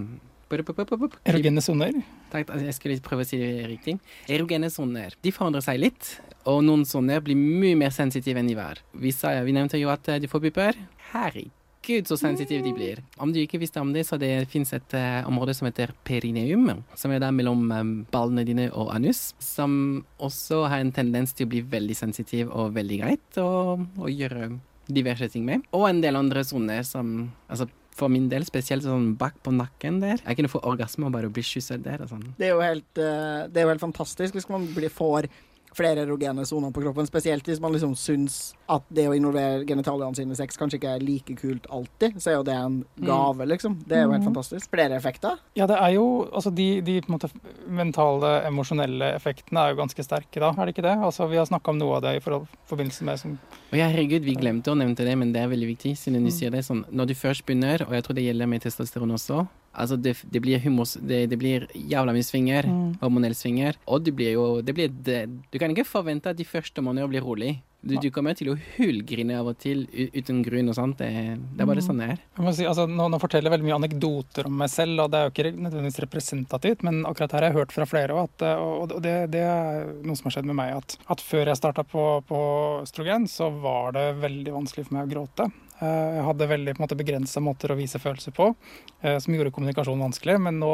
Erogene 1.27 1.63
soner? 1.65 1.97
Jeg 2.35 2.77
skulle 2.77 3.01
prøve 3.05 3.25
å 3.25 3.29
si 3.29 3.41
det 3.41 3.67
riktig. 3.71 3.97
Erogene 4.31 4.71
soner. 4.73 5.17
De 5.25 5.33
forandrer 5.35 5.65
seg 5.65 5.81
litt, 5.83 6.15
og 6.51 6.63
noen 6.67 6.85
soner 6.89 7.23
blir 7.25 7.39
mye 7.39 7.77
mer 7.79 7.93
sensitive 7.95 8.41
enn 8.41 8.51
de 8.51 8.57
var. 8.59 8.81
Vi, 8.93 9.13
sa, 9.15 9.35
vi 9.47 9.55
nevnte 9.57 9.81
jo 9.81 9.93
at 9.93 10.09
eh, 10.13 10.21
de 10.23 10.31
får 10.31 10.43
pupper. 10.47 10.79
Herregud, 11.13 12.09
så 12.11 12.19
sensitive 12.21 12.65
de 12.67 12.75
blir. 12.77 13.01
Om 13.23 13.33
du 13.35 13.41
ikke 13.43 13.61
visste 13.63 13.83
om 13.83 13.95
det, 13.95 14.05
så 14.09 14.19
det 14.21 14.33
fins 14.53 14.75
et 14.77 14.97
uh, 14.99 15.25
område 15.31 15.57
som 15.57 15.69
heter 15.69 15.95
perineum, 16.07 16.85
som 16.99 17.15
er 17.15 17.23
der 17.25 17.35
mellom 17.35 17.65
um, 17.71 17.95
ballene 18.13 18.47
dine 18.47 18.69
og 18.73 18.93
anus, 18.95 19.33
som 19.43 20.05
også 20.19 20.65
har 20.71 20.85
en 20.85 20.95
tendens 20.95 21.35
til 21.35 21.49
å 21.49 21.55
bli 21.55 21.65
veldig 21.75 21.99
sensitiv 21.99 22.53
og 22.53 22.77
veldig 22.77 23.01
greit 23.03 23.43
å 23.43 24.09
gjøre 24.11 24.53
diverse 24.89 25.29
ting 25.33 25.45
med. 25.47 25.65
Og 25.73 25.89
en 25.89 26.03
del 26.05 26.19
andre 26.19 26.45
soner 26.45 26.85
som 26.85 27.31
Altså 27.49 27.69
for 27.95 28.11
min 28.11 28.27
del, 28.31 28.45
spesielt 28.47 28.85
sånn 28.87 29.13
bak 29.19 29.37
på 29.47 29.55
nakken 29.55 30.01
der. 30.03 30.23
Jeg 30.25 30.39
kunne 30.39 30.51
få 30.51 30.63
orgasme 30.67 31.07
og 31.09 31.15
bare 31.15 31.31
bli 31.33 31.45
kysset 31.47 31.85
der. 31.85 32.03
og 32.03 32.11
sånn. 32.11 32.25
Det 32.39 32.49
er 32.49 32.55
jo 32.57 32.63
helt, 32.65 32.91
uh, 32.99 33.47
det 33.47 33.61
er 33.61 33.69
jo 33.69 33.75
helt 33.75 33.85
fantastisk 33.85 34.35
hvis 34.39 34.51
man 34.51 34.67
blir, 34.75 34.91
får 34.93 35.31
flere 35.77 36.05
erogene 36.05 36.45
soner 36.47 36.73
på 36.75 36.83
kroppen. 36.85 37.09
Spesielt 37.09 37.49
hvis 37.49 37.61
man 37.63 37.75
liksom 37.75 37.95
syns 37.99 38.55
at 38.71 38.85
det 38.95 39.07
å 39.11 39.15
involvere 39.17 39.65
genitaliene 39.69 40.17
sine 40.17 40.35
i 40.35 40.39
sex 40.39 40.59
kanskje 40.61 40.81
ikke 40.81 40.95
er 40.97 41.05
like 41.05 41.37
kult 41.39 41.67
alltid. 41.73 42.21
Så 42.23 42.33
er 42.33 42.39
jo 42.39 42.47
det 42.47 42.57
en 42.57 42.81
mm. 42.83 43.07
gave, 43.09 43.49
liksom. 43.51 43.79
Det 43.85 43.99
er 43.99 44.07
jo 44.07 44.13
helt 44.15 44.25
mm. 44.25 44.31
fantastisk. 44.31 44.71
Flere 44.73 44.99
effekter? 44.99 45.41
Ja, 45.59 45.69
det 45.71 45.79
er 45.81 45.97
jo 45.97 46.05
Altså 46.35 46.51
de, 46.55 46.81
de 46.85 46.97
måte, 47.11 47.29
mentale, 47.69 48.31
emosjonelle 48.49 49.11
effektene 49.17 49.63
er 49.63 49.73
jo 49.73 49.81
ganske 49.83 50.05
sterke 50.07 50.41
da, 50.43 50.51
er 50.53 50.67
det 50.67 50.75
ikke 50.75 50.87
det? 50.87 50.95
Altså 51.07 51.27
Vi 51.31 51.39
har 51.39 51.47
snakka 51.49 51.73
om 51.73 51.79
noe 51.81 51.99
av 51.99 52.05
det 52.07 52.15
i 52.19 52.23
forhold, 52.25 52.49
forbindelse 52.71 53.07
med 53.07 53.21
som 53.21 53.37
Å 53.37 53.79
ja, 53.79 53.89
herregud, 53.91 54.25
vi 54.27 54.37
glemte 54.39 54.73
å 54.73 54.79
nevne 54.79 54.97
det, 54.97 55.17
men 55.19 55.35
det 55.35 55.43
er 55.43 55.53
veldig 55.53 55.69
viktig 55.75 55.95
siden 55.99 56.25
du 56.25 56.31
mm. 56.31 56.37
sier 56.37 56.55
det 56.55 56.65
sånn. 56.67 56.85
Når 56.91 57.11
du 57.11 57.15
først 57.19 57.47
begynner, 57.47 57.87
og 57.87 57.95
jeg 57.97 58.07
tror 58.07 58.19
det 58.19 58.27
gjelder 58.27 58.51
med 58.51 58.65
testosteron 58.65 59.15
også 59.17 59.45
Altså, 59.75 59.97
det, 60.01 60.17
det 60.31 60.41
blir 60.45 60.63
humors... 60.65 60.95
Det, 61.01 61.25
det 61.31 61.39
blir 61.41 61.69
jævla 61.75 62.15
mye 62.15 62.25
svinger. 62.27 62.69
Mm. 62.71 62.97
Hormonell 63.03 63.35
svinger. 63.39 63.77
Og 63.91 64.03
du 64.07 64.13
blir 64.15 64.35
jo 64.37 64.49
det 64.63 64.75
blir 64.77 64.89
det, 65.05 65.25
Du 65.51 65.59
kan 65.59 65.73
ikke 65.75 65.87
forvente 65.89 66.31
at 66.31 66.39
de 66.39 66.47
første 66.47 66.83
månedene 66.85 67.11
blir 67.11 67.25
rolig. 67.27 67.57
Du, 67.85 67.93
du 68.01 68.07
kommer 68.09 68.33
til 68.33 68.49
å 68.49 68.55
hulgrine 68.79 69.35
av 69.37 69.51
og 69.51 69.59
til 69.61 69.83
uten 69.93 70.39
grunn 70.47 70.71
og 70.73 70.77
sånt. 70.79 70.97
Det, 71.03 71.11
det 71.37 71.61
er 71.61 71.69
bare 71.69 71.83
Mm. 71.83 71.85
sånn 71.85 71.99
det 72.01 72.07
er. 72.15 72.53
Si, 72.57 72.65
altså, 72.65 72.87
nå, 72.89 73.11
nå 73.13 73.19
forteller 73.21 73.51
jeg 73.51 73.59
veldig 73.59 73.67
mye 73.69 73.77
anekdoter 73.77 74.47
om 74.49 74.55
meg 74.63 74.71
selv, 74.73 75.03
og 75.05 75.11
det 75.13 75.19
er 75.21 75.27
jo 75.27 75.33
ikke 75.35 75.53
nødvendigvis 75.67 76.01
representativt, 76.07 76.87
men 76.87 77.03
akkurat 77.05 77.35
her 77.37 77.45
har 77.45 77.51
jeg 77.51 77.59
hørt 77.59 77.75
fra 77.77 77.85
flere, 77.91 78.17
at, 78.25 78.41
eh, 78.47 78.63
og 78.65 78.95
det, 79.05 79.13
det 79.35 79.43
er 79.45 79.91
noe 80.01 80.17
som 80.17 80.31
har 80.31 80.39
skjedd 80.39 80.49
med 80.49 80.57
meg, 80.63 80.73
at, 80.81 80.97
at 81.13 81.21
før 81.21 81.51
jeg 81.53 81.61
starta 81.61 81.85
på, 81.85 82.07
på 82.25 82.41
Strogen, 82.89 83.29
så 83.29 83.51
var 83.53 83.93
det 83.99 84.07
veldig 84.23 84.57
vanskelig 84.57 84.87
for 84.89 84.97
meg 84.97 85.05
å 85.05 85.13
gråte. 85.13 85.51
Eh, 85.81 86.15
Jeg 86.19 86.25
hadde 86.25 86.47
veldig 86.49 86.75
på 86.77 86.83
en 86.83 86.87
måte, 86.87 86.97
begrensa 86.99 87.41
måter 87.43 87.73
å 87.75 87.77
vise 87.79 87.99
følelser 87.99 88.33
på, 88.37 88.55
eh, 89.03 89.19
som 89.19 89.35
gjorde 89.35 89.51
kommunikasjonen 89.53 90.05
vanskelig, 90.07 90.41
men 90.41 90.61
nå 90.61 90.71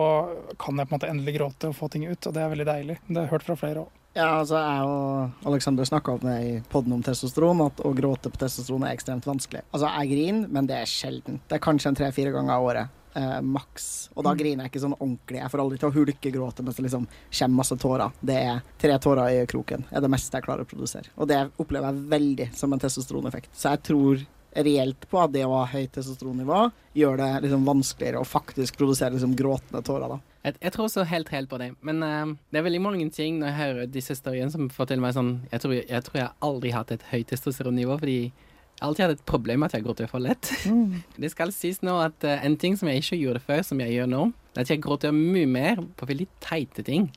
kan 0.59 0.77
jeg 0.77 0.89
på 0.89 0.95
en 0.95 0.99
måte 0.99 1.09
endelig 1.11 1.39
gråte 1.39 1.69
og 1.71 1.75
få 1.77 1.91
ting 1.91 2.05
ut, 2.07 2.27
og 2.27 2.35
det 2.35 2.43
er 2.43 2.51
veldig 2.53 2.67
deilig. 2.69 2.99
Det 3.09 3.17
har 3.17 3.25
jeg 3.27 3.31
hørt 3.33 3.43
fra 3.49 3.57
flere 3.57 3.85
òg. 3.87 3.89
Ja, 4.15 4.41
altså 4.43 4.59
jeg 4.59 4.87
og 4.91 5.47
Alexander 5.47 5.85
snakka 5.85 6.13
om 6.13 6.19
det 6.27 6.39
i 6.43 6.61
podden 6.69 6.93
om 6.93 7.03
testosteron, 7.03 7.61
at 7.67 7.77
å 7.87 7.95
gråte 7.95 8.29
på 8.31 8.41
testosteron 8.43 8.83
er 8.85 8.97
ekstremt 8.97 9.25
vanskelig. 9.25 9.63
Altså, 9.73 9.87
jeg 10.01 10.11
griner, 10.11 10.49
men 10.51 10.67
det 10.67 10.77
er 10.81 10.85
sjelden. 10.91 11.39
Det 11.49 11.55
er 11.57 11.63
kanskje 11.63 11.87
en 11.93 11.95
tre-fire 11.95 12.33
ganger 12.35 12.51
i 12.57 12.65
året. 12.67 12.89
Eh, 13.15 13.41
maks. 13.43 14.11
Og 14.17 14.23
da 14.23 14.35
griner 14.35 14.65
jeg 14.67 14.71
ikke 14.73 14.83
sånn 14.85 14.99
ordentlig. 14.99 15.39
Jeg 15.41 15.51
får 15.51 15.61
aldri 15.61 15.79
til 15.79 15.89
å 15.89 15.95
hulkegråte 15.95 16.63
mens 16.63 16.77
det 16.77 16.85
liksom 16.85 17.07
kommer 17.39 17.57
masse 17.57 17.77
tårer. 17.83 18.13
Det 18.23 18.37
er 18.37 18.61
tre 18.79 18.99
tårer 18.99 19.31
i 19.31 19.41
øyekroken. 19.45 19.85
er 19.91 20.01
det 20.01 20.11
meste 20.11 20.37
jeg 20.39 20.45
klarer 20.45 20.63
å 20.63 20.69
produsere. 20.71 21.07
Og 21.19 21.27
det 21.27 21.41
opplever 21.59 21.91
jeg 21.91 22.11
veldig 22.11 22.55
som 22.55 22.73
en 22.73 22.79
testosteroneffekt. 22.79 23.51
Så 23.53 23.71
jeg 23.71 23.83
tror 23.83 24.27
reelt 24.55 25.07
på 25.11 25.21
at 25.23 25.33
det 25.35 25.45
å 25.47 25.55
ha 25.55 25.67
høyt 25.71 25.93
testosteronnivå 25.95 26.65
gjør 26.99 27.21
det 27.21 27.31
liksom 27.45 27.67
vanskeligere 27.69 28.21
å 28.21 28.27
faktisk 28.27 28.79
produsere 28.81 29.15
liksom 29.15 29.37
gråtende 29.39 29.83
tårer. 29.87 30.17
da. 30.17 30.19
Jeg, 30.45 30.57
jeg 30.59 30.73
tror 30.75 30.87
også 30.89 31.07
helt 31.07 31.33
helt 31.35 31.51
på 31.51 31.59
det. 31.61 31.71
Men 31.87 32.03
uh, 32.03 32.35
det 32.51 32.61
er 32.61 32.67
veldig 32.67 32.83
mange 32.83 33.09
ting 33.15 33.39
når 33.41 33.51
jeg 33.51 33.61
hører 33.61 33.91
disse 33.95 34.17
historiene 34.17 34.53
som 34.53 34.71
forteller 34.73 35.05
meg 35.05 35.17
sånn 35.17 35.35
Jeg 35.53 35.63
tror 35.63 35.75
jeg, 35.77 36.05
tror 36.07 36.23
jeg 36.23 36.33
aldri 36.51 36.73
har 36.73 36.85
hatt 36.85 36.95
et 36.97 37.09
høyt 37.13 37.31
testosteronnivå, 37.33 37.99
fordi 38.01 38.21
jeg 38.21 38.87
alltid 38.87 39.05
hatt 39.05 39.19
et 39.19 39.27
problem 39.29 39.61
med 39.61 39.71
at 39.71 39.77
jeg 39.77 39.85
gråter 39.85 40.11
for 40.11 40.25
lett. 40.25 40.53
Det 41.21 41.33
skal 41.33 41.53
sies 41.55 41.83
nå 41.85 41.99
at 42.03 42.25
uh, 42.27 42.39
en 42.41 42.57
ting 42.61 42.79
som 42.81 42.91
jeg 42.91 43.05
ikke 43.05 43.21
gjorde 43.21 43.45
før, 43.45 43.65
som 43.67 43.83
jeg 43.85 43.99
gjør 43.99 44.11
nå, 44.11 44.29
er 44.57 44.65
at 44.65 44.73
jeg 44.73 44.83
gråter 44.83 45.15
mye 45.15 45.47
mer 45.47 45.83
på 46.01 46.09
veldig 46.09 46.27
teite 46.43 46.87
ting. 46.87 47.11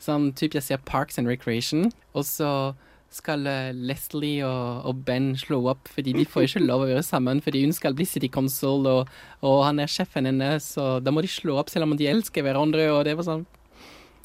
Sånn 0.00 0.30
typ 0.38 0.54
jeg 0.56 0.64
ser 0.64 0.84
Parks 0.88 1.20
and 1.20 1.28
Recreation, 1.28 1.90
og 2.16 2.24
så 2.24 2.50
skal 3.14 3.46
eh, 3.50 3.70
Leslie 3.74 4.44
og, 4.46 4.86
og 4.86 5.04
Ben 5.06 5.32
slå 5.38 5.60
opp 5.72 5.90
fordi 5.90 6.14
de 6.16 6.26
får 6.28 6.46
ikke 6.46 6.64
lov 6.64 6.84
å 6.84 6.90
være 6.92 7.06
sammen 7.06 7.42
fordi 7.44 7.64
hun 7.66 7.74
skal 7.76 7.96
bli 7.98 8.06
City 8.08 8.30
Council, 8.32 8.86
og, 8.86 9.10
og 9.46 9.62
han 9.66 9.82
er 9.82 9.90
sjefen 9.90 10.28
hennes, 10.30 10.72
og 10.80 11.02
da 11.04 11.14
må 11.14 11.24
de 11.24 11.30
slå 11.30 11.58
opp 11.60 11.72
selv 11.72 11.88
om 11.88 11.96
de 11.98 12.10
elsker 12.10 12.46
hverandre, 12.46 12.90
og 12.94 13.04
det 13.08 13.16
var 13.18 13.28
sånn 13.28 13.48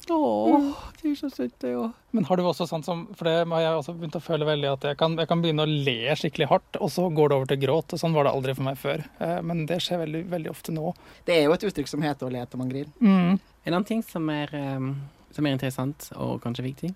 Åh, 0.06 0.74
de 1.00 1.10
er 1.10 1.16
så 1.18 1.28
søte, 1.32 1.72
og 1.74 2.14
Men 2.14 2.26
har 2.28 2.38
du 2.38 2.44
også 2.46 2.66
sånn 2.70 2.84
som 2.86 3.00
For 3.18 3.26
det 3.26 3.48
har 3.50 3.62
jeg 3.64 3.78
også 3.80 3.94
begynt 3.96 4.18
å 4.18 4.22
føle 4.22 4.46
veldig 4.46 4.68
at 4.70 4.86
jeg 4.90 4.98
kan, 5.00 5.16
jeg 5.18 5.30
kan 5.30 5.42
begynne 5.42 5.66
å 5.66 5.72
le 5.72 6.14
skikkelig 6.20 6.46
hardt, 6.52 6.78
og 6.78 6.92
så 6.94 7.08
går 7.10 7.32
det 7.32 7.36
over 7.36 7.50
til 7.50 7.60
gråt. 7.64 7.90
og 7.90 7.98
Sånn 8.00 8.14
var 8.14 8.28
det 8.28 8.34
aldri 8.36 8.54
for 8.54 8.68
meg 8.68 8.78
før. 8.78 9.02
Eh, 9.18 9.40
Men 9.42 9.64
det 9.66 9.80
skjer 9.82 10.04
veldig, 10.04 10.22
veldig 10.30 10.52
ofte 10.52 10.74
nå. 10.76 10.94
Det 11.26 11.34
er 11.34 11.48
jo 11.48 11.56
et 11.56 11.66
uttrykk 11.66 11.90
som 11.90 12.06
heter 12.06 12.28
å 12.28 12.32
le 12.32 12.44
til 12.46 12.62
man 12.62 12.70
griner. 12.70 12.92
Mm. 13.00 13.40
En 13.66 13.72
annen 13.72 13.88
ting 13.88 14.04
som 14.06 14.30
er, 14.30 14.52
um, 14.54 14.92
som 15.34 15.46
er 15.46 15.56
interessant 15.56 16.10
og 16.14 16.38
kanskje 16.44 16.68
viktig 16.68 16.94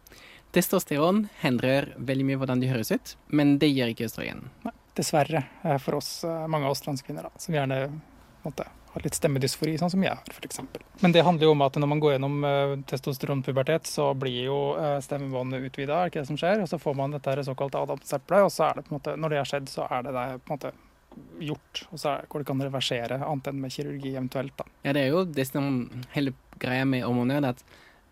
Testosteron 0.51 1.29
hindrer 1.45 1.93
veldig 1.97 2.27
mye 2.27 2.39
hvordan 2.41 2.63
de 2.63 2.71
høres 2.73 2.91
ut, 2.91 3.15
men 3.31 3.55
det 3.63 3.71
gjør 3.71 3.93
ikke 3.93 4.09
østrogen. 4.09 4.49
Nei, 4.67 4.75
Dessverre 4.99 5.45
eh, 5.63 5.79
for 5.79 6.01
oss, 6.01 6.25
eh, 6.27 6.47
mange 6.51 6.67
av 6.67 6.75
oss 6.75 6.83
transkvinner, 6.83 7.29
da, 7.29 7.31
som 7.39 7.55
gjerne 7.55 7.79
måtte, 8.43 8.67
har 8.91 9.05
litt 9.07 9.15
stemmedysfori, 9.15 9.77
sånn 9.79 9.93
som 9.93 10.03
jeg 10.03 10.11
har, 10.11 10.35
f.eks. 10.35 10.59
Men 11.05 11.15
det 11.15 11.23
handler 11.23 11.47
jo 11.47 11.55
om 11.55 11.63
at 11.63 11.79
når 11.79 11.93
man 11.93 12.03
går 12.03 12.17
gjennom 12.17 12.45
eh, 12.49 12.75
testosteronpubertet, 12.91 13.87
så 13.87 14.11
blir 14.19 14.49
jo 14.49 14.61
stemmebåndet 15.07 15.71
utvida, 15.71 16.01
er 16.01 16.11
ikke 16.11 16.25
det 16.25 16.33
som 16.33 16.41
skjer? 16.41 16.65
Og 16.65 16.71
så 16.73 16.81
får 16.83 16.99
man 16.99 17.15
dette 17.15 17.47
såkalte 17.47 17.85
adamseplet, 17.87 18.49
og 18.49 18.51
så 18.51 18.67
er 18.67 18.81
det 18.81 18.89
på 18.89 18.95
en 18.95 18.99
måte, 18.99 19.17
når 19.23 19.35
det 19.35 19.43
har 19.45 19.51
skjedd, 19.53 19.71
så 19.71 19.87
er 19.87 20.09
det 20.09 20.17
der 20.19 20.41
på 20.43 20.51
en 20.51 20.59
måte 20.59 20.75
gjort. 21.39 21.85
Og 21.91 22.03
så 22.03 22.19
går 22.27 22.41
det 22.41 22.49
ikke 22.49 22.57
an 22.57 22.65
å 22.65 22.69
reversere, 22.69 23.23
annet 23.31 23.53
enn 23.53 23.63
med 23.63 23.75
kirurgi 23.75 24.17
eventuelt, 24.17 24.59
da. 24.59 24.67
Ja, 24.83 24.95
det 24.97 25.07
er 25.07 25.15
jo 25.15 25.25
det 25.39 25.47
som 25.47 25.71
hele 26.17 26.35
greia 26.61 26.85
med 26.89 27.07
hormoner, 27.07 27.53
at 27.55 27.63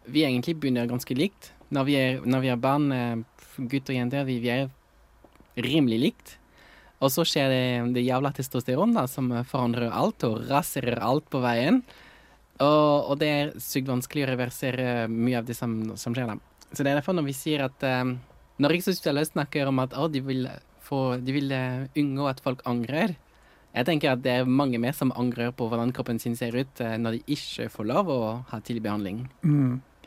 vi 0.09 0.24
egentlig 0.24 0.57
begynner 0.62 0.88
ganske 0.88 1.18
likt. 1.18 1.53
Når 1.74 1.87
vi 1.88 1.96
er, 2.00 2.20
når 2.24 2.44
vi 2.44 2.50
er 2.52 2.61
barn, 2.61 2.90
eh, 2.92 3.46
gutter 3.59 3.94
og 3.94 3.98
jenter, 3.98 4.28
vi, 4.28 4.38
vi 4.44 4.52
er 4.54 4.68
rimelig 5.59 5.98
likt. 6.02 6.37
Og 6.98 7.12
så 7.14 7.22
skjer 7.26 7.50
det, 7.52 7.64
det 7.94 8.07
jævla 8.07 8.33
testosteron 8.35 8.94
da, 8.96 9.07
som 9.11 9.31
forandrer 9.46 9.92
alt 9.94 10.24
og 10.26 10.40
raserer 10.48 10.98
alt 11.04 11.28
på 11.31 11.42
veien. 11.44 11.83
Og, 12.59 13.12
og 13.12 13.18
det 13.20 13.28
er 13.31 13.52
sykt 13.62 13.90
vanskelig 13.90 14.24
å 14.26 14.31
reversere 14.33 15.07
mye 15.12 15.38
av 15.38 15.46
det 15.46 15.54
som, 15.54 15.76
som 15.98 16.16
skjer 16.16 16.33
da. 16.33 16.38
Så 16.72 16.83
det 16.83 16.90
er 16.90 16.98
derfor 16.98 17.14
når 17.16 17.28
vi 17.31 17.37
sier 17.37 17.62
at 17.64 17.85
um, 17.87 18.18
Når 18.61 18.74
Rikshospitalet 18.74 19.31
snakker 19.31 19.70
om 19.70 19.78
at 19.81 19.94
å, 19.96 20.09
de 20.11 20.20
vil, 20.26 20.48
få, 20.85 21.20
de 21.22 21.35
vil 21.37 21.54
uh, 21.54 21.87
unngå 21.96 22.26
at 22.28 22.42
folk 22.42 22.64
angrer, 22.68 23.14
jeg 23.76 23.87
tenker 23.87 24.16
at 24.16 24.24
det 24.24 24.33
er 24.40 24.50
mange 24.50 24.81
mer 24.83 24.96
som 24.96 25.12
angrer 25.14 25.52
på 25.54 25.68
hvordan 25.70 25.92
kroppen 25.94 26.18
sin 26.18 26.35
ser 26.37 26.57
ut 26.59 26.83
uh, 26.83 26.96
når 26.98 27.20
de 27.20 27.37
ikke 27.38 27.68
får 27.70 27.88
lov 27.92 28.11
å 28.11 28.18
ha 28.50 28.59
tidlig 28.59 28.83
behandling. 28.88 29.22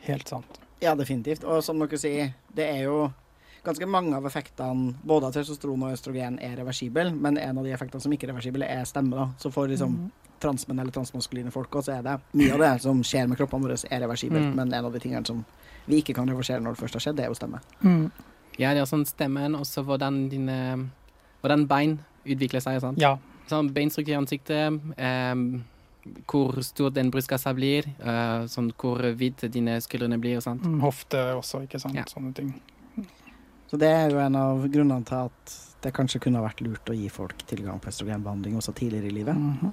Helt 0.04 0.28
sant. 0.28 0.60
Ja, 0.82 0.94
definitivt. 0.98 1.44
Og 1.44 1.62
som 1.64 1.78
dere 1.78 1.98
sier, 2.00 2.32
det 2.54 2.66
er 2.68 2.82
jo 2.88 3.12
ganske 3.64 3.86
mange 3.86 4.16
av 4.18 4.24
effektene 4.26 4.94
både 5.06 5.28
av 5.28 5.32
testosteron 5.36 5.84
og 5.86 5.92
østrogen 5.94 6.40
er 6.42 6.56
reversible, 6.58 7.12
men 7.14 7.38
en 7.38 7.58
av 7.58 7.64
de 7.64 7.70
effektene 7.72 8.02
som 8.02 8.10
ikke 8.12 8.26
er 8.26 8.32
reversible, 8.34 8.66
er 8.66 8.84
stemme. 8.84 9.14
da. 9.14 9.28
Så 9.38 9.52
for 9.54 9.68
liksom 9.70 10.10
transmenn 10.42 10.80
eller 10.82 10.90
transmaskuline 10.90 11.52
folk 11.54 11.70
også 11.78 11.92
er 12.00 12.02
det 12.02 12.16
mye 12.34 12.52
av 12.56 12.58
det 12.58 12.72
som 12.82 13.02
skjer 13.06 13.28
med 13.30 13.38
kroppene 13.38 13.62
våre, 13.68 13.76
er 13.90 14.00
reversibelt, 14.02 14.48
Mm. 14.50 14.54
men 14.56 14.74
en 14.74 14.84
av 14.84 14.92
de 14.92 14.98
tingene 14.98 15.24
som 15.26 15.44
vi 15.86 16.02
ikke 16.02 16.14
kan 16.16 16.26
reversere 16.28 16.60
når 16.60 16.74
det 16.74 16.80
først 16.82 16.94
har 16.94 17.00
skjedd, 17.00 17.16
det 17.16 17.24
er 17.24 17.28
jo 17.28 17.34
stemme. 17.38 17.60
Mm. 17.84 18.10
Ja, 18.58 18.74
det 18.74 18.82
er 18.82 18.86
sånn 18.90 19.06
stemmen, 19.06 19.54
og 19.54 19.62
så 19.64 19.84
hvordan 19.84 20.28
dine 20.28 20.90
Hvordan 21.42 21.66
bein 21.66 21.98
utvikler 22.26 22.60
seg. 22.60 22.80
sant? 22.80 22.98
Ja. 22.98 23.16
Sånn 23.48 23.72
beinstruktur 23.74 24.12
i 24.12 24.16
ansiktet, 24.16 24.80
em, 24.98 25.64
hvor 26.26 26.58
stor 26.66 26.90
den 26.94 27.10
brystkassa 27.14 27.52
blir, 27.54 27.86
uh, 28.02 28.44
sånn 28.50 28.72
hvor 28.78 29.04
vidt 29.18 29.44
dine 29.52 29.78
skuldrene 29.84 30.18
blir. 30.22 30.40
sant? 30.44 30.64
Mm, 30.66 30.80
Hofte 30.82 31.20
også, 31.38 31.64
ikke 31.66 31.80
sant. 31.82 31.98
Ja. 31.98 32.06
Sånne 32.10 32.34
ting. 32.36 32.54
Så 33.70 33.78
det 33.80 33.88
er 33.88 34.10
jo 34.12 34.18
en 34.20 34.36
av 34.36 34.66
grunnene 34.68 35.04
til 35.08 35.30
at 35.30 35.54
det 35.82 35.94
kanskje 35.96 36.20
kunne 36.22 36.42
ha 36.42 36.44
vært 36.44 36.60
lurt 36.60 36.90
å 36.92 36.96
gi 36.96 37.08
folk 37.10 37.40
tilgang 37.48 37.80
på 37.80 37.88
østrogenbehandling 37.90 38.58
også 38.58 38.74
tidligere 38.76 39.08
i 39.08 39.16
livet. 39.20 39.38
Mhm. 39.38 39.72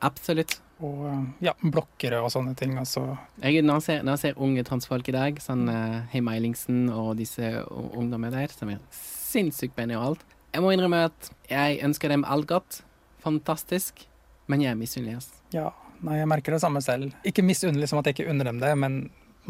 Absolutt. 0.00 0.58
Og 0.80 1.00
eh, 1.10 1.24
ja, 1.44 1.52
blokkere 1.60 2.22
og 2.24 2.30
sånne 2.32 2.54
ting. 2.56 2.76
Altså. 2.80 3.02
Jeg, 3.42 3.60
når, 3.64 3.80
jeg 3.80 3.86
ser, 3.86 4.04
når 4.04 4.16
jeg 4.16 4.22
ser 4.22 4.38
unge 4.46 4.64
transfolk 4.64 5.10
i 5.12 5.16
dag, 5.16 5.40
sånn 5.44 5.66
uh, 5.68 5.98
Heim 6.12 6.30
Eilingsen 6.32 6.86
og 6.88 7.18
disse 7.18 7.50
ungdommene 7.68 8.32
der, 8.32 8.54
som 8.56 8.72
er 8.72 8.80
sinnssykt 8.96 9.76
pene 9.76 9.98
og 9.98 10.06
alt 10.06 10.24
Jeg 10.54 10.64
må 10.64 10.72
innrømme 10.74 11.04
at 11.10 11.28
jeg 11.50 11.82
ønsker 11.86 12.10
dem 12.10 12.24
alt 12.24 12.48
godt. 12.50 12.80
Fantastisk. 13.20 14.06
Men 14.48 14.64
jeg 14.64 14.72
er 14.72 14.80
misunnelig. 14.80 15.20
ass. 15.20 15.39
Ja, 15.52 15.70
nei, 16.06 16.18
jeg 16.20 16.28
merker 16.30 16.52
det 16.56 16.60
samme 16.62 16.82
selv. 16.84 17.12
Ikke 17.26 17.42
misunnelig 17.44 17.88
som 17.90 17.98
at 18.00 18.06
jeg 18.10 18.18
ikke 18.18 18.30
unner 18.30 18.44
dem 18.50 18.60
det, 18.62 18.74
men 18.78 19.00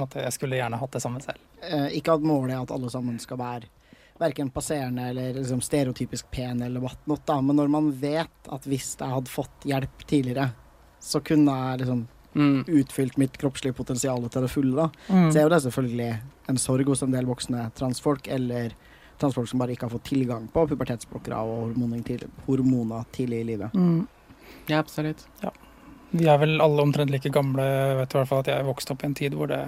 at 0.01 0.15
jeg 0.17 0.33
skulle 0.33 0.57
gjerne 0.57 0.79
hatt 0.81 0.93
det 0.97 1.03
samme 1.03 1.21
selv. 1.23 1.39
Eh, 1.63 1.89
ikke 1.99 2.15
at 2.17 2.25
målet 2.25 2.55
er 2.57 2.63
at 2.63 2.71
alle 2.73 2.91
sammen 2.93 3.19
skal 3.21 3.39
være 3.41 3.69
verken 4.21 4.51
passerende 4.53 5.07
eller 5.11 5.33
liksom 5.39 5.63
stereotypisk 5.65 6.27
pen 6.31 6.61
eller 6.63 6.81
whatnot, 6.85 7.23
da, 7.27 7.39
men 7.41 7.57
når 7.57 7.71
man 7.73 7.87
vet 8.03 8.51
at 8.53 8.67
hvis 8.69 8.91
jeg 9.01 9.09
hadde 9.09 9.33
fått 9.33 9.65
hjelp 9.65 10.03
tidligere, 10.07 10.51
så 11.01 11.23
kunne 11.25 11.55
jeg 11.57 11.79
liksom 11.85 12.09
Mm. 12.31 12.63
utfylt 12.69 13.17
mitt 13.19 13.35
kroppslige 13.43 13.75
potensial 13.75 14.23
til 14.31 14.43
det 14.45 14.51
fulle, 14.53 14.77
da. 14.77 14.85
Mm. 15.09 15.33
Så 15.33 15.39
er 15.41 15.43
jo 15.43 15.49
det 15.49 15.63
selvfølgelig 15.65 16.21
en 16.49 16.59
sorg 16.63 16.87
hos 16.87 17.03
en 17.03 17.11
del 17.11 17.27
voksne 17.27 17.65
transfolk, 17.75 18.29
eller 18.31 18.71
transfolk 19.19 19.49
som 19.51 19.59
bare 19.59 19.75
ikke 19.75 19.89
har 19.89 19.91
fått 19.99 20.05
tilgang 20.13 20.47
på 20.53 20.63
pubertetsblokkere 20.71 21.35
og 21.43 21.65
hormoner 21.75 22.05
tidlig, 22.07 22.29
hormoner 22.47 23.03
tidlig 23.11 23.41
i 23.41 23.49
livet. 23.49 23.75
Mm. 23.75 24.07
Ja, 24.69 24.79
absolutt. 24.79 25.27
Vi 26.11 26.27
er 26.27 26.41
vel 26.43 26.59
alle 26.63 26.83
omtrent 26.83 27.13
like 27.13 27.31
gamle. 27.33 27.63
Jeg 27.63 27.99
vet 28.01 28.15
i 28.15 28.19
hvert 28.19 28.31
fall 28.31 28.43
at 28.43 28.51
jeg 28.51 28.67
vokste 28.67 28.95
opp 28.95 29.05
i 29.05 29.09
en 29.11 29.17
tid 29.19 29.37
hvor 29.39 29.51
det 29.51 29.61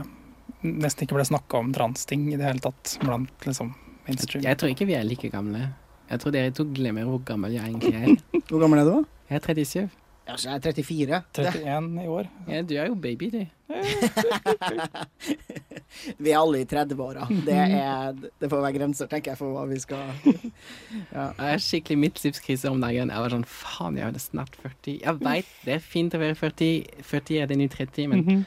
nesten 0.63 1.07
ikke 1.07 1.17
ble 1.19 1.27
snakka 1.27 1.59
om 1.59 1.73
transting 1.75 2.29
i 2.33 2.39
det 2.39 2.47
hele 2.47 2.63
tatt 2.63 2.97
blant 3.03 3.47
liksom 3.47 3.73
mainstream. 4.07 4.45
Jeg 4.47 4.59
tror 4.59 4.73
ikke 4.75 4.89
vi 4.91 4.99
er 4.99 5.07
like 5.07 5.31
gamle. 5.33 5.69
Jeg 6.11 6.23
tror 6.23 6.35
dere 6.35 6.55
to 6.55 6.67
glemmer 6.75 7.07
hvor 7.09 7.23
gammel 7.27 7.55
jeg 7.55 7.71
egentlig 7.71 7.95
er. 7.97 8.43
Hvor 8.51 8.63
gammel 8.63 8.83
er 8.83 8.89
du? 8.91 9.11
Jeg 9.31 9.39
er 9.39 9.47
37. 9.47 10.02
Ja, 10.29 10.37
så 10.39 10.53
jeg 10.53 10.55
er 10.55 10.61
34. 10.83 11.23
Det, 11.35 11.47
31 11.65 12.05
i 12.05 12.09
år. 12.09 12.29
Ja, 12.49 12.63
du 12.63 12.75
er 12.79 12.87
jo 12.87 12.95
baby, 12.95 13.31
du. 13.33 13.47
vi 16.23 16.31
er 16.33 16.39
alle 16.39 16.61
i 16.63 16.67
30-åra. 16.69 17.27
Det, 17.47 17.57
det 18.41 18.51
får 18.51 18.63
være 18.63 18.77
grenser, 18.77 19.09
tenker 19.11 19.33
jeg, 19.33 19.41
for 19.41 19.55
hva 19.57 19.65
vi 19.71 19.79
skal 19.83 20.13
ja. 21.17 21.27
Jeg 21.27 21.57
er 21.57 21.63
skikkelig 21.67 21.99
midtlivskrise 22.07 22.71
om 22.71 22.81
dagen. 22.83 23.13
Jeg 23.13 23.25
var 23.27 23.35
sånn 23.35 23.47
faen, 23.49 23.99
jeg 24.01 24.09
er 24.09 24.23
snart 24.23 24.55
40. 24.63 24.99
Jeg 25.03 25.21
veit 25.25 25.51
det 25.67 25.77
er 25.79 25.85
fint 25.85 26.15
å 26.17 26.23
være 26.23 26.39
40. 26.39 27.03
40 27.11 27.43
er 27.43 27.51
det 27.53 27.59
nye 27.63 27.73
30, 27.75 28.09
men 28.13 28.23
Mhm. 28.23 28.45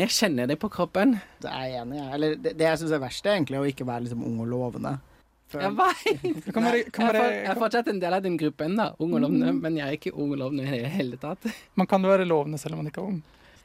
jeg 0.00 0.08
kjenner 0.16 0.48
det 0.48 0.56
på 0.62 0.70
kroppen. 0.72 1.18
Det 1.42 1.50
er 1.52 1.66
jeg 1.68 1.82
enig 1.84 2.00
i. 2.00 2.08
Eller 2.16 2.28
det, 2.40 2.54
det 2.58 2.66
jeg 2.70 2.80
syns 2.80 2.94
er 2.96 3.02
verst, 3.04 3.26
er 3.26 3.36
egentlig 3.36 3.60
å 3.60 3.68
ikke 3.68 3.86
være 3.88 4.06
liksom 4.06 4.24
ung 4.24 4.38
og 4.40 4.48
lovende. 4.48 4.94
Før- 5.50 5.64
Jeg, 5.66 5.74
veit! 5.76 6.22
Det 6.46 6.54
jeg, 6.54 6.84
jeg 6.94 7.50
er 7.50 7.58
fortsatt 7.58 7.88
en 7.90 7.98
del 8.02 8.14
av 8.14 8.22
den 8.22 8.36
gruppen, 8.38 8.76
da. 8.78 8.90
Ung 9.02 9.14
og 9.18 9.20
lovende. 9.24 9.52
Men 9.58 9.76
jeg 9.80 9.86
er 9.88 9.96
ikke 9.98 10.12
ung 10.14 10.32
og 10.36 10.38
lovende 10.38 10.64
i 10.68 10.80
det 10.84 10.90
hele 10.94 11.16
tatt. 11.20 11.46
man 11.80 11.86
kan 11.90 12.02
jo 12.06 12.08
være 12.12 12.26
lovende 12.28 12.58
selv 12.62 12.76
om 12.76 12.82
man 12.84 12.90
ikke 12.92 13.02
er 13.02 13.08
ung. 13.14 13.20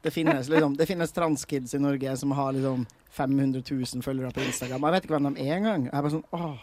Det 0.06 0.12
finnes, 0.14 0.50
liksom, 0.50 0.76
det 0.78 0.86
finnes 0.86 1.12
transkids 1.16 1.74
i 1.74 1.80
Norge 1.82 2.12
som 2.22 2.32
har 2.38 2.52
liksom 2.54 2.84
500 3.16 3.64
000 3.72 4.04
følgere 4.06 4.30
på 4.36 4.44
Instagram. 4.46 4.84
Jeg 4.86 4.94
vet 4.98 5.06
ikke 5.08 5.16
hvem 5.18 5.30
de 5.34 5.46
er 5.48 5.56
engang. 5.58 5.86
Jeg 5.88 5.94
er 5.98 6.02
bare 6.06 6.14
sånn 6.14 6.28
åh, 6.38 6.60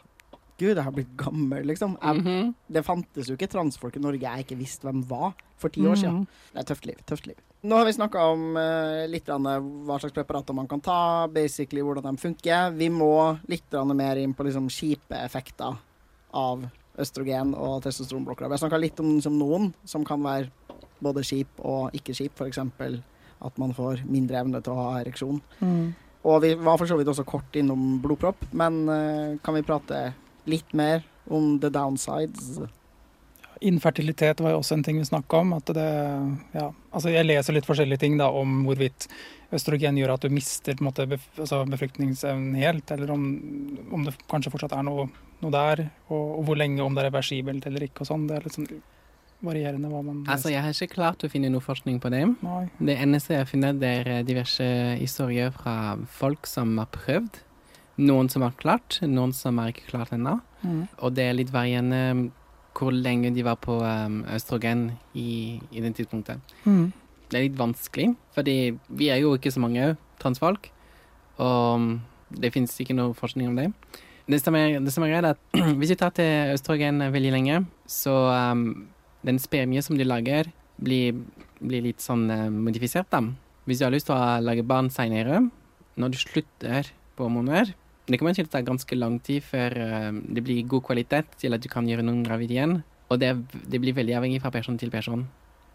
gud, 0.63 0.77
jeg 0.77 0.85
har 0.87 0.95
blitt 0.95 1.17
gammel, 1.19 1.65
liksom. 1.67 1.97
Jeg, 2.03 2.21
Mhm. 2.23 2.53
Det 2.71 2.85
fantes 2.87 3.27
jo 3.31 3.35
ikke 3.35 3.49
transfolk 3.51 3.97
i 3.99 4.03
Norge 4.05 4.21
jeg 4.23 4.45
ikke 4.47 4.59
visste 4.61 4.87
hvem 4.87 5.03
var 5.11 5.33
for 5.59 5.69
ti 5.75 5.81
år 5.83 5.97
siden. 5.99 6.21
Mhm. 6.23 6.53
Det 6.55 6.61
er 6.63 6.69
tøft 6.75 6.87
liv. 6.87 7.01
tøft 7.07 7.27
liv. 7.27 7.41
Nå 7.63 7.77
har 7.79 7.87
vi 7.87 7.93
snakka 7.95 8.25
om 8.27 8.57
uh, 8.59 9.05
litt 9.07 9.29
hva 9.31 9.99
slags 10.03 10.15
preparater 10.17 10.57
man 10.57 10.67
kan 10.67 10.81
ta, 10.83 11.29
basically 11.31 11.85
hvordan 11.87 12.09
de 12.11 12.19
funker. 12.19 12.73
Vi 12.75 12.89
må 12.91 13.37
litt 13.47 13.77
mer 13.95 14.19
inn 14.19 14.35
på 14.35 14.47
liksom 14.49 14.67
kjipe 14.67 15.15
effekter 15.23 15.77
av 16.35 16.65
østrogen 16.99 17.55
og 17.55 17.85
testosteronblokkere. 17.85 18.51
Vi 18.51 18.57
har 18.57 18.63
snakka 18.65 18.83
litt 18.83 18.99
om 18.99 19.15
liksom, 19.15 19.39
noen 19.39 19.71
som 19.87 20.03
kan 20.05 20.27
være 20.27 20.51
både 21.03 21.23
kjip 21.23 21.63
og 21.63 21.95
ikke 21.95 22.17
kjip, 22.19 22.35
f.eks. 22.35 22.59
at 22.59 23.63
man 23.63 23.79
får 23.79 24.03
mindre 24.11 24.43
evne 24.43 24.59
til 24.59 24.75
å 24.75 24.83
ha 24.83 24.99
ereksjon. 25.05 25.39
Mm. 25.63 25.95
Og 26.27 26.43
vi 26.43 26.53
var 26.59 26.83
for 26.83 26.91
så 26.91 26.99
vidt 26.99 27.15
også 27.15 27.27
kort 27.27 27.55
innom 27.59 28.01
blodpropp, 28.03 28.43
men 28.51 28.83
uh, 28.91 29.39
kan 29.43 29.55
vi 29.55 29.67
prate 29.67 30.05
litt 30.51 30.75
mer 30.75 31.07
om 31.31 31.61
the 31.63 31.71
downsides? 31.71 32.59
Infertilitet 33.69 34.41
var 34.43 34.55
jo 34.55 34.63
også 34.63 34.77
en 34.79 34.85
ting 34.87 34.99
vi 34.99 35.07
snakka 35.07 35.43
om. 35.43 35.55
Det, 35.69 35.87
ja, 36.57 36.69
altså 36.91 37.13
jeg 37.13 37.29
leser 37.29 37.57
litt 37.57 37.69
forskjellige 37.69 38.03
ting 38.05 38.19
da, 38.21 38.31
om 38.31 38.63
hvorvidt 38.67 39.09
østrogen 39.53 39.99
gjør 40.01 40.15
at 40.15 40.25
du 40.25 40.33
mister 40.33 40.79
måte, 40.85 41.07
bef, 41.11 41.27
altså 41.37 41.63
befruktningsevnen 41.69 42.57
helt, 42.59 42.91
eller 42.95 43.13
om, 43.13 43.27
om 43.93 44.07
det 44.07 44.17
kanskje 44.31 44.53
fortsatt 44.55 44.75
er 44.79 44.87
noe, 44.89 45.07
noe 45.43 45.53
der, 45.53 45.85
og, 46.09 46.39
og 46.39 46.49
hvor 46.49 46.59
lenge, 46.59 46.81
om 46.85 46.97
det 46.97 47.05
er 47.05 47.11
reversibelt 47.11 47.69
eller 47.69 47.87
ikke. 47.89 48.05
og 48.05 48.11
sånn. 48.11 48.27
Det 48.31 48.39
er 48.39 48.49
litt 48.49 48.59
sånn 48.59 48.69
varierende 49.43 49.91
hva 49.91 50.03
man 50.07 50.23
Altså, 50.31 50.53
jeg 50.53 50.63
har 50.63 50.75
ikke 50.75 50.95
klart 50.97 51.25
å 51.27 51.31
finne 51.31 51.51
noe 51.53 51.65
forskning 51.65 51.99
på 52.03 52.11
det. 52.15 52.25
Nei. 52.45 52.67
Det 52.79 52.99
eneste 53.03 53.35
jeg 53.35 53.45
har 53.45 53.51
funnet, 53.51 53.83
er 53.83 54.27
diverse 54.27 54.69
historier 55.01 55.51
fra 55.55 55.97
folk 56.21 56.49
som 56.51 56.77
har 56.81 56.91
prøvd. 56.95 57.43
Noen 58.03 58.31
som 58.33 58.45
har 58.47 58.55
klart, 58.59 59.01
noen 59.05 59.35
som 59.37 59.59
har 59.61 59.73
ikke 59.73 59.91
klart 59.91 60.15
ennå. 60.15 60.39
Mm. 60.63 60.87
Og 61.03 61.13
det 61.17 61.27
er 61.29 61.37
litt 61.37 61.53
varierende 61.53 62.31
hvor 62.77 62.95
lenge 62.95 63.33
de 63.35 63.45
var 63.45 63.59
på 63.63 63.79
um, 63.81 64.23
østrogen 64.33 64.91
i, 65.15 65.61
i 65.71 65.83
det 65.85 65.95
tidspunktet. 65.99 66.41
Mm. 66.65 66.93
Det 67.29 67.39
er 67.39 67.47
litt 67.47 67.59
vanskelig, 67.59 68.13
fordi 68.37 68.57
vi 68.89 69.11
er 69.13 69.23
jo 69.23 69.35
ikke 69.37 69.53
så 69.53 69.63
mange 69.63 69.95
transfolk. 70.23 70.71
Og 71.41 71.77
um, 71.77 71.93
det 72.33 72.53
finnes 72.55 72.75
ikke 72.81 72.97
noe 72.97 73.17
forskning 73.17 73.51
om 73.51 73.59
det. 73.61 73.69
Det 74.31 74.39
som 74.41 74.57
er, 74.57 74.79
det 74.81 74.93
som 74.95 75.05
er 75.05 75.13
greit, 75.13 75.29
er 75.29 75.37
at 75.37 75.77
hvis 75.81 75.95
vi 75.95 76.01
tar 76.01 76.15
til 76.17 76.55
østrogen 76.55 77.05
veldig 77.13 77.33
lenge, 77.35 77.63
så 77.89 78.15
um, 78.53 78.67
den 79.27 79.41
spermie 79.43 79.83
som 79.85 79.99
de 79.99 80.09
lager, 80.09 80.51
blir, 80.83 81.19
blir 81.61 81.85
litt 81.85 82.03
sånn 82.03 82.29
uh, 82.31 82.49
modifisert, 82.53 83.11
da. 83.13 83.25
Hvis 83.69 83.79
du 83.79 83.87
har 83.87 83.95
lyst 83.95 84.09
til 84.09 84.17
å 84.17 84.41
lage 84.43 84.65
barn 84.67 84.89
seinere, 84.91 85.45
når 86.01 86.15
du 86.15 86.19
slutter 86.19 86.89
på 87.15 87.29
hormoner 87.29 87.75
Det 88.09 88.19
kommer 88.19 88.35
til 88.35 88.49
å 88.49 88.51
ta 88.51 88.63
ganske 88.67 88.97
lang 88.99 89.21
tid 89.23 89.45
før 89.47 89.77
uh, 89.79 90.11
det 90.11 90.43
blir 90.43 90.67
god 90.69 90.83
kvalitet 90.89 91.37
til 91.39 91.55
at 91.55 91.63
du 91.63 91.69
kan 91.71 91.87
gjøre 91.87 92.05
noen 92.07 92.25
gravid 92.27 92.51
igjen. 92.51 92.81
Og 93.13 93.21
det, 93.23 93.35
det 93.69 93.81
blir 93.83 93.95
veldig 93.95 94.17
avhengig 94.19 94.43
fra 94.43 94.53
person 94.55 94.79
til 94.81 94.91
person. 94.91 95.27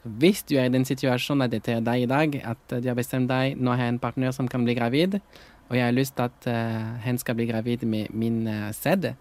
Hvis 0.03 0.43
du 0.47 0.55
er 0.57 0.67
i 0.67 0.73
den 0.73 0.85
situasjonen 0.87 1.45
at 1.45 1.53
dette 1.53 1.73
er 1.73 1.83
deg 1.83 2.05
i 2.05 2.09
dag, 2.09 2.37
at 2.53 2.61
de 2.71 2.81
du 2.83 2.89
har 2.91 2.97
bestemt 2.97 3.29
deg 3.31 3.57
nå 3.59 3.73
har 3.73 3.87
jeg 3.87 3.95
en 3.95 4.03
partner 4.03 4.35
som 4.35 4.47
kan 4.49 4.63
bli 4.65 4.75
gravid, 4.77 5.19
og 5.67 5.75
jeg 5.75 5.83
har 5.83 5.95
lyst 5.95 6.15
til 6.15 6.27
at 6.29 6.47
uh, 6.47 6.95
hen 7.03 7.19
skal 7.19 7.35
bli 7.35 7.47
gravid 7.49 7.83
med 7.83 8.13
min 8.15 8.45
uh, 8.47 8.69
sæd, 8.75 9.11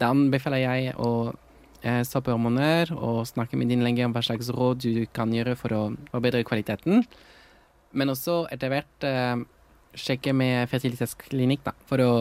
da 0.00 0.10
anbefaler 0.10 0.64
jeg 0.64 0.94
å 0.98 1.10
uh, 1.30 2.02
stoppe 2.08 2.32
hormoner 2.32 2.90
og 2.96 3.22
snakke 3.28 3.58
med 3.60 3.70
din 3.70 3.84
lege 3.86 4.06
om 4.06 4.16
hva 4.16 4.24
slags 4.24 4.50
råd 4.54 4.82
du 4.82 5.04
kan 5.14 5.32
gjøre 5.34 5.54
for 5.60 5.76
å 5.76 5.82
forbedre 6.10 6.42
kvaliteten. 6.48 7.04
Men 7.92 8.12
også 8.12 8.44
etter 8.54 8.72
hvert 8.72 9.06
uh, 9.06 9.38
sjekke 9.94 10.32
med 10.36 10.68
fertilitetsklinikk 10.70 11.64
da, 11.66 11.74
for 11.88 12.02
å 12.04 12.12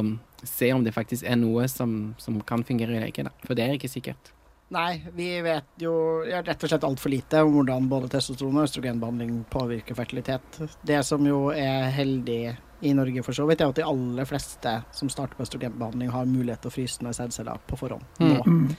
se 0.43 0.71
om 0.73 0.83
det 0.85 0.95
faktisk 0.95 1.25
er 1.27 1.39
noe 1.39 1.67
som, 1.67 2.13
som 2.17 2.39
kan 2.47 2.63
fungere 2.63 2.95
eller 2.95 3.11
ikke. 3.11 3.27
Da. 3.27 3.33
For 3.45 3.57
det 3.57 3.65
er 3.65 3.75
ikke 3.77 3.91
sikkert. 3.91 4.33
Nei, 4.69 5.01
vi 5.17 5.31
vet 5.41 5.81
jo 5.81 5.93
rett 6.29 6.63
og 6.63 6.69
slett 6.69 6.85
altfor 6.85 7.09
lite 7.09 7.41
om 7.41 7.55
hvordan 7.55 7.87
både 7.89 8.11
testosteron 8.13 8.59
og 8.59 8.67
østrogenbehandling 8.67 9.39
påvirker 9.49 9.97
fertilitet. 9.97 10.59
Det 10.85 10.99
som 11.07 11.25
jo 11.25 11.47
er 11.49 11.89
heldig 11.95 12.41
i 12.85 12.93
Norge 12.95 13.23
for 13.25 13.35
så 13.35 13.47
vidt, 13.49 13.63
er 13.63 13.73
at 13.73 13.79
de 13.81 13.87
aller 13.89 14.29
fleste 14.29 14.75
som 14.95 15.09
starter 15.11 15.39
på 15.39 15.47
østrogenbehandling, 15.47 16.13
har 16.13 16.29
mulighet 16.29 16.61
til 16.63 16.71
å 16.71 16.75
fryse 16.77 17.03
ned 17.03 17.17
sædceller 17.17 17.59
på 17.67 17.79
forhånd. 17.81 18.05
Mm. 18.21 18.29
Nå. 18.29 18.43
Mhm. 18.45 18.75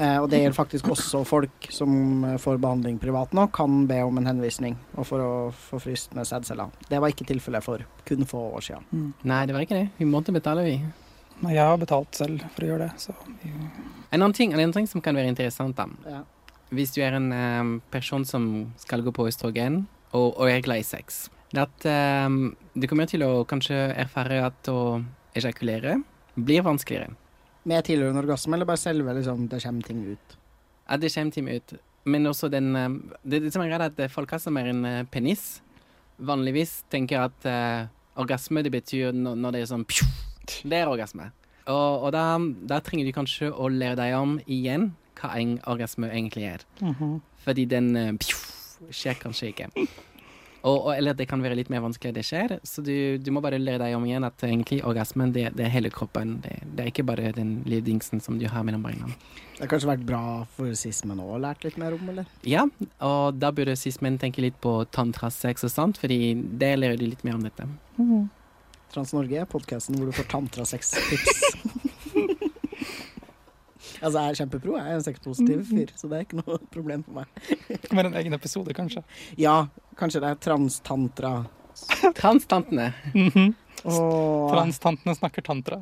Eh, 0.00 0.16
og 0.16 0.30
det 0.32 0.38
gjelder 0.40 0.56
faktisk 0.56 0.88
også 0.94 1.20
folk 1.28 1.66
som 1.74 2.24
eh, 2.24 2.38
får 2.40 2.60
behandling 2.62 2.96
privat 3.02 3.34
nå, 3.36 3.44
kan 3.52 3.84
be 3.88 3.98
om 4.06 4.16
en 4.16 4.30
henvisning 4.30 4.78
og 4.96 5.04
for 5.08 5.20
å 5.20 5.32
få 5.68 5.80
fryst 5.84 6.14
med 6.16 6.28
sædceller. 6.28 6.72
Det 6.88 7.00
var 7.02 7.12
ikke 7.12 7.26
tilfellet 7.28 7.66
for 7.66 7.84
kun 8.08 8.24
få 8.28 8.46
år 8.56 8.64
siden. 8.64 8.86
Mm. 8.94 9.10
Nei, 9.28 9.42
det 9.48 9.56
var 9.56 9.66
ikke 9.66 9.76
det. 9.82 9.90
Vi 9.98 10.08
måtte 10.08 10.32
betale, 10.32 10.64
vi. 10.64 10.78
Nei, 11.40 11.54
Jeg 11.56 11.68
har 11.68 11.76
betalt 11.80 12.16
selv 12.16 12.46
for 12.54 12.64
å 12.64 12.70
gjøre 12.72 12.88
det. 12.88 13.04
Så 13.04 13.16
En 14.10 14.22
annen 14.22 14.36
ting, 14.36 14.54
en 14.54 14.62
annen 14.62 14.76
ting 14.76 14.88
som 14.88 15.04
kan 15.04 15.16
være 15.16 15.32
interessant, 15.34 15.76
da. 15.76 15.86
Ja. 16.08 16.24
Hvis 16.72 16.94
du 16.96 17.02
er 17.04 17.18
en 17.18 17.28
um, 17.34 17.76
person 17.92 18.24
som 18.24 18.44
skal 18.80 19.04
gå 19.04 19.12
på 19.12 19.26
østrogen 19.28 19.82
og, 20.14 20.32
og 20.32 20.48
er 20.48 20.64
glad 20.64 20.80
i 20.80 20.86
sex, 20.86 21.26
det 21.50 21.66
at 21.66 21.88
um, 22.26 22.54
du 22.72 22.86
kommer 22.88 23.10
til 23.10 23.24
å 23.26 23.44
kanskje 23.48 23.90
erfare 23.98 24.38
at 24.46 24.70
å 24.70 25.02
ejakulere 25.36 25.98
blir 26.38 26.64
vanskeligere. 26.64 27.12
Med 27.68 27.84
tilhørende 27.84 28.22
orgasme, 28.22 28.56
eller 28.56 28.68
bare 28.68 28.80
selve 28.80 29.14
liksom, 29.16 29.48
det 29.50 29.62
kommer 29.62 29.82
ting 29.86 30.04
ut? 30.08 30.36
Ja, 30.88 30.96
det 30.96 31.12
kommer 31.14 31.34
ting 31.34 31.48
ut. 31.48 31.74
Men 32.04 32.26
også 32.26 32.48
den 32.48 32.72
Det, 32.72 33.42
det 33.42 33.52
som 33.52 33.62
er 33.62 33.68
greit, 33.68 33.98
at 34.00 34.10
folk 34.10 34.32
som 34.40 34.56
er 34.56 34.70
en 34.72 34.84
eh, 34.84 35.04
penis, 35.04 35.60
vanligvis 36.18 36.82
tenker 36.90 37.28
at 37.28 37.46
uh, 37.48 37.88
orgasme 38.20 38.62
det 38.62 38.72
betyr 38.72 39.12
når, 39.16 39.36
når 39.40 39.52
det 39.54 39.60
er 39.60 39.70
sånn 39.70 39.84
pju, 39.88 40.06
Det 40.64 40.76
er 40.76 40.88
orgasme. 40.88 41.30
Og, 41.70 42.06
og 42.06 42.12
da, 42.12 42.24
da 42.68 42.80
trenger 42.84 43.06
du 43.06 43.14
kanskje 43.14 43.50
å 43.52 43.68
lære 43.68 43.96
deg 44.00 44.16
om 44.16 44.38
igjen 44.50 44.90
hva 45.20 45.34
en 45.36 45.58
orgasme 45.68 46.08
egentlig 46.10 46.48
er. 46.48 46.64
Fordi 47.44 47.66
den 47.68 47.90
eh, 47.96 48.12
pju, 48.20 48.36
skjer 48.90 49.20
kanskje 49.20 49.52
ikke. 49.52 49.68
Og, 50.60 50.76
og, 50.76 50.90
eller 50.92 51.16
det 51.16 51.26
kan 51.30 51.40
være 51.40 51.56
litt 51.56 51.70
mer 51.72 51.82
vanskelig 51.84 52.12
det 52.18 52.24
skjer. 52.26 52.56
Så 52.66 52.84
du, 52.84 52.92
du 53.18 53.30
må 53.32 53.42
bare 53.44 53.60
lære 53.60 53.80
deg 53.82 53.96
om 53.96 54.04
igjen 54.04 54.26
at 54.28 54.44
egentlig 54.44 54.82
orgasmen 54.86 55.32
det, 55.36 55.46
det 55.56 55.66
er 55.66 55.72
hele 55.72 55.92
kroppen. 55.94 56.38
Det, 56.44 56.58
det 56.64 56.84
er 56.84 56.90
ikke 56.92 57.06
bare 57.08 57.32
den 57.36 57.60
lille 57.64 57.84
dingsen 57.86 58.20
som 58.20 58.36
du 58.40 58.46
har 58.50 58.66
mellom 58.66 58.84
beina. 58.84 59.08
Det 59.56 59.64
har 59.64 59.72
kanskje 59.72 59.90
vært 59.92 60.04
bra 60.08 60.22
for 60.56 60.76
sismen 60.78 61.20
òg 61.20 61.38
lært 61.44 61.64
litt 61.64 61.78
mer 61.80 61.96
om, 61.96 62.12
eller? 62.12 62.28
Ja, 62.48 62.66
og 63.04 63.40
da 63.40 63.52
burde 63.56 63.76
sismen 63.76 64.20
tenke 64.20 64.44
litt 64.44 64.60
på 64.64 64.82
tantrasex 64.92 65.64
og 65.68 65.72
sånt, 65.72 66.00
fordi 66.00 66.34
det 66.60 66.74
lærer 66.80 67.00
du 67.00 67.06
litt 67.08 67.24
mer 67.24 67.40
om 67.40 67.44
dette. 67.44 67.68
Trans-Norge, 68.90 69.44
podkasten 69.52 70.00
hvor 70.00 70.10
du 70.10 70.16
får 70.16 70.28
tantrasex-tips. 70.32 71.44
altså, 74.00 74.16
jeg 74.24 74.32
er 74.34 74.38
kjempepro. 74.40 74.76
Jeg 74.78 74.86
er 74.90 74.98
en 74.98 75.04
sexpositiv 75.06 75.62
fyr, 75.70 75.92
så 75.96 76.08
det 76.10 76.18
er 76.18 76.26
ikke 76.26 76.40
noe 76.42 76.58
problem 76.76 77.04
for 77.06 77.20
meg. 77.20 77.48
Kan 77.88 78.02
en 78.06 78.16
egen 78.20 78.36
episode, 78.36 78.74
kanskje. 78.76 79.02
Ja, 79.40 79.56
kanskje 80.00 80.22
det 80.24 80.32
er 80.34 80.40
transtantra. 80.48 81.34
Transtantene. 82.20 82.90
Og 83.88 84.50
Transtantene 84.52 85.14
snakker 85.16 85.44
tantra. 85.46 85.78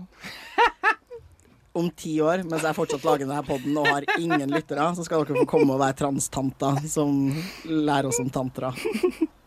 om 1.79 1.89
ti 1.95 2.17
år, 2.25 2.43
mens 2.49 2.65
jeg 2.67 2.75
fortsatt 2.75 3.05
lager 3.07 3.27
denne 3.29 3.43
poden 3.47 3.77
og 3.79 3.87
har 3.87 4.07
ingen 4.19 4.51
lyttere, 4.51 4.89
så 4.99 5.05
skal 5.07 5.23
dere 5.29 5.45
få 5.45 5.47
komme 5.53 5.77
og 5.77 5.79
være 5.83 5.95
transtanta 6.01 6.73
som 6.91 7.29
lærer 7.71 8.09
oss 8.11 8.19
om 8.19 8.31
tantra. 8.35 8.73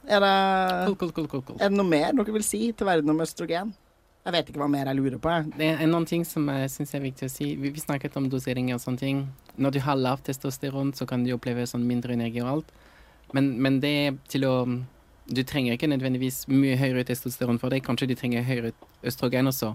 Er 0.08 0.24
det, 0.24 0.30
Cool, 0.88 0.96
cool, 1.02 1.12
cool, 1.18 1.28
cool, 1.32 1.44
cool. 1.50 1.58
er 1.60 1.70
det 1.74 1.78
noe 1.78 1.88
mer 1.88 2.14
dere 2.16 2.36
vil 2.38 2.46
si 2.46 2.62
til 2.72 2.88
verden 2.88 3.12
om 3.12 3.20
østrogen? 3.24 3.74
Jeg 4.22 4.34
vet 4.36 4.50
ikke 4.52 4.62
hva 4.62 4.70
mer 4.70 4.86
jeg 4.86 5.00
lurer 5.00 5.18
på. 5.22 5.32
Jeg. 5.34 5.52
Det 5.58 5.68
er 5.72 5.90
noen 5.90 6.06
ting 6.10 6.24
som 6.28 6.46
jeg 6.54 6.70
synes 6.70 6.94
er 6.94 7.02
viktig 7.02 7.26
å 7.26 7.32
si. 7.32 7.48
Vi, 7.58 7.72
vi 7.74 7.82
snakket 7.82 8.18
om 8.20 8.30
doseringer 8.30 8.78
og 8.78 8.84
sånne 8.84 9.02
ting. 9.02 9.24
Når 9.58 9.74
du 9.74 9.80
har 9.82 9.98
lavt 9.98 10.28
testosteron, 10.30 10.94
så 10.98 11.08
kan 11.10 11.26
du 11.26 11.34
oppleve 11.34 11.66
sånn 11.70 11.88
mindre 11.90 12.14
energi 12.14 12.44
og 12.44 12.52
alt. 12.52 12.76
Men, 13.34 13.56
men 13.64 13.80
det 13.82 13.94
er 13.98 14.20
til 14.32 14.48
å 14.50 14.56
Du 15.32 15.44
trenger 15.48 15.78
ikke 15.78 15.88
nødvendigvis 15.88 16.44
mye 16.50 16.76
høyere 16.76 17.06
testosteron 17.08 17.60
for 17.62 17.72
det. 17.72 17.84
Kanskje 17.86 18.10
du 18.10 18.16
trenger 18.20 18.44
høyere 18.44 18.74
østrogen 19.08 19.48
også. 19.48 19.70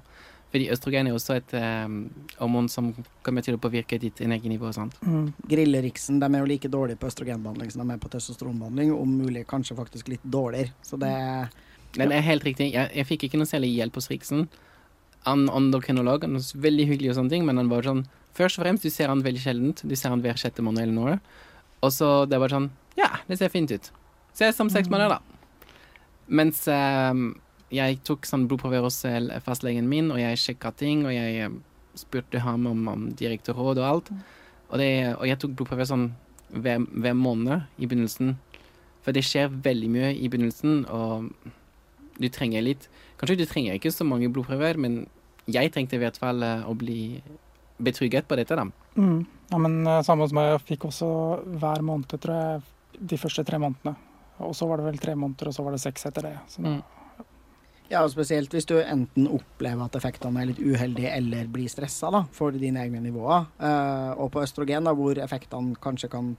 Fordi 0.52 0.66
østrogen 0.74 1.08
er 1.08 1.14
også 1.16 1.36
et 1.38 1.54
um, 1.86 1.94
hormon 2.38 2.68
som 2.70 2.90
kommer 3.24 3.44
til 3.46 3.56
å 3.56 3.60
påvirke 3.62 3.98
ditt 4.02 4.20
energinivå 4.22 4.68
og 4.68 4.76
sånt. 4.76 4.98
Griller-Riksen 5.48 6.20
de 6.20 6.28
er 6.28 6.42
jo 6.42 6.50
like 6.50 6.70
dårlige 6.70 7.00
på 7.00 7.08
østrogenbehandling 7.08 7.72
som 7.72 7.82
de 7.82 7.94
er 7.94 8.02
på 8.02 8.10
testosteronbehandling, 8.12 8.92
om 8.94 9.16
mulig 9.22 9.46
kanskje 9.48 9.78
faktisk 9.78 10.10
litt 10.12 10.26
dårligere. 10.26 10.74
Så 10.86 10.98
det 11.00 11.14
Men 11.96 12.12
det 12.12 12.20
er 12.20 12.26
helt 12.26 12.44
riktig. 12.46 12.70
Jeg, 12.74 12.90
jeg 12.92 13.08
fikk 13.08 13.26
ikke 13.26 13.40
noe 13.40 13.48
særlig 13.48 13.72
hjelp 13.74 13.98
hos 13.98 14.10
Riksen. 14.12 14.46
Han 15.26 15.46
endokrinolog, 15.50 16.26
han 16.26 16.36
var 16.38 16.64
veldig 16.66 16.86
hyggelig 16.90 17.12
og 17.12 17.18
sånne 17.20 17.32
ting, 17.32 17.46
men 17.48 17.60
han 17.62 17.72
var 17.72 17.88
sånn 17.88 18.06
Først 18.36 18.58
og 18.58 18.66
fremst, 18.66 18.84
du 18.84 18.92
ser 18.92 19.08
han 19.08 19.22
veldig 19.24 19.40
sjeldent. 19.40 19.78
Du 19.88 19.94
ser 19.96 20.12
han 20.12 20.20
hver 20.20 20.36
sjette 20.36 20.60
måned 20.60 20.82
eller 20.82 20.92
noe. 20.92 21.14
Og 21.80 21.92
så 21.94 22.26
det 22.28 22.36
var 22.42 22.52
sånn 22.52 22.68
Ja, 22.98 23.14
det 23.30 23.38
ser 23.40 23.48
fint 23.52 23.72
ut. 23.72 23.88
Ses 24.36 24.60
om 24.60 24.68
seks 24.68 24.90
måneder, 24.92 25.16
da. 25.16 25.80
Mens 26.28 26.60
um, 26.68 27.30
jeg 27.72 28.00
tok 28.04 28.28
sånn 28.28 28.44
blodprøver 28.50 28.84
hos 28.84 28.98
eh, 29.08 29.30
fastlegen 29.44 29.88
min, 29.88 30.10
og 30.12 30.20
jeg 30.20 30.40
sjekka 30.42 30.74
ting, 30.76 31.06
og 31.06 31.14
jeg 31.14 31.46
eh, 31.46 31.56
spurte 31.96 32.42
ham 32.44 32.66
om, 32.68 32.84
om 32.92 33.06
direkte 33.16 33.54
råd 33.56 33.80
og 33.80 33.88
alt. 33.88 34.12
Og, 34.68 34.76
det, 34.82 34.90
og 35.14 35.24
jeg 35.30 35.40
tok 35.40 35.56
blodprøver 35.56 35.88
sånn 35.88 36.10
hver, 36.52 36.84
hver 36.92 37.16
måned 37.16 37.64
i 37.78 37.88
begynnelsen. 37.88 38.36
For 39.06 39.16
det 39.16 39.24
skjer 39.26 39.48
veldig 39.64 39.90
mye 39.92 40.12
i 40.12 40.28
begynnelsen, 40.28 40.84
og 40.92 41.30
du 42.16 42.28
trenger 42.32 42.64
litt 42.64 42.88
Kanskje 43.16 43.38
du 43.40 43.46
trenger 43.48 43.78
ikke 43.78 43.92
så 43.94 44.04
mange 44.04 44.28
blodprøver, 44.28 44.76
men 44.76 45.06
jeg 45.48 45.70
trengte 45.72 45.96
i 45.96 46.00
hvert 46.02 46.18
fall 46.20 46.42
eh, 46.44 46.66
å 46.68 46.74
bli 46.76 47.22
betrygget 47.80 48.26
på 48.28 48.36
dette, 48.36 48.58
da. 48.58 48.66
Mm. 48.96 49.22
Ja, 49.52 49.60
men 49.62 49.78
eh, 49.86 50.02
samme 50.04 50.26
som 50.28 50.36
meg, 50.36 50.50
jeg 50.50 50.64
fikk 50.74 50.84
også 50.90 51.08
hver 51.62 51.84
måned, 51.86 52.12
tror 52.12 52.34
jeg, 52.36 52.66
de 53.12 53.18
første 53.20 53.44
tre 53.46 53.60
månedene. 53.62 53.94
Og 54.44 54.52
så 54.56 54.68
var 54.68 54.82
det 54.82 54.90
vel 54.90 55.00
tre 55.00 55.14
måneder, 55.16 55.48
og 55.48 55.56
så 55.56 55.64
var 55.64 55.72
det 55.72 55.80
seks 55.80 56.08
etter 56.10 56.28
det. 56.28 56.36
Så 56.52 56.60
Mm. 56.66 56.82
Ja, 57.86 58.00
og 58.02 58.10
spesielt 58.10 58.50
hvis 58.50 58.66
du 58.66 58.74
enten 58.80 59.28
opplever 59.30 59.86
at 59.86 59.94
effektene 59.94 60.40
er 60.42 60.48
litt 60.48 60.58
uheldige 60.58 61.12
eller 61.14 61.46
blir 61.46 61.70
stressa 61.70 62.10
da, 62.10 62.24
for 62.34 62.50
dine 62.50 62.82
egne 62.82 62.98
nivåer. 63.04 63.46
Uh, 63.62 64.10
og 64.18 64.32
på 64.34 64.42
østrogen, 64.42 64.88
da, 64.88 64.94
hvor 64.98 65.14
effektene 65.22 65.78
kanskje 65.78 66.10
kan 66.10 66.32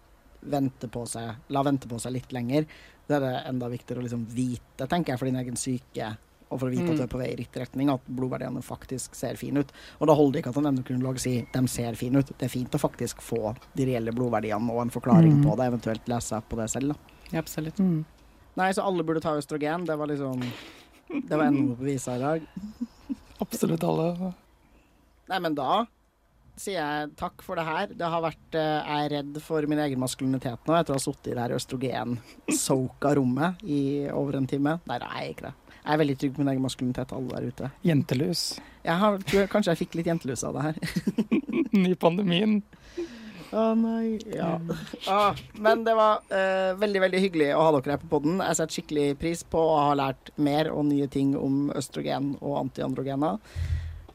vente 0.43 0.89
på 0.91 1.05
seg, 1.07 1.37
la 1.55 1.63
vente 1.63 1.87
på 1.87 1.99
seg 2.03 2.17
litt 2.17 2.35
lenger, 2.35 2.67
da 3.07 3.15
er 3.15 3.23
det 3.23 3.33
enda 3.49 3.69
viktigere 3.71 4.01
å 4.01 4.05
liksom 4.07 4.25
vite, 4.35 4.87
tenker 4.87 5.13
jeg, 5.13 5.19
for 5.19 5.25
din 5.29 5.39
egen 5.39 5.55
syke, 5.59 6.17
og 6.49 6.59
for 6.61 6.67
å 6.67 6.71
vite 6.71 6.91
at 6.93 6.97
du 6.97 7.03
er 7.03 7.09
på 7.11 7.19
vei 7.19 7.29
i 7.33 7.37
riktig 7.39 7.59
retning, 7.59 7.89
at 7.91 8.03
blodverdiene 8.07 8.61
faktisk 8.63 9.15
ser 9.15 9.35
fine 9.35 9.59
ut. 9.63 9.71
Og 9.99 10.07
da 10.07 10.13
holder 10.15 10.37
det 10.37 10.41
ikke 10.45 10.53
at 10.55 10.59
en 10.61 10.69
endokrinolog 10.71 11.19
sier 11.19 11.47
de 11.51 11.67
ser 11.67 11.95
fine 11.99 12.19
ut. 12.23 12.29
Det 12.37 12.47
er 12.47 12.53
fint 12.53 12.71
å 12.71 12.79
faktisk 12.79 13.19
få 13.23 13.53
de 13.75 13.85
reelle 13.89 14.13
blodverdiene 14.15 14.71
og 14.71 14.81
en 14.85 14.89
forklaring 14.93 15.33
Mm. 15.41 15.43
på 15.43 15.57
det, 15.59 15.65
eventuelt 15.73 16.07
lese 16.07 16.41
på 16.49 16.55
det 16.55 16.69
selv. 16.71 16.93
da. 16.93 16.95
Ja, 17.33 17.39
absolutt. 17.39 17.75
Mm. 17.79 18.05
Nei, 18.55 18.71
så 18.71 18.83
alle 18.87 19.03
burde 19.03 19.21
ta 19.21 19.35
østrogen. 19.35 19.85
Det 19.85 19.97
var 19.97 20.07
liksom 20.07 20.39
Det 21.09 21.29
var 21.37 21.45
enda 21.45 21.75
på 21.79 21.83
visa 21.83 22.15
i 22.15 22.19
dag. 22.19 22.41
Absolutt 23.41 23.83
alle. 23.83 24.33
Nei, 25.29 25.39
men 25.39 25.53
da 25.55 25.85
sier 26.61 26.79
jeg 26.79 27.11
takk 27.19 27.43
for 27.45 27.59
det 27.59 27.65
her. 27.67 27.93
Det 27.97 28.09
har 28.11 28.23
vært 28.23 28.57
eh, 28.57 28.79
Jeg 28.81 29.05
er 29.05 29.13
redd 29.17 29.39
for 29.45 29.67
min 29.69 29.81
egen 29.83 30.01
maskulinitet 30.01 30.67
nå 30.67 30.77
etter 30.77 30.95
å 30.95 30.99
ha 30.99 31.03
sittet 31.03 31.31
i 31.31 31.35
det 31.35 31.43
her 31.43 31.55
østrogen-soka 31.57 33.13
rommet 33.19 33.63
i 33.63 33.81
over 34.13 34.39
en 34.39 34.49
time. 34.49 34.77
Nei, 34.89 34.99
det 35.03 35.11
jeg 35.13 35.35
ikke 35.35 35.49
det. 35.49 35.53
Jeg 35.77 35.93
er 35.93 36.01
veldig 36.01 36.17
trygg 36.19 36.33
på 36.35 36.43
min 36.43 36.51
egen 36.51 36.65
maskulinitet, 36.65 37.13
alle 37.15 37.37
der 37.37 37.51
ute. 37.51 37.69
Jentelus. 37.87 38.41
Jeg 38.83 38.99
har, 39.03 39.21
tror 39.23 39.43
jeg, 39.43 39.51
kanskje 39.53 39.73
jeg 39.73 39.81
fikk 39.85 39.99
litt 39.99 40.09
jentelus 40.09 40.43
av 40.47 40.57
det 40.57 40.65
her. 40.65 40.81
Ny 41.85 41.93
pandemien. 41.99 42.59
Å 43.55 43.69
nei, 43.79 44.17
ja. 44.35 44.57
Ah, 45.07 45.37
men 45.63 45.85
det 45.87 45.93
var 45.95 46.25
eh, 46.35 46.73
veldig, 46.75 47.01
veldig 47.05 47.21
hyggelig 47.23 47.49
å 47.55 47.61
ha 47.63 47.71
dere 47.77 47.95
her 47.95 48.01
på 48.01 48.09
podden. 48.17 48.41
Jeg 48.43 48.59
setter 48.59 48.75
skikkelig 48.79 49.07
pris 49.21 49.43
på 49.47 49.61
å 49.63 49.77
ha 49.85 49.93
lært 49.95 50.33
mer 50.35 50.67
og 50.73 50.89
nye 50.89 51.07
ting 51.11 51.31
om 51.39 51.69
østrogen 51.71 52.33
og 52.41 52.57
antiandrogener. 52.65 53.39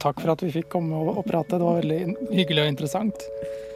Takk 0.03 0.19
for 0.19 0.33
at 0.35 0.43
vi 0.43 0.51
fikk 0.51 0.69
komme 0.73 0.99
og, 0.99 1.23
prate. 1.29 1.59
Det 1.61 1.67
var 1.67 1.79
veldig 1.79 2.33
hyggelig 2.35 2.65
og 2.65 2.73
interessant. 2.73 3.27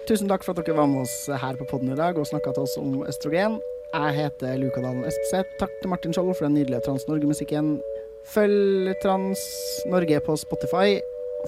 Tusen 0.06 0.30
takk 0.30 0.44
for 0.46 0.54
at 0.54 0.66
dere 0.66 0.78
var 0.78 0.90
med 0.90 1.04
oss 1.04 1.14
her 1.30 1.58
på 1.58 1.66
podden 1.70 1.94
i 1.94 1.98
dag 1.98 2.18
og 2.18 2.26
snakka 2.26 2.54
til 2.54 2.66
oss 2.66 2.76
om 2.80 3.00
østrogen. 3.06 3.60
Jeg 3.94 4.14
heter 4.18 4.58
Luka 4.58 4.82
Dalen 4.82 5.06
Espeseth. 5.06 5.54
Takk 5.60 5.72
til 5.80 5.92
Martin 5.92 6.14
Skjold 6.14 6.34
for 6.34 6.48
den 6.48 6.58
nydelige 6.58 6.82
Trans-Norge-musikken. 6.86 7.76
Følg 8.34 8.90
Trans-Norge 9.04 10.18
på 10.26 10.34
Spotify 10.42 10.98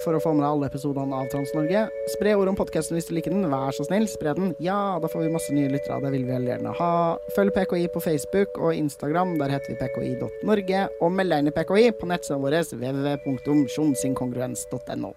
for 0.03 0.17
å 0.17 0.21
få 0.23 0.31
med 0.35 0.43
deg 0.43 0.51
alle 0.51 0.69
episodene 0.71 1.15
av 1.15 1.25
Trans-Norge. 1.31 1.81
Spre 2.15 2.29
ord 2.39 2.49
om 2.51 2.59
podkasten 2.59 2.95
hvis 2.97 3.09
du 3.09 3.13
liker 3.17 3.31
den. 3.35 3.51
Vær 3.51 3.71
så 3.75 3.83
snill, 3.87 4.07
spre 4.11 4.31
den. 4.37 4.47
Ja, 4.63 4.79
da 5.01 5.07
får 5.11 5.21
vi 5.25 5.35
masse 5.35 5.51
nye 5.55 5.71
lyttere. 5.71 6.01
Det 6.03 6.11
vil 6.15 6.27
vi 6.27 6.33
gjerne 6.49 6.71
ha. 6.79 6.93
Følg 7.35 7.51
PKI 7.55 7.85
på 7.93 8.03
Facebook 8.03 8.51
og 8.57 8.71
Instagram. 8.75 9.29
Der 9.41 9.49
heter 9.55 9.69
vi 9.73 9.81
pki.norge. 9.81 10.79
Og 10.99 11.07
meld 11.15 11.29
deg 11.33 11.39
inn 11.43 11.51
i 11.53 11.55
PKI 11.55 11.87
på 11.99 12.05
nettsida 12.11 12.37
vår 12.41 12.55
www.sjonsinkongruens.no. 12.73 15.11